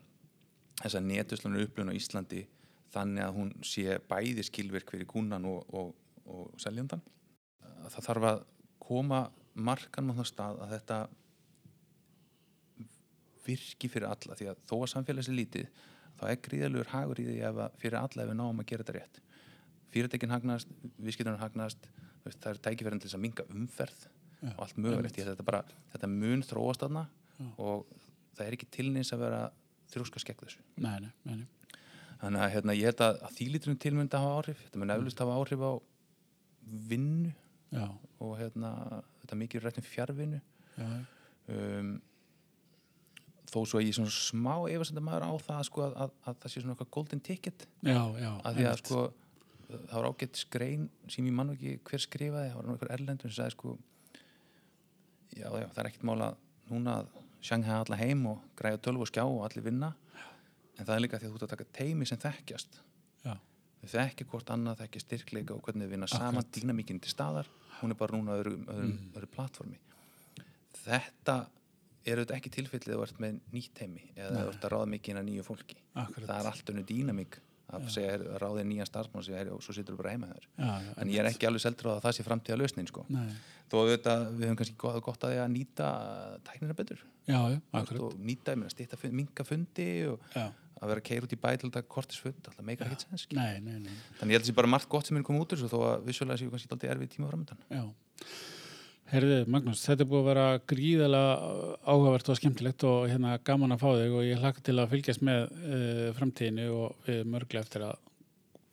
þessa 0.81 0.99
netuslanu 0.99 1.63
upplöfun 1.63 1.91
á 1.91 1.99
Íslandi 1.99 2.47
þannig 2.91 3.23
að 3.23 3.35
hún 3.35 3.51
sé 3.63 3.99
bæði 4.09 4.43
skilvirk 4.43 4.91
fyrir 4.91 5.07
kúnan 5.07 5.45
og, 5.45 5.65
og, 5.73 5.95
og 6.25 6.59
seljandan 6.59 7.01
það 7.91 8.07
þarf 8.07 8.27
að 8.29 8.43
koma 8.85 9.21
markan 9.55 10.11
á 10.11 10.13
það 10.19 10.29
stað 10.31 10.63
að 10.65 10.73
þetta 10.75 10.99
virki 13.45 13.89
fyrir 13.91 14.09
alla 14.09 14.37
því 14.37 14.49
að 14.51 14.63
þó 14.65 14.75
að 14.79 14.89
samfélags 14.93 15.29
er 15.29 15.37
lítið 15.37 15.83
þá 16.15 16.23
er 16.29 16.41
gríðalugur 16.47 16.91
hagur 16.93 17.21
í 17.21 17.27
því 17.27 17.37
að 17.49 17.61
fyrir 17.81 17.99
alla 17.99 18.23
ef 18.23 18.31
við 18.31 18.39
náum 18.39 18.61
að 18.63 18.69
gera 18.71 18.85
þetta 18.85 18.97
rétt. 18.97 19.21
Fyrirtekin 19.95 20.33
hagnast, 20.33 20.71
viðskiptunum 20.99 21.39
hagnast 21.39 21.87
það 22.25 22.49
er 22.51 22.61
tækifærin 22.65 23.01
til 23.01 23.09
þess 23.09 23.17
að 23.19 23.25
minga 23.25 23.45
umferð 23.53 24.07
Já, 24.41 24.49
og 24.51 24.63
allt 24.65 24.79
mögulegt, 24.81 25.19
þetta, 25.19 25.45
bara, 25.45 25.61
þetta 25.93 26.09
mun 26.11 26.43
þróast 26.45 26.83
þarna 26.83 27.05
Já. 27.37 27.47
og 27.61 27.85
það 28.35 28.45
er 28.45 28.57
ekki 28.57 28.71
tilnins 28.73 29.13
að 29.15 29.23
vera 29.25 29.41
þrjóska 29.93 30.21
skegg 30.21 30.41
þessu. 30.41 30.63
Nei, 30.81 30.97
nei, 31.05 31.11
nei, 31.29 31.77
þannig 32.21 32.43
að 32.43 32.53
hérna, 32.55 32.75
ég 32.75 32.89
held 32.89 33.03
að, 33.05 33.19
að 33.27 33.37
þýlítunum 33.37 33.79
til 33.81 33.93
myndi 33.95 34.17
að 34.17 34.25
hafa 34.25 34.39
áhrif 34.41 34.63
þetta 34.65 34.81
mun 34.81 34.95
eflust 34.95 35.23
hafa 35.23 35.37
áhrif 35.39 35.65
á 35.65 35.71
vinnu 36.89 37.33
Já, 37.75 37.87
og 38.23 38.35
hérna, 38.39 38.71
þetta 39.25 39.39
mikið 39.41 39.65
rætt 39.65 39.81
um 39.81 39.87
fjárvinnu 39.89 40.41
já, 40.77 40.87
um, 41.55 41.91
þó 43.51 43.59
svo 43.63 43.79
að 43.79 43.87
ég 43.87 43.97
svona 43.97 44.13
smá 44.13 44.53
efast 44.71 44.97
maður 44.99 45.27
á 45.29 45.33
það 45.45 45.61
sko, 45.69 45.83
að, 45.85 45.99
að, 46.05 46.15
að 46.25 46.39
það 46.43 46.53
sé 46.53 46.63
svona 46.63 46.75
eitthvað 46.75 46.93
golden 46.97 47.21
ticket. 47.23 47.67
Já, 47.85 48.01
já 48.19 48.31
að 48.41 48.57
því 48.57 48.65
að 48.69 48.79
sko 48.81 49.03
það 49.65 49.93
var 49.95 50.07
ágætt 50.11 50.39
skrein 50.39 50.87
sem 51.11 51.27
ég 51.27 51.35
mann 51.35 51.53
ekki 51.53 51.75
hver 51.87 52.03
skrifaði, 52.03 52.49
það 52.51 52.57
var 52.59 52.71
einhver 52.73 52.95
erlendur 52.95 53.31
sem 53.31 53.37
sagði 53.39 53.55
sko 53.55 53.75
já, 55.35 55.47
já, 55.49 55.67
það 55.67 55.81
er 55.81 55.89
ekkert 55.89 56.07
mála 56.09 56.31
núna 56.69 56.99
að 57.01 57.13
sjangha 57.45 57.81
alla 57.83 57.99
heim 57.99 58.25
og 58.31 58.43
græja 58.57 58.81
tölvu 58.81 59.05
og 59.05 59.11
skjá 59.11 59.23
og 59.25 59.43
allir 59.45 59.65
vinna. 59.65 59.93
En 60.75 60.87
það 60.87 60.95
er 60.95 61.03
líka 61.05 61.19
því 61.19 61.27
að 61.27 61.33
þú 61.33 61.39
ert 61.39 61.45
að 61.47 61.53
taka 61.53 61.67
teimi 61.77 62.07
sem 62.09 62.21
þekkjast. 62.21 62.79
Já, 63.25 63.35
þau 63.85 63.95
þekkja 63.99 64.27
hvort 64.31 64.51
annað, 64.55 64.79
þekkja 64.83 65.01
styrkleika 65.05 65.55
og 65.55 65.61
hvernig 65.65 65.87
þau 65.87 65.91
vinna 65.95 66.07
saman, 66.11 66.41
Akkurat. 66.41 66.51
dýnamíkinn 66.57 67.01
til 67.01 67.11
staðar 67.13 67.47
hún 67.81 67.91
er 67.91 67.99
bara 67.99 68.17
núna 68.17 68.37
öðru, 68.39 68.55
öðru, 68.65 68.91
Mm. 68.91 69.11
öðru 69.15 69.27
platformi. 69.35 69.77
Þetta 70.85 71.35
er 72.05 72.19
auðvitað 72.21 72.37
ekki 72.37 72.51
tilfellið 72.53 72.93
að 72.95 73.03
ert 73.07 73.19
með 73.23 73.39
nýtt 73.55 73.81
heimi 73.81 74.03
eða 74.15 74.43
þú 74.45 74.47
ert 74.53 74.65
að 74.67 74.73
ráða 74.75 74.89
mikið 74.93 75.09
inn 75.13 75.21
að 75.21 75.27
nýju 75.31 75.43
fólki. 75.47 75.77
Akkurat. 75.95 76.27
Það 76.29 76.39
er 76.39 76.49
allt 76.51 76.71
önnu 76.73 76.83
dýnamík 76.91 77.37
að 77.75 77.87
segja 77.89 78.11
að 78.19 78.25
ráðið 78.43 78.67
nýja 78.69 78.85
starfsmann 78.85 79.23
og 79.55 79.63
svo 79.65 79.73
situr 79.73 79.95
þú 79.95 80.01
bara 80.03 80.11
heima 80.13 80.27
þér. 80.29 80.45
En 81.01 81.09
ég 81.09 81.19
er 81.23 81.29
ekki 81.31 81.47
alveg 81.49 81.63
seldur 81.65 81.89
á 81.89 81.91
að 81.97 82.03
það 82.05 82.13
sé 82.19 82.25
framtíða 82.27 82.59
lausnin 82.61 82.87
sko. 82.91 83.05
Þó 83.09 83.75
að 84.13 84.27
við 84.37 84.45
höfum 84.45 84.59
kannski 84.59 84.77
gott, 84.77 85.01
gott 85.03 85.25
að 85.25 85.33
því 85.33 85.39
að 85.41 85.53
nýta 85.55 85.87
tæknina 86.45 86.75
betur. 86.77 87.01
Já, 87.25 87.39
já, 87.49 87.59
og 88.05 88.13
nýta, 88.21 88.53
minka 89.11 89.43
fundi 89.43 89.87
og 90.05 90.19
Já, 90.35 90.51
að 90.81 90.91
vera 90.91 91.05
keir 91.05 91.25
út 91.25 91.35
í 91.35 91.39
bæ 91.39 91.49
til 91.55 91.69
þetta 91.69 91.85
kortisfund, 91.95 92.41
alltaf 92.49 92.65
meikar 92.67 92.89
ekkert 92.89 93.05
sens 93.05 93.27
Þannig 93.29 94.35
ég 94.35 94.37
held 94.37 94.41
að 94.41 94.41
það 94.41 94.49
sé 94.49 94.57
bara 94.57 94.71
margt 94.71 94.89
gott 94.91 95.07
sem 95.07 95.19
er 95.19 95.25
komið 95.27 95.45
út 95.45 95.55
þessu 95.55 95.71
þó 95.71 95.77
að 95.91 96.09
vissulega 96.09 96.41
séu 96.41 96.51
kannski 96.51 96.71
alltaf 96.71 96.91
erfið 96.91 97.15
tíma 97.15 97.31
framöndan. 97.31 97.63
Já. 97.71 97.85
Herðu, 99.11 99.35
Magnús, 99.53 99.83
þetta 99.85 100.01
er 100.01 100.09
búið 100.09 100.23
að 100.23 100.29
vera 100.31 100.45
gríðalega 100.71 101.35
áhugavert 101.85 102.31
og 102.33 102.39
skemmtilegt 102.39 102.85
og 102.89 103.05
hérna 103.11 103.35
gaman 103.45 103.75
að 103.75 103.83
fá 103.83 103.87
þig 103.99 104.15
og 104.17 104.25
ég 104.25 104.41
hlakka 104.41 104.65
til 104.65 104.75
að 104.81 104.95
fylgjast 104.95 105.25
með 105.29 105.45
uh, 105.59 106.09
framtíðinu 106.17 106.67
og 106.73 107.05
við 107.05 107.21
mörglega 107.35 107.67
eftir 107.67 107.85
að 107.91 108.01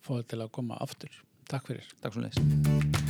fá 0.01 0.11
þig 0.15 0.27
til 0.33 0.41
að 0.41 0.51
koma 0.57 0.81
aftur. 0.81 1.23
Takk 1.53 1.69
fyrir. 1.69 1.95
Takk. 2.01 3.02